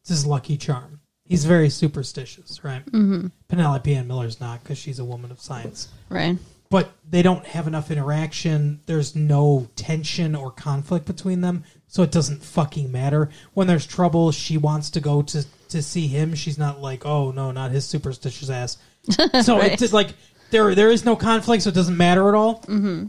It's 0.00 0.08
his 0.08 0.26
lucky 0.26 0.56
charm. 0.56 1.00
He's 1.24 1.44
very 1.44 1.70
superstitious, 1.70 2.64
right? 2.64 2.84
Mm-hmm. 2.86 3.28
Penelope 3.48 3.94
Ann 3.94 4.08
Miller's 4.08 4.40
not 4.40 4.62
because 4.62 4.78
she's 4.78 4.98
a 4.98 5.04
woman 5.04 5.30
of 5.30 5.40
science. 5.40 5.88
Right. 6.08 6.36
But 6.68 6.90
they 7.08 7.22
don't 7.22 7.46
have 7.46 7.66
enough 7.66 7.90
interaction. 7.90 8.80
There's 8.86 9.14
no 9.14 9.68
tension 9.76 10.34
or 10.34 10.50
conflict 10.50 11.06
between 11.06 11.42
them, 11.42 11.64
so 11.86 12.02
it 12.02 12.10
doesn't 12.10 12.42
fucking 12.42 12.90
matter. 12.90 13.30
When 13.54 13.66
there's 13.66 13.86
trouble, 13.86 14.32
she 14.32 14.56
wants 14.56 14.90
to 14.90 15.00
go 15.00 15.22
to 15.22 15.44
to 15.72 15.82
see 15.82 16.06
him. 16.06 16.34
She's 16.34 16.58
not 16.58 16.80
like, 16.80 17.04
oh 17.04 17.30
no, 17.32 17.50
not 17.52 17.70
his 17.70 17.84
superstitious 17.84 18.48
ass. 18.50 18.78
So 19.42 19.58
Right. 19.58 19.72
it's 19.72 19.80
just 19.80 19.92
like 19.92 20.14
there 20.50 20.74
there 20.74 20.90
is 20.90 21.04
no 21.04 21.16
conflict, 21.16 21.62
so 21.64 21.70
it 21.70 21.74
doesn't 21.74 21.96
matter 21.96 22.28
at 22.28 22.34
all. 22.34 22.60
Mm-hmm. 22.62 23.06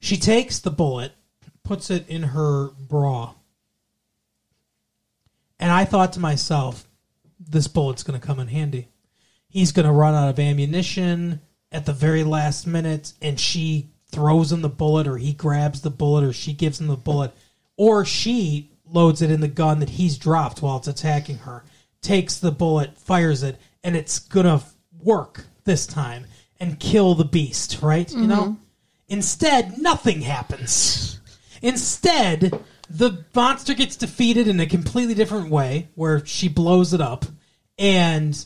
She 0.00 0.16
takes 0.16 0.60
the 0.60 0.70
bullet, 0.70 1.12
puts 1.64 1.90
it 1.90 2.08
in 2.08 2.22
her 2.22 2.68
bra, 2.88 3.34
and 5.58 5.72
I 5.72 5.84
thought 5.84 6.12
to 6.14 6.20
myself, 6.20 6.86
this 7.40 7.66
bullet's 7.68 8.02
going 8.02 8.18
to 8.20 8.24
come 8.26 8.38
in 8.38 8.48
handy. 8.48 8.88
He's 9.48 9.72
going 9.72 9.86
to 9.86 9.92
run 9.92 10.14
out 10.14 10.28
of 10.28 10.38
ammunition 10.38 11.40
at 11.72 11.86
the 11.86 11.92
very 11.92 12.22
last 12.22 12.66
minute, 12.66 13.12
and 13.20 13.40
she 13.40 13.88
throws 14.10 14.52
him 14.52 14.62
the 14.62 14.68
bullet, 14.68 15.06
or 15.08 15.16
he 15.16 15.32
grabs 15.32 15.80
the 15.80 15.90
bullet, 15.90 16.24
or 16.24 16.32
she 16.32 16.52
gives 16.52 16.80
him 16.80 16.86
the 16.86 16.96
bullet, 16.96 17.32
or 17.76 18.04
she 18.04 18.70
loads 18.90 19.20
it 19.20 19.30
in 19.30 19.40
the 19.40 19.48
gun 19.48 19.80
that 19.80 19.90
he's 19.90 20.16
dropped 20.16 20.62
while 20.62 20.76
it's 20.78 20.88
attacking 20.88 21.38
her, 21.38 21.64
takes 22.00 22.38
the 22.38 22.50
bullet, 22.50 22.96
fires 22.98 23.42
it, 23.42 23.58
and 23.82 23.96
it's 23.96 24.20
to 24.20 24.62
work 25.02 25.44
this 25.64 25.86
time 25.86 26.26
and 26.60 26.80
kill 26.80 27.14
the 27.14 27.24
beast, 27.24 27.80
right? 27.82 28.10
You 28.12 28.26
know? 28.26 28.42
Mm-hmm. 28.42 28.62
Instead, 29.08 29.78
nothing 29.78 30.20
happens. 30.20 31.20
Instead, 31.62 32.62
the 32.90 33.24
monster 33.34 33.74
gets 33.74 33.96
defeated 33.96 34.48
in 34.48 34.60
a 34.60 34.66
completely 34.66 35.14
different 35.14 35.50
way, 35.50 35.88
where 35.94 36.24
she 36.24 36.48
blows 36.48 36.92
it 36.92 37.00
up, 37.00 37.24
and 37.78 38.44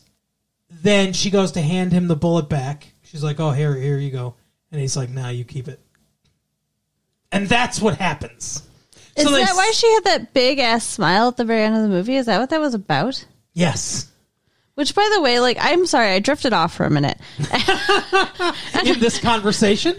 then 0.71 1.13
she 1.13 1.31
goes 1.31 1.53
to 1.53 1.61
hand 1.61 1.93
him 1.93 2.09
the 2.09 2.17
bullet 2.17 2.49
back. 2.49 2.93
She's 3.03 3.23
like, 3.23 3.41
"Oh, 3.41 3.51
here, 3.51 3.75
here 3.75 3.99
you 3.99 4.11
go," 4.11 4.35
and 4.71 4.81
he's 4.81 4.97
like, 4.97 5.11
"Nah, 5.11 5.29
you 5.29 5.45
keep 5.45 5.69
it." 5.69 5.81
And 7.31 7.49
that's 7.49 7.81
what 7.81 7.97
happens. 7.99 8.63
Is 9.17 9.25
they- 9.25 9.45
that 9.45 9.55
why 9.57 9.71
she 9.75 9.93
had 9.95 10.05
that 10.05 10.33
big 10.33 10.59
ass 10.59 10.87
smile 10.87 11.29
at 11.29 11.37
the 11.37 11.45
very 11.45 11.63
end 11.63 11.77
of 11.77 11.83
the 11.83 11.89
movie? 11.89 12.17
Is 12.17 12.27
that 12.27 12.39
what 12.39 12.51
that 12.51 12.61
was 12.61 12.75
about? 12.75 13.25
Yes. 13.55 14.11
Which, 14.75 14.95
by 14.95 15.09
the 15.15 15.21
way, 15.21 15.39
like, 15.41 15.59
I'm 15.61 15.85
sorry, 15.87 16.09
I 16.13 16.19
drifted 16.19 16.53
off 16.53 16.75
for 16.75 16.85
a 16.85 16.91
minute. 16.91 17.19
In 18.85 19.01
this 19.01 19.19
conversation. 19.21 19.97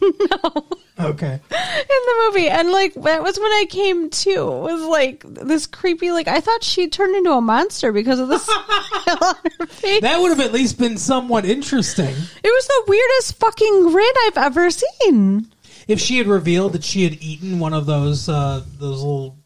no. 0.00 0.66
Okay. 1.00 1.34
in 1.34 1.40
the 1.50 2.24
movie 2.26 2.48
and 2.48 2.72
like 2.72 2.92
that 2.94 3.22
was 3.22 3.38
when 3.38 3.52
i 3.52 3.66
came 3.68 4.10
to 4.10 4.30
It 4.30 4.72
was 4.72 4.82
like 4.82 5.22
this 5.24 5.66
creepy 5.68 6.10
like 6.10 6.26
i 6.26 6.40
thought 6.40 6.64
she 6.64 6.88
turned 6.88 7.14
into 7.14 7.32
a 7.32 7.40
monster 7.40 7.92
because 7.92 8.18
of 8.18 8.26
the 8.28 8.38
smile 9.04 9.18
on 9.22 9.36
her 9.60 9.66
face 9.66 10.00
That 10.00 10.20
would 10.20 10.30
have 10.30 10.40
at 10.40 10.52
least 10.52 10.76
been 10.78 10.98
somewhat 10.98 11.44
interesting 11.44 12.08
it 12.08 12.42
was 12.44 12.66
the 12.66 12.84
weirdest 12.88 13.38
fucking 13.38 13.90
grin 13.90 14.12
i've 14.26 14.38
ever 14.38 14.70
seen 14.70 15.46
if 15.86 16.00
she 16.00 16.18
had 16.18 16.26
revealed 16.26 16.72
that 16.72 16.82
she 16.84 17.04
had 17.04 17.14
eaten 17.22 17.60
one 17.60 17.74
of 17.74 17.86
those 17.86 18.28
uh, 18.28 18.62
those 18.78 19.00
little 19.00 19.36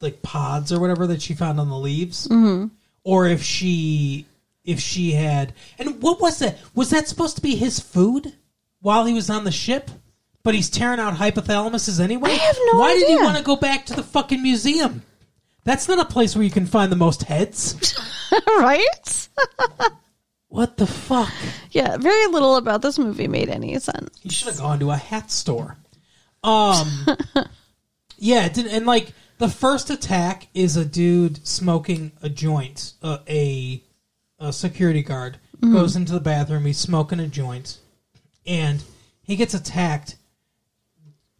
like 0.00 0.22
pods 0.22 0.72
or 0.72 0.80
whatever 0.80 1.06
that 1.08 1.22
she 1.22 1.34
found 1.34 1.60
on 1.60 1.68
the 1.68 1.78
leaves, 1.78 2.26
mm-hmm. 2.28 2.66
or 3.04 3.26
if 3.26 3.42
she 3.42 4.26
if 4.64 4.80
she 4.80 5.12
had 5.12 5.52
and 5.78 6.02
what 6.02 6.20
was 6.20 6.38
that? 6.38 6.58
Was 6.74 6.90
that 6.90 7.08
supposed 7.08 7.36
to 7.36 7.42
be 7.42 7.56
his 7.56 7.80
food 7.80 8.32
while 8.80 9.04
he 9.04 9.14
was 9.14 9.30
on 9.30 9.44
the 9.44 9.52
ship? 9.52 9.90
But 10.42 10.54
he's 10.54 10.70
tearing 10.70 11.00
out 11.00 11.14
hypothalamuses 11.14 12.00
anyway. 12.00 12.30
I 12.30 12.34
have 12.34 12.58
no 12.72 12.78
Why 12.78 12.94
did 12.94 13.08
he 13.08 13.16
want 13.16 13.36
to 13.36 13.42
go 13.42 13.56
back 13.56 13.84
to 13.86 13.94
the 13.94 14.02
fucking 14.02 14.42
museum? 14.42 15.02
That's 15.64 15.86
not 15.86 15.98
a 15.98 16.06
place 16.06 16.34
where 16.34 16.44
you 16.44 16.50
can 16.50 16.64
find 16.64 16.90
the 16.90 16.96
most 16.96 17.24
heads. 17.24 17.94
right 18.58 19.28
What 20.48 20.78
the 20.78 20.86
fuck? 20.86 21.32
yeah 21.70 21.96
very 21.96 22.26
little 22.26 22.56
about 22.56 22.82
this 22.82 22.98
movie 22.98 23.28
made 23.28 23.48
any 23.50 23.78
sense 23.78 24.18
He 24.20 24.30
should 24.30 24.48
have 24.48 24.58
gone 24.58 24.80
to 24.80 24.90
a 24.90 24.96
hat 24.96 25.30
store. 25.30 25.76
Um, 26.42 27.06
yeah, 28.18 28.46
it 28.46 28.54
didn't, 28.54 28.72
and 28.72 28.86
like 28.86 29.12
the 29.40 29.48
first 29.48 29.88
attack 29.88 30.48
is 30.52 30.76
a 30.76 30.84
dude 30.84 31.44
smoking 31.46 32.12
a 32.22 32.28
joint. 32.28 32.92
Uh, 33.02 33.18
a 33.26 33.82
a 34.38 34.52
security 34.52 35.02
guard 35.02 35.38
goes 35.60 35.96
into 35.96 36.12
the 36.12 36.20
bathroom. 36.20 36.66
He's 36.66 36.78
smoking 36.78 37.20
a 37.20 37.26
joint, 37.26 37.78
and 38.46 38.82
he 39.22 39.36
gets 39.36 39.54
attacked, 39.54 40.16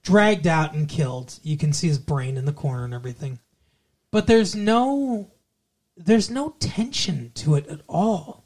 dragged 0.02 0.46
out, 0.46 0.72
and 0.72 0.88
killed. 0.88 1.38
You 1.42 1.58
can 1.58 1.74
see 1.74 1.88
his 1.88 1.98
brain 1.98 2.36
in 2.38 2.46
the 2.46 2.52
corner 2.52 2.84
and 2.84 2.94
everything, 2.94 3.38
but 4.10 4.26
there's 4.26 4.54
no 4.54 5.30
there's 5.94 6.30
no 6.30 6.54
tension 6.58 7.32
to 7.34 7.54
it 7.54 7.66
at 7.68 7.82
all. 7.86 8.44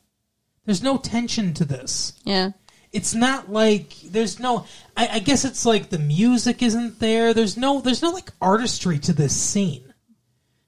There's 0.64 0.82
no 0.82 0.98
tension 0.98 1.54
to 1.54 1.64
this 1.64 2.14
yeah 2.24 2.50
it's 2.94 3.12
not 3.12 3.50
like 3.50 3.92
there's 4.04 4.38
no 4.38 4.64
I, 4.96 5.08
I 5.14 5.18
guess 5.18 5.44
it's 5.44 5.66
like 5.66 5.90
the 5.90 5.98
music 5.98 6.62
isn't 6.62 7.00
there. 7.00 7.34
There's 7.34 7.56
no 7.56 7.80
there's 7.80 8.02
no 8.02 8.10
like 8.10 8.30
artistry 8.40 8.98
to 9.00 9.12
this 9.12 9.36
scene. 9.36 9.92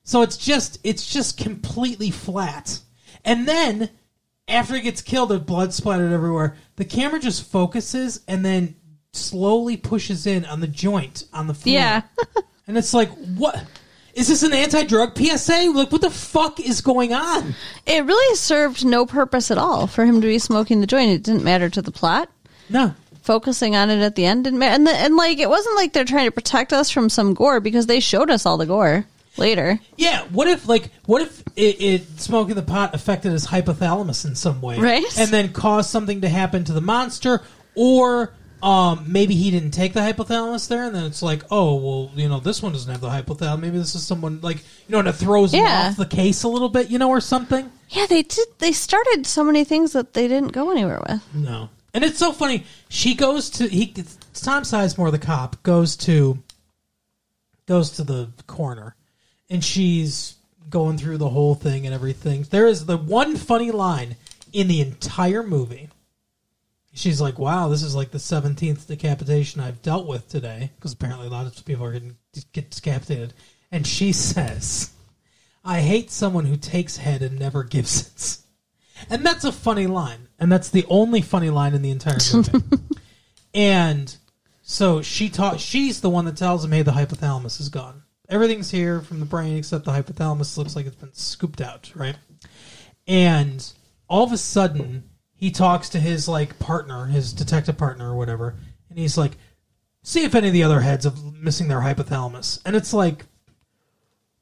So 0.02 0.22
it's 0.22 0.36
just 0.36 0.78
it's 0.82 1.10
just 1.10 1.38
completely 1.38 2.10
flat. 2.10 2.80
And 3.24 3.46
then 3.48 3.90
after 4.48 4.74
he 4.74 4.82
gets 4.82 5.02
killed 5.02 5.30
there's 5.30 5.40
blood 5.42 5.72
splattered 5.72 6.12
everywhere 6.12 6.56
the 6.76 6.84
camera 6.84 7.20
just 7.20 7.50
focuses 7.50 8.20
and 8.28 8.44
then 8.44 8.76
slowly 9.12 9.76
pushes 9.76 10.26
in 10.26 10.44
on 10.44 10.60
the 10.60 10.66
joint 10.66 11.24
on 11.32 11.46
the 11.46 11.54
floor. 11.54 11.74
Yeah. 11.74 12.02
And 12.68 12.76
it's 12.76 12.92
like 12.92 13.10
what 13.36 13.64
is 14.16 14.28
this 14.28 14.42
an 14.42 14.54
anti-drug 14.54 15.16
psa 15.16 15.70
like 15.72 15.92
what 15.92 16.00
the 16.00 16.10
fuck 16.10 16.58
is 16.58 16.80
going 16.80 17.12
on? 17.12 17.54
It 17.84 18.04
really 18.04 18.34
served 18.34 18.84
no 18.84 19.06
purpose 19.06 19.50
at 19.50 19.58
all 19.58 19.86
for 19.86 20.04
him 20.04 20.20
to 20.22 20.26
be 20.26 20.38
smoking 20.38 20.80
the 20.80 20.86
joint. 20.86 21.10
It 21.10 21.22
didn't 21.22 21.44
matter 21.44 21.68
to 21.68 21.82
the 21.82 21.92
plot. 21.92 22.30
No. 22.70 22.94
Focusing 23.22 23.76
on 23.76 23.90
it 23.90 24.00
at 24.00 24.16
the 24.16 24.24
end 24.24 24.44
didn't 24.44 24.58
matter 24.58 24.74
and, 24.74 24.86
the, 24.86 24.92
and 24.92 25.16
like 25.16 25.38
it 25.38 25.50
wasn't 25.50 25.76
like 25.76 25.92
they're 25.92 26.04
trying 26.04 26.26
to 26.26 26.32
protect 26.32 26.72
us 26.72 26.90
from 26.90 27.08
some 27.10 27.34
gore 27.34 27.60
because 27.60 27.86
they 27.86 28.00
showed 28.00 28.30
us 28.30 28.46
all 28.46 28.56
the 28.56 28.66
gore 28.66 29.04
later. 29.36 29.78
Yeah, 29.96 30.22
what 30.30 30.48
if 30.48 30.66
like 30.66 30.90
what 31.04 31.20
if 31.20 31.42
it, 31.54 31.80
it 31.80 32.20
smoking 32.20 32.54
the 32.54 32.62
pot 32.62 32.94
affected 32.94 33.32
his 33.32 33.46
hypothalamus 33.46 34.24
in 34.24 34.34
some 34.34 34.62
way, 34.62 34.78
Right. 34.78 35.04
And 35.18 35.30
then 35.30 35.52
caused 35.52 35.90
something 35.90 36.22
to 36.22 36.28
happen 36.28 36.64
to 36.64 36.72
the 36.72 36.80
monster, 36.80 37.42
or 37.74 38.32
um, 38.62 39.04
maybe 39.06 39.34
he 39.34 39.50
didn't 39.50 39.72
take 39.72 39.92
the 39.92 40.00
hypothalamus 40.00 40.68
there, 40.68 40.84
and 40.84 40.94
then 40.94 41.04
it's 41.04 41.22
like, 41.22 41.42
oh 41.50 41.74
well, 41.76 42.10
you 42.14 42.28
know, 42.28 42.40
this 42.40 42.62
one 42.62 42.72
doesn't 42.72 42.90
have 42.90 43.00
the 43.00 43.08
hypothalamus. 43.08 43.60
Maybe 43.60 43.78
this 43.78 43.94
is 43.94 44.06
someone 44.06 44.40
like 44.40 44.58
you 44.58 44.92
know, 44.92 44.98
and 45.00 45.08
it 45.08 45.12
throws 45.14 45.52
him 45.52 45.64
Yeah. 45.64 45.88
off 45.90 45.96
the 45.96 46.06
case 46.06 46.42
a 46.42 46.48
little 46.48 46.68
bit, 46.68 46.90
you 46.90 46.98
know, 46.98 47.10
or 47.10 47.20
something. 47.20 47.70
Yeah, 47.90 48.06
they 48.06 48.22
did. 48.22 48.48
They 48.58 48.72
started 48.72 49.26
so 49.26 49.44
many 49.44 49.62
things 49.64 49.92
that 49.92 50.14
they 50.14 50.26
didn't 50.26 50.52
go 50.52 50.70
anywhere 50.70 51.02
with. 51.08 51.22
No, 51.34 51.68
and 51.94 52.02
it's 52.02 52.18
so 52.18 52.32
funny. 52.32 52.64
She 52.88 53.14
goes 53.14 53.50
to 53.50 53.68
he 53.68 53.86
Tom 54.34 54.62
Sizemore, 54.64 55.10
the 55.10 55.18
cop, 55.18 55.62
goes 55.62 55.96
to 55.98 56.38
goes 57.66 57.90
to 57.92 58.04
the 58.04 58.30
corner, 58.46 58.94
and 59.50 59.62
she's 59.64 60.36
going 60.70 60.98
through 60.98 61.18
the 61.18 61.28
whole 61.28 61.54
thing 61.54 61.84
and 61.86 61.94
everything. 61.94 62.44
There 62.50 62.66
is 62.66 62.86
the 62.86 62.96
one 62.96 63.36
funny 63.36 63.70
line 63.70 64.16
in 64.52 64.66
the 64.68 64.80
entire 64.80 65.42
movie. 65.42 65.88
She's 66.96 67.20
like, 67.20 67.38
"Wow, 67.38 67.68
this 67.68 67.82
is 67.82 67.94
like 67.94 68.10
the 68.10 68.18
seventeenth 68.18 68.88
decapitation 68.88 69.60
I've 69.60 69.82
dealt 69.82 70.06
with 70.06 70.28
today," 70.28 70.72
because 70.76 70.92
apparently 70.92 71.28
a 71.28 71.30
lot 71.30 71.46
of 71.46 71.64
people 71.64 71.84
are 71.84 71.92
getting 71.92 72.16
get 72.52 72.70
decapitated. 72.70 73.34
And 73.70 73.86
she 73.86 74.12
says, 74.12 74.90
"I 75.64 75.80
hate 75.80 76.10
someone 76.10 76.46
who 76.46 76.56
takes 76.56 76.96
head 76.96 77.22
and 77.22 77.38
never 77.38 77.62
gives 77.62 78.00
it." 78.00 78.46
And 79.10 79.24
that's 79.24 79.44
a 79.44 79.52
funny 79.52 79.86
line. 79.86 80.28
And 80.38 80.50
that's 80.50 80.70
the 80.70 80.86
only 80.88 81.20
funny 81.20 81.50
line 81.50 81.74
in 81.74 81.82
the 81.82 81.90
entire 81.90 82.18
movie. 82.34 82.78
and 83.54 84.16
so 84.62 85.02
she 85.02 85.28
taught 85.28 85.60
she's 85.60 86.00
the 86.00 86.10
one 86.10 86.24
that 86.24 86.36
tells 86.36 86.64
him, 86.64 86.72
Hey, 86.72 86.82
the 86.82 86.92
hypothalamus 86.92 87.60
is 87.60 87.68
gone. 87.68 88.02
Everything's 88.28 88.70
here 88.70 89.00
from 89.00 89.20
the 89.20 89.26
brain 89.26 89.56
except 89.56 89.84
the 89.84 89.92
hypothalamus 89.92 90.56
looks 90.56 90.74
like 90.74 90.86
it's 90.86 90.96
been 90.96 91.12
scooped 91.12 91.60
out, 91.60 91.92
right? 91.94 92.16
And 93.06 93.64
all 94.08 94.24
of 94.24 94.32
a 94.32 94.38
sudden 94.38 95.04
he 95.36 95.50
talks 95.50 95.88
to 95.90 96.00
his 96.00 96.26
like 96.26 96.58
partner, 96.58 97.06
his 97.06 97.32
detective 97.32 97.78
partner 97.78 98.10
or 98.10 98.16
whatever, 98.16 98.56
and 98.90 98.98
he's 98.98 99.18
like, 99.18 99.32
See 100.06 100.22
if 100.22 100.36
any 100.36 100.46
of 100.46 100.52
the 100.52 100.62
other 100.62 100.82
heads 100.82 101.04
have 101.04 101.20
missing 101.34 101.66
their 101.66 101.80
hypothalamus. 101.80 102.60
And 102.64 102.76
it's 102.76 102.94
like 102.94 103.24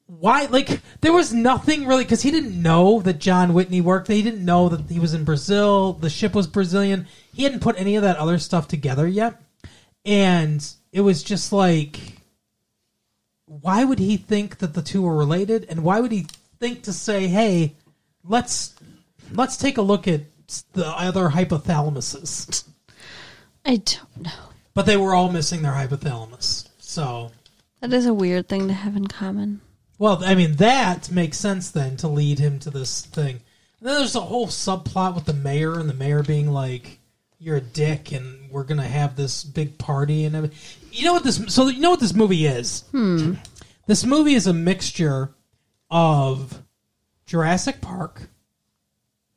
why 0.06 0.44
like 0.44 0.82
there 1.00 1.14
was 1.14 1.32
nothing 1.32 1.86
really 1.86 2.04
because 2.04 2.20
he 2.20 2.30
didn't 2.30 2.60
know 2.60 3.00
that 3.00 3.18
John 3.18 3.54
Whitney 3.54 3.80
worked. 3.80 4.08
He 4.08 4.20
didn't 4.22 4.44
know 4.44 4.68
that 4.68 4.90
he 4.92 5.00
was 5.00 5.14
in 5.14 5.24
Brazil. 5.24 5.94
The 5.94 6.10
ship 6.10 6.34
was 6.34 6.46
Brazilian. 6.46 7.06
He 7.32 7.44
hadn't 7.44 7.60
put 7.60 7.80
any 7.80 7.96
of 7.96 8.02
that 8.02 8.18
other 8.18 8.38
stuff 8.38 8.68
together 8.68 9.08
yet, 9.08 9.40
and 10.04 10.62
it 10.92 11.00
was 11.00 11.22
just 11.22 11.50
like, 11.50 11.98
why 13.46 13.84
would 13.84 13.98
he 13.98 14.18
think 14.18 14.58
that 14.58 14.74
the 14.74 14.82
two 14.82 15.00
were 15.00 15.16
related, 15.16 15.64
and 15.70 15.82
why 15.82 16.00
would 16.00 16.12
he 16.12 16.26
think 16.60 16.82
to 16.82 16.92
say, 16.92 17.26
"Hey, 17.26 17.72
let's 18.22 18.74
let's 19.32 19.56
take 19.56 19.78
a 19.78 19.82
look 19.82 20.06
at 20.06 20.20
the 20.72 20.86
other 20.86 21.28
hypothalamuses"? 21.30 22.64
I 23.64 23.76
don't 23.76 24.22
know. 24.22 24.30
But 24.74 24.86
they 24.86 24.96
were 24.96 25.14
all 25.14 25.30
missing 25.30 25.62
their 25.62 25.72
hypothalamus, 25.72 26.68
so. 26.78 27.30
That 27.80 27.92
is 27.92 28.06
a 28.06 28.14
weird 28.14 28.48
thing 28.48 28.68
to 28.68 28.74
have 28.74 28.96
in 28.96 29.06
common. 29.06 29.60
Well, 29.98 30.24
I 30.24 30.34
mean, 30.34 30.56
that 30.56 31.10
makes 31.10 31.38
sense 31.38 31.70
then 31.70 31.96
to 31.98 32.08
lead 32.08 32.38
him 32.38 32.58
to 32.60 32.70
this 32.70 33.06
thing. 33.06 33.40
And 33.78 33.88
then 33.88 33.98
there's 33.98 34.16
a 34.16 34.20
whole 34.20 34.48
subplot 34.48 35.14
with 35.14 35.26
the 35.26 35.34
mayor 35.34 35.78
and 35.78 35.88
the 35.88 35.94
mayor 35.94 36.22
being 36.22 36.50
like, 36.50 36.98
"You're 37.38 37.56
a 37.56 37.60
dick, 37.60 38.10
and 38.12 38.50
we're 38.50 38.64
gonna 38.64 38.88
have 38.88 39.16
this 39.16 39.44
big 39.44 39.78
party 39.78 40.24
and 40.24 40.34
everything." 40.34 40.58
You 40.90 41.04
know 41.04 41.12
what 41.12 41.24
this? 41.24 41.40
So 41.48 41.68
you 41.68 41.80
know 41.80 41.90
what 41.90 42.00
this 42.00 42.14
movie 42.14 42.46
is? 42.46 42.82
Hmm. 42.90 43.34
This 43.86 44.04
movie 44.04 44.34
is 44.34 44.46
a 44.46 44.52
mixture 44.52 45.34
of 45.90 46.62
Jurassic 47.26 47.80
Park, 47.80 48.30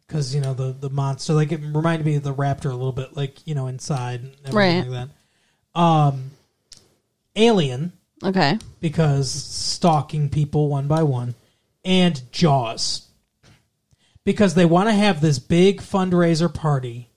because 0.07 0.33
you 0.33 0.41
know 0.41 0.53
the 0.53 0.71
the 0.71 0.89
monster, 0.89 1.33
like 1.33 1.51
it 1.51 1.59
reminded 1.61 2.05
me 2.05 2.15
of 2.15 2.23
the 2.23 2.33
raptor 2.33 2.65
a 2.71 2.75
little 2.75 2.91
bit, 2.91 3.15
like 3.17 3.45
you 3.45 3.53
know 3.55 3.67
inside 3.67 4.21
and 4.21 4.31
everything 4.45 4.55
Right. 4.55 4.87
like 4.89 5.09
that. 5.73 5.79
Um, 5.79 6.31
Alien 7.35 7.93
Okay. 8.23 8.57
because 8.79 9.29
stalking 9.31 10.29
people 10.29 10.69
one 10.69 10.87
by 10.87 11.03
one, 11.03 11.35
and 11.85 12.21
Jaws 12.31 13.03
because 14.23 14.55
they 14.55 14.65
want 14.65 14.89
to 14.89 14.93
have 14.93 15.21
this 15.21 15.39
big 15.39 15.81
fundraiser 15.81 16.51
party. 16.53 17.09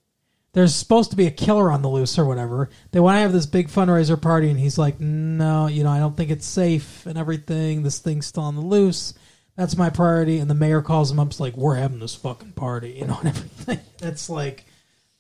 There's 0.53 0.75
supposed 0.75 1.11
to 1.11 1.17
be 1.17 1.27
a 1.27 1.31
killer 1.31 1.71
on 1.71 1.81
the 1.83 1.89
loose 1.89 2.19
or 2.19 2.25
whatever. 2.25 2.71
They 2.91 2.99
want 3.01 3.17
to 3.17 3.21
have 3.21 3.33
this 3.33 3.47
big 3.47 3.69
fundraiser 3.69 4.21
party, 4.21 4.51
and 4.51 4.59
he's 4.61 4.77
like, 4.79 5.01
"No, 5.01 5.69
you 5.69 5.85
know, 5.85 5.91
I 5.91 6.01
don't 6.01 6.17
think 6.17 6.31
it's 6.31 6.47
safe 6.47 7.07
and 7.07 7.17
everything. 7.17 7.83
This 7.83 7.99
thing's 8.01 8.27
still 8.27 8.43
on 8.43 8.57
the 8.57 8.61
loose. 8.61 9.15
That's 9.61 9.77
my 9.77 9.91
priority." 9.91 10.39
And 10.39 10.51
the 10.51 10.55
mayor 10.55 10.83
calls 10.83 11.11
him 11.11 11.21
up, 11.21 11.29
it's 11.29 11.41
like, 11.41 11.57
"We're 11.57 11.77
having 11.77 12.01
this 12.01 12.15
fucking 12.15 12.53
party," 12.53 12.97
you 12.99 13.07
know, 13.07 13.19
and 13.19 13.29
everything. 13.29 13.81
It's 14.03 14.31
like, 14.31 14.65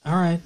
all 0.06 0.14
right, 0.14 0.40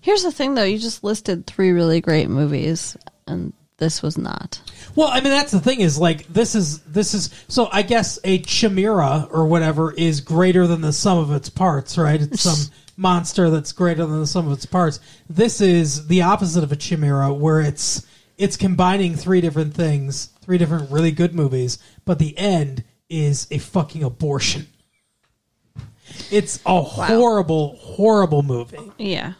Here's 0.00 0.22
the 0.22 0.32
thing, 0.32 0.54
though. 0.54 0.64
You 0.64 0.78
just 0.78 1.04
listed 1.04 1.46
three 1.46 1.70
really 1.70 2.00
great 2.00 2.28
movies, 2.28 2.96
and 3.26 3.52
this 3.78 4.02
was 4.02 4.16
not. 4.16 4.60
Well, 4.94 5.08
I 5.08 5.20
mean 5.20 5.30
that's 5.30 5.50
the 5.50 5.60
thing 5.60 5.80
is 5.80 5.98
like 5.98 6.26
this 6.28 6.54
is 6.54 6.80
this 6.80 7.14
is 7.14 7.30
so 7.48 7.68
I 7.72 7.82
guess 7.82 8.18
a 8.22 8.38
chimera 8.38 9.28
or 9.30 9.46
whatever 9.46 9.92
is 9.92 10.20
greater 10.20 10.66
than 10.66 10.80
the 10.80 10.92
sum 10.92 11.18
of 11.18 11.32
its 11.32 11.48
parts, 11.48 11.98
right? 11.98 12.20
It's 12.20 12.42
some 12.42 12.72
monster 12.96 13.50
that's 13.50 13.72
greater 13.72 14.06
than 14.06 14.20
the 14.20 14.26
sum 14.26 14.46
of 14.46 14.52
its 14.52 14.66
parts. 14.66 15.00
This 15.28 15.60
is 15.60 16.06
the 16.06 16.22
opposite 16.22 16.62
of 16.62 16.70
a 16.70 16.76
chimera 16.76 17.32
where 17.32 17.60
it's 17.60 18.06
it's 18.38 18.56
combining 18.56 19.16
three 19.16 19.40
different 19.40 19.74
things, 19.74 20.26
three 20.40 20.58
different 20.58 20.90
really 20.90 21.10
good 21.10 21.34
movies, 21.34 21.78
but 22.04 22.18
the 22.18 22.36
end 22.38 22.84
is 23.08 23.46
a 23.50 23.58
fucking 23.58 24.02
abortion. 24.02 24.66
It's 26.30 26.60
a 26.66 26.82
horrible 26.82 27.76
horrible 27.76 28.42
movie. 28.42 28.92
Yeah. 28.98 29.34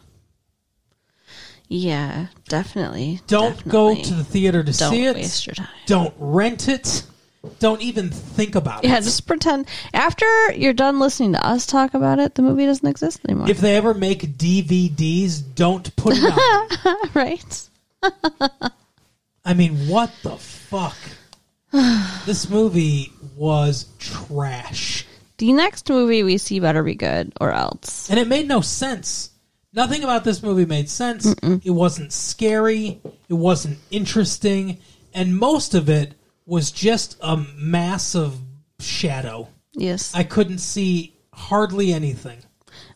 Yeah, 1.68 2.26
definitely. 2.48 3.20
Don't 3.26 3.66
go 3.68 3.94
to 3.94 4.14
the 4.14 4.24
theater 4.24 4.62
to 4.62 4.72
Don't 4.72 4.90
see 4.90 5.06
it. 5.06 5.16
waste 5.16 5.46
your 5.46 5.54
time. 5.54 5.68
Don't 5.86 6.14
rent 6.18 6.68
it. 6.68 7.04
Don't 7.58 7.82
even 7.82 8.10
think 8.10 8.54
about 8.54 8.84
it. 8.84 8.88
Yeah, 8.88 8.98
it. 8.98 9.02
just 9.02 9.26
pretend. 9.26 9.66
After 9.92 10.26
you're 10.52 10.72
done 10.72 10.98
listening 10.98 11.32
to 11.32 11.46
us 11.46 11.66
talk 11.66 11.94
about 11.94 12.18
it, 12.18 12.34
the 12.34 12.42
movie 12.42 12.66
doesn't 12.66 12.86
exist 12.86 13.20
anymore. 13.26 13.50
If 13.50 13.58
they 13.58 13.76
ever 13.76 13.94
make 13.94 14.22
DVDs, 14.38 15.42
don't 15.54 15.94
put 15.96 16.14
it 16.16 16.24
out. 16.24 17.14
right? 17.14 17.68
I 19.44 19.54
mean, 19.54 19.88
what 19.88 20.10
the 20.22 20.36
fuck? 20.36 20.96
this 22.26 22.48
movie 22.48 23.12
was 23.36 23.86
trash. 23.98 25.04
The 25.38 25.52
next 25.52 25.88
movie 25.88 26.22
we 26.22 26.38
see 26.38 26.60
better 26.60 26.84
be 26.84 26.94
good, 26.94 27.32
or 27.40 27.52
else. 27.52 28.08
And 28.08 28.18
it 28.18 28.28
made 28.28 28.46
no 28.46 28.60
sense. 28.60 29.30
Nothing 29.72 30.04
about 30.04 30.22
this 30.22 30.40
movie 30.40 30.66
made 30.66 30.88
sense. 30.88 31.34
It 31.42 31.70
wasn't 31.70 32.12
scary. 32.12 33.00
It 33.28 33.34
wasn't 33.34 33.78
interesting. 33.90 34.78
And 35.12 35.36
most 35.36 35.74
of 35.74 35.88
it 35.88 36.14
was 36.46 36.70
just 36.70 37.16
a 37.20 37.36
mass 37.56 38.14
of 38.14 38.38
shadow. 38.78 39.48
Yes. 39.72 40.14
I 40.14 40.22
couldn't 40.22 40.58
see 40.58 41.16
hardly 41.32 41.92
anything. 41.92 42.38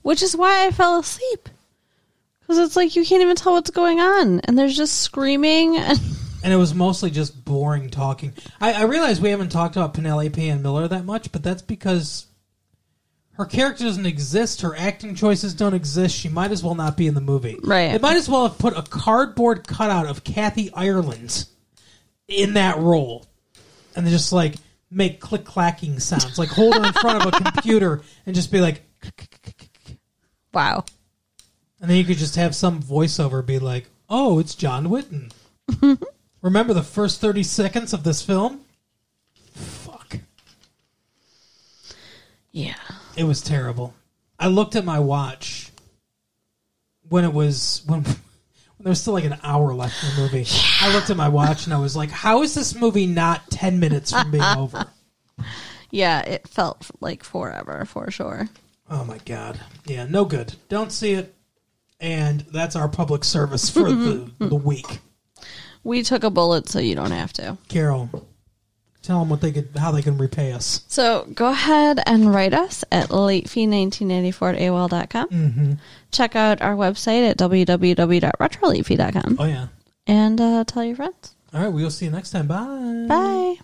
Which 0.02 0.22
is 0.22 0.36
why 0.36 0.66
I 0.66 0.70
fell 0.70 1.00
asleep. 1.00 1.48
Because 2.40 2.58
it's 2.58 2.76
like 2.76 2.94
you 2.94 3.04
can't 3.04 3.22
even 3.22 3.34
tell 3.34 3.54
what's 3.54 3.70
going 3.70 3.98
on, 3.98 4.38
and 4.40 4.56
there's 4.56 4.76
just 4.76 5.00
screaming. 5.00 5.76
And 5.76 5.98
And 6.42 6.52
it 6.52 6.56
was 6.56 6.74
mostly 6.74 7.10
just 7.10 7.44
boring 7.44 7.90
talking. 7.90 8.32
I, 8.60 8.72
I 8.74 8.82
realize 8.82 9.20
we 9.20 9.30
haven't 9.30 9.50
talked 9.50 9.76
about 9.76 9.94
Penelope 9.94 10.48
Ann 10.48 10.62
Miller 10.62 10.86
that 10.86 11.04
much, 11.04 11.32
but 11.32 11.42
that's 11.42 11.62
because 11.62 12.26
her 13.32 13.44
character 13.44 13.84
doesn't 13.84 14.06
exist. 14.06 14.62
Her 14.62 14.76
acting 14.76 15.14
choices 15.14 15.54
don't 15.54 15.74
exist. 15.74 16.16
She 16.16 16.28
might 16.28 16.50
as 16.50 16.62
well 16.62 16.74
not 16.74 16.96
be 16.96 17.06
in 17.06 17.14
the 17.14 17.20
movie. 17.20 17.56
Right. 17.62 17.92
They 17.92 17.98
might 17.98 18.16
as 18.16 18.28
well 18.28 18.48
have 18.48 18.58
put 18.58 18.76
a 18.76 18.82
cardboard 18.82 19.66
cutout 19.66 20.06
of 20.06 20.24
Kathy 20.24 20.72
Ireland 20.74 21.46
in 22.26 22.54
that 22.54 22.78
role, 22.78 23.26
and 23.94 24.04
then 24.04 24.12
just 24.12 24.32
like 24.32 24.56
make 24.90 25.20
click 25.20 25.44
clacking 25.44 26.00
sounds, 26.00 26.38
like 26.38 26.48
hold 26.48 26.74
her 26.74 26.84
in 26.84 26.92
front 26.94 27.22
of 27.22 27.32
a 27.32 27.44
computer 27.52 28.02
and 28.26 28.34
just 28.34 28.50
be 28.50 28.60
like, 28.60 28.82
wow. 30.52 30.84
and 31.80 31.88
then 31.90 31.96
you 31.96 32.04
could 32.04 32.18
just 32.18 32.36
have 32.36 32.54
some 32.54 32.82
voiceover 32.82 33.44
be 33.44 33.58
like, 33.58 33.86
"Oh, 34.10 34.38
it's 34.38 34.54
John 34.54 34.88
Witten." 34.88 35.32
Remember 36.42 36.72
the 36.72 36.82
first 36.82 37.20
thirty 37.20 37.42
seconds 37.42 37.92
of 37.92 38.04
this 38.04 38.22
film? 38.22 38.62
Fuck. 39.52 40.18
Yeah. 42.52 42.74
It 43.16 43.24
was 43.24 43.40
terrible. 43.40 43.94
I 44.38 44.46
looked 44.46 44.76
at 44.76 44.84
my 44.84 45.00
watch 45.00 45.72
when 47.08 47.24
it 47.24 47.32
was 47.32 47.82
when, 47.86 48.02
when 48.04 48.14
there 48.80 48.90
was 48.90 49.00
still 49.00 49.14
like 49.14 49.24
an 49.24 49.38
hour 49.42 49.74
left 49.74 50.02
in 50.04 50.14
the 50.14 50.22
movie. 50.22 50.46
I 50.80 50.92
looked 50.92 51.10
at 51.10 51.16
my 51.16 51.28
watch 51.28 51.64
and 51.64 51.74
I 51.74 51.78
was 51.78 51.96
like, 51.96 52.10
"How 52.10 52.42
is 52.42 52.54
this 52.54 52.74
movie 52.74 53.06
not 53.06 53.50
ten 53.50 53.80
minutes 53.80 54.12
from 54.12 54.30
being 54.30 54.42
over?" 54.56 54.86
Yeah, 55.90 56.20
it 56.20 56.46
felt 56.46 56.90
like 57.00 57.24
forever 57.24 57.84
for 57.84 58.10
sure. 58.10 58.48
Oh 58.90 59.04
my 59.04 59.18
god! 59.24 59.60
Yeah, 59.86 60.06
no 60.06 60.24
good. 60.24 60.54
Don't 60.68 60.92
see 60.92 61.12
it. 61.12 61.34
And 62.00 62.42
that's 62.52 62.76
our 62.76 62.88
public 62.88 63.24
service 63.24 63.68
for 63.68 63.90
the 63.90 64.14
mm-hmm. 64.16 64.48
the 64.48 64.54
week. 64.54 65.00
We 65.88 66.02
took 66.02 66.22
a 66.22 66.30
bullet 66.30 66.68
so 66.68 66.78
you 66.78 66.94
don't 66.94 67.10
have 67.10 67.32
to. 67.34 67.56
Carol, 67.68 68.08
tell 69.02 69.18
them 69.20 69.28
what 69.30 69.40
they 69.40 69.50
could, 69.52 69.70
how 69.76 69.90
they 69.90 70.02
can 70.02 70.18
repay 70.18 70.52
us. 70.52 70.82
So 70.88 71.26
go 71.34 71.48
ahead 71.48 72.00
and 72.06 72.32
write 72.34 72.52
us 72.54 72.84
at 72.92 73.08
latefee1994 73.08 74.54
at 74.54 74.60
AOL.com. 74.60 75.28
Mm-hmm. 75.28 75.72
Check 76.12 76.36
out 76.36 76.60
our 76.62 76.74
website 76.74 77.28
at 77.30 77.38
www.retrolatefee.com 77.38 79.36
Oh 79.38 79.44
yeah. 79.44 79.68
and 80.06 80.40
uh, 80.40 80.64
tell 80.64 80.84
your 80.84 80.96
friends. 80.96 81.34
All 81.54 81.60
right, 81.62 81.68
we'll 81.68 81.90
see 81.90 82.04
you 82.04 82.10
next 82.10 82.30
time. 82.30 82.46
Bye. 82.46 83.06
Bye. 83.08 83.56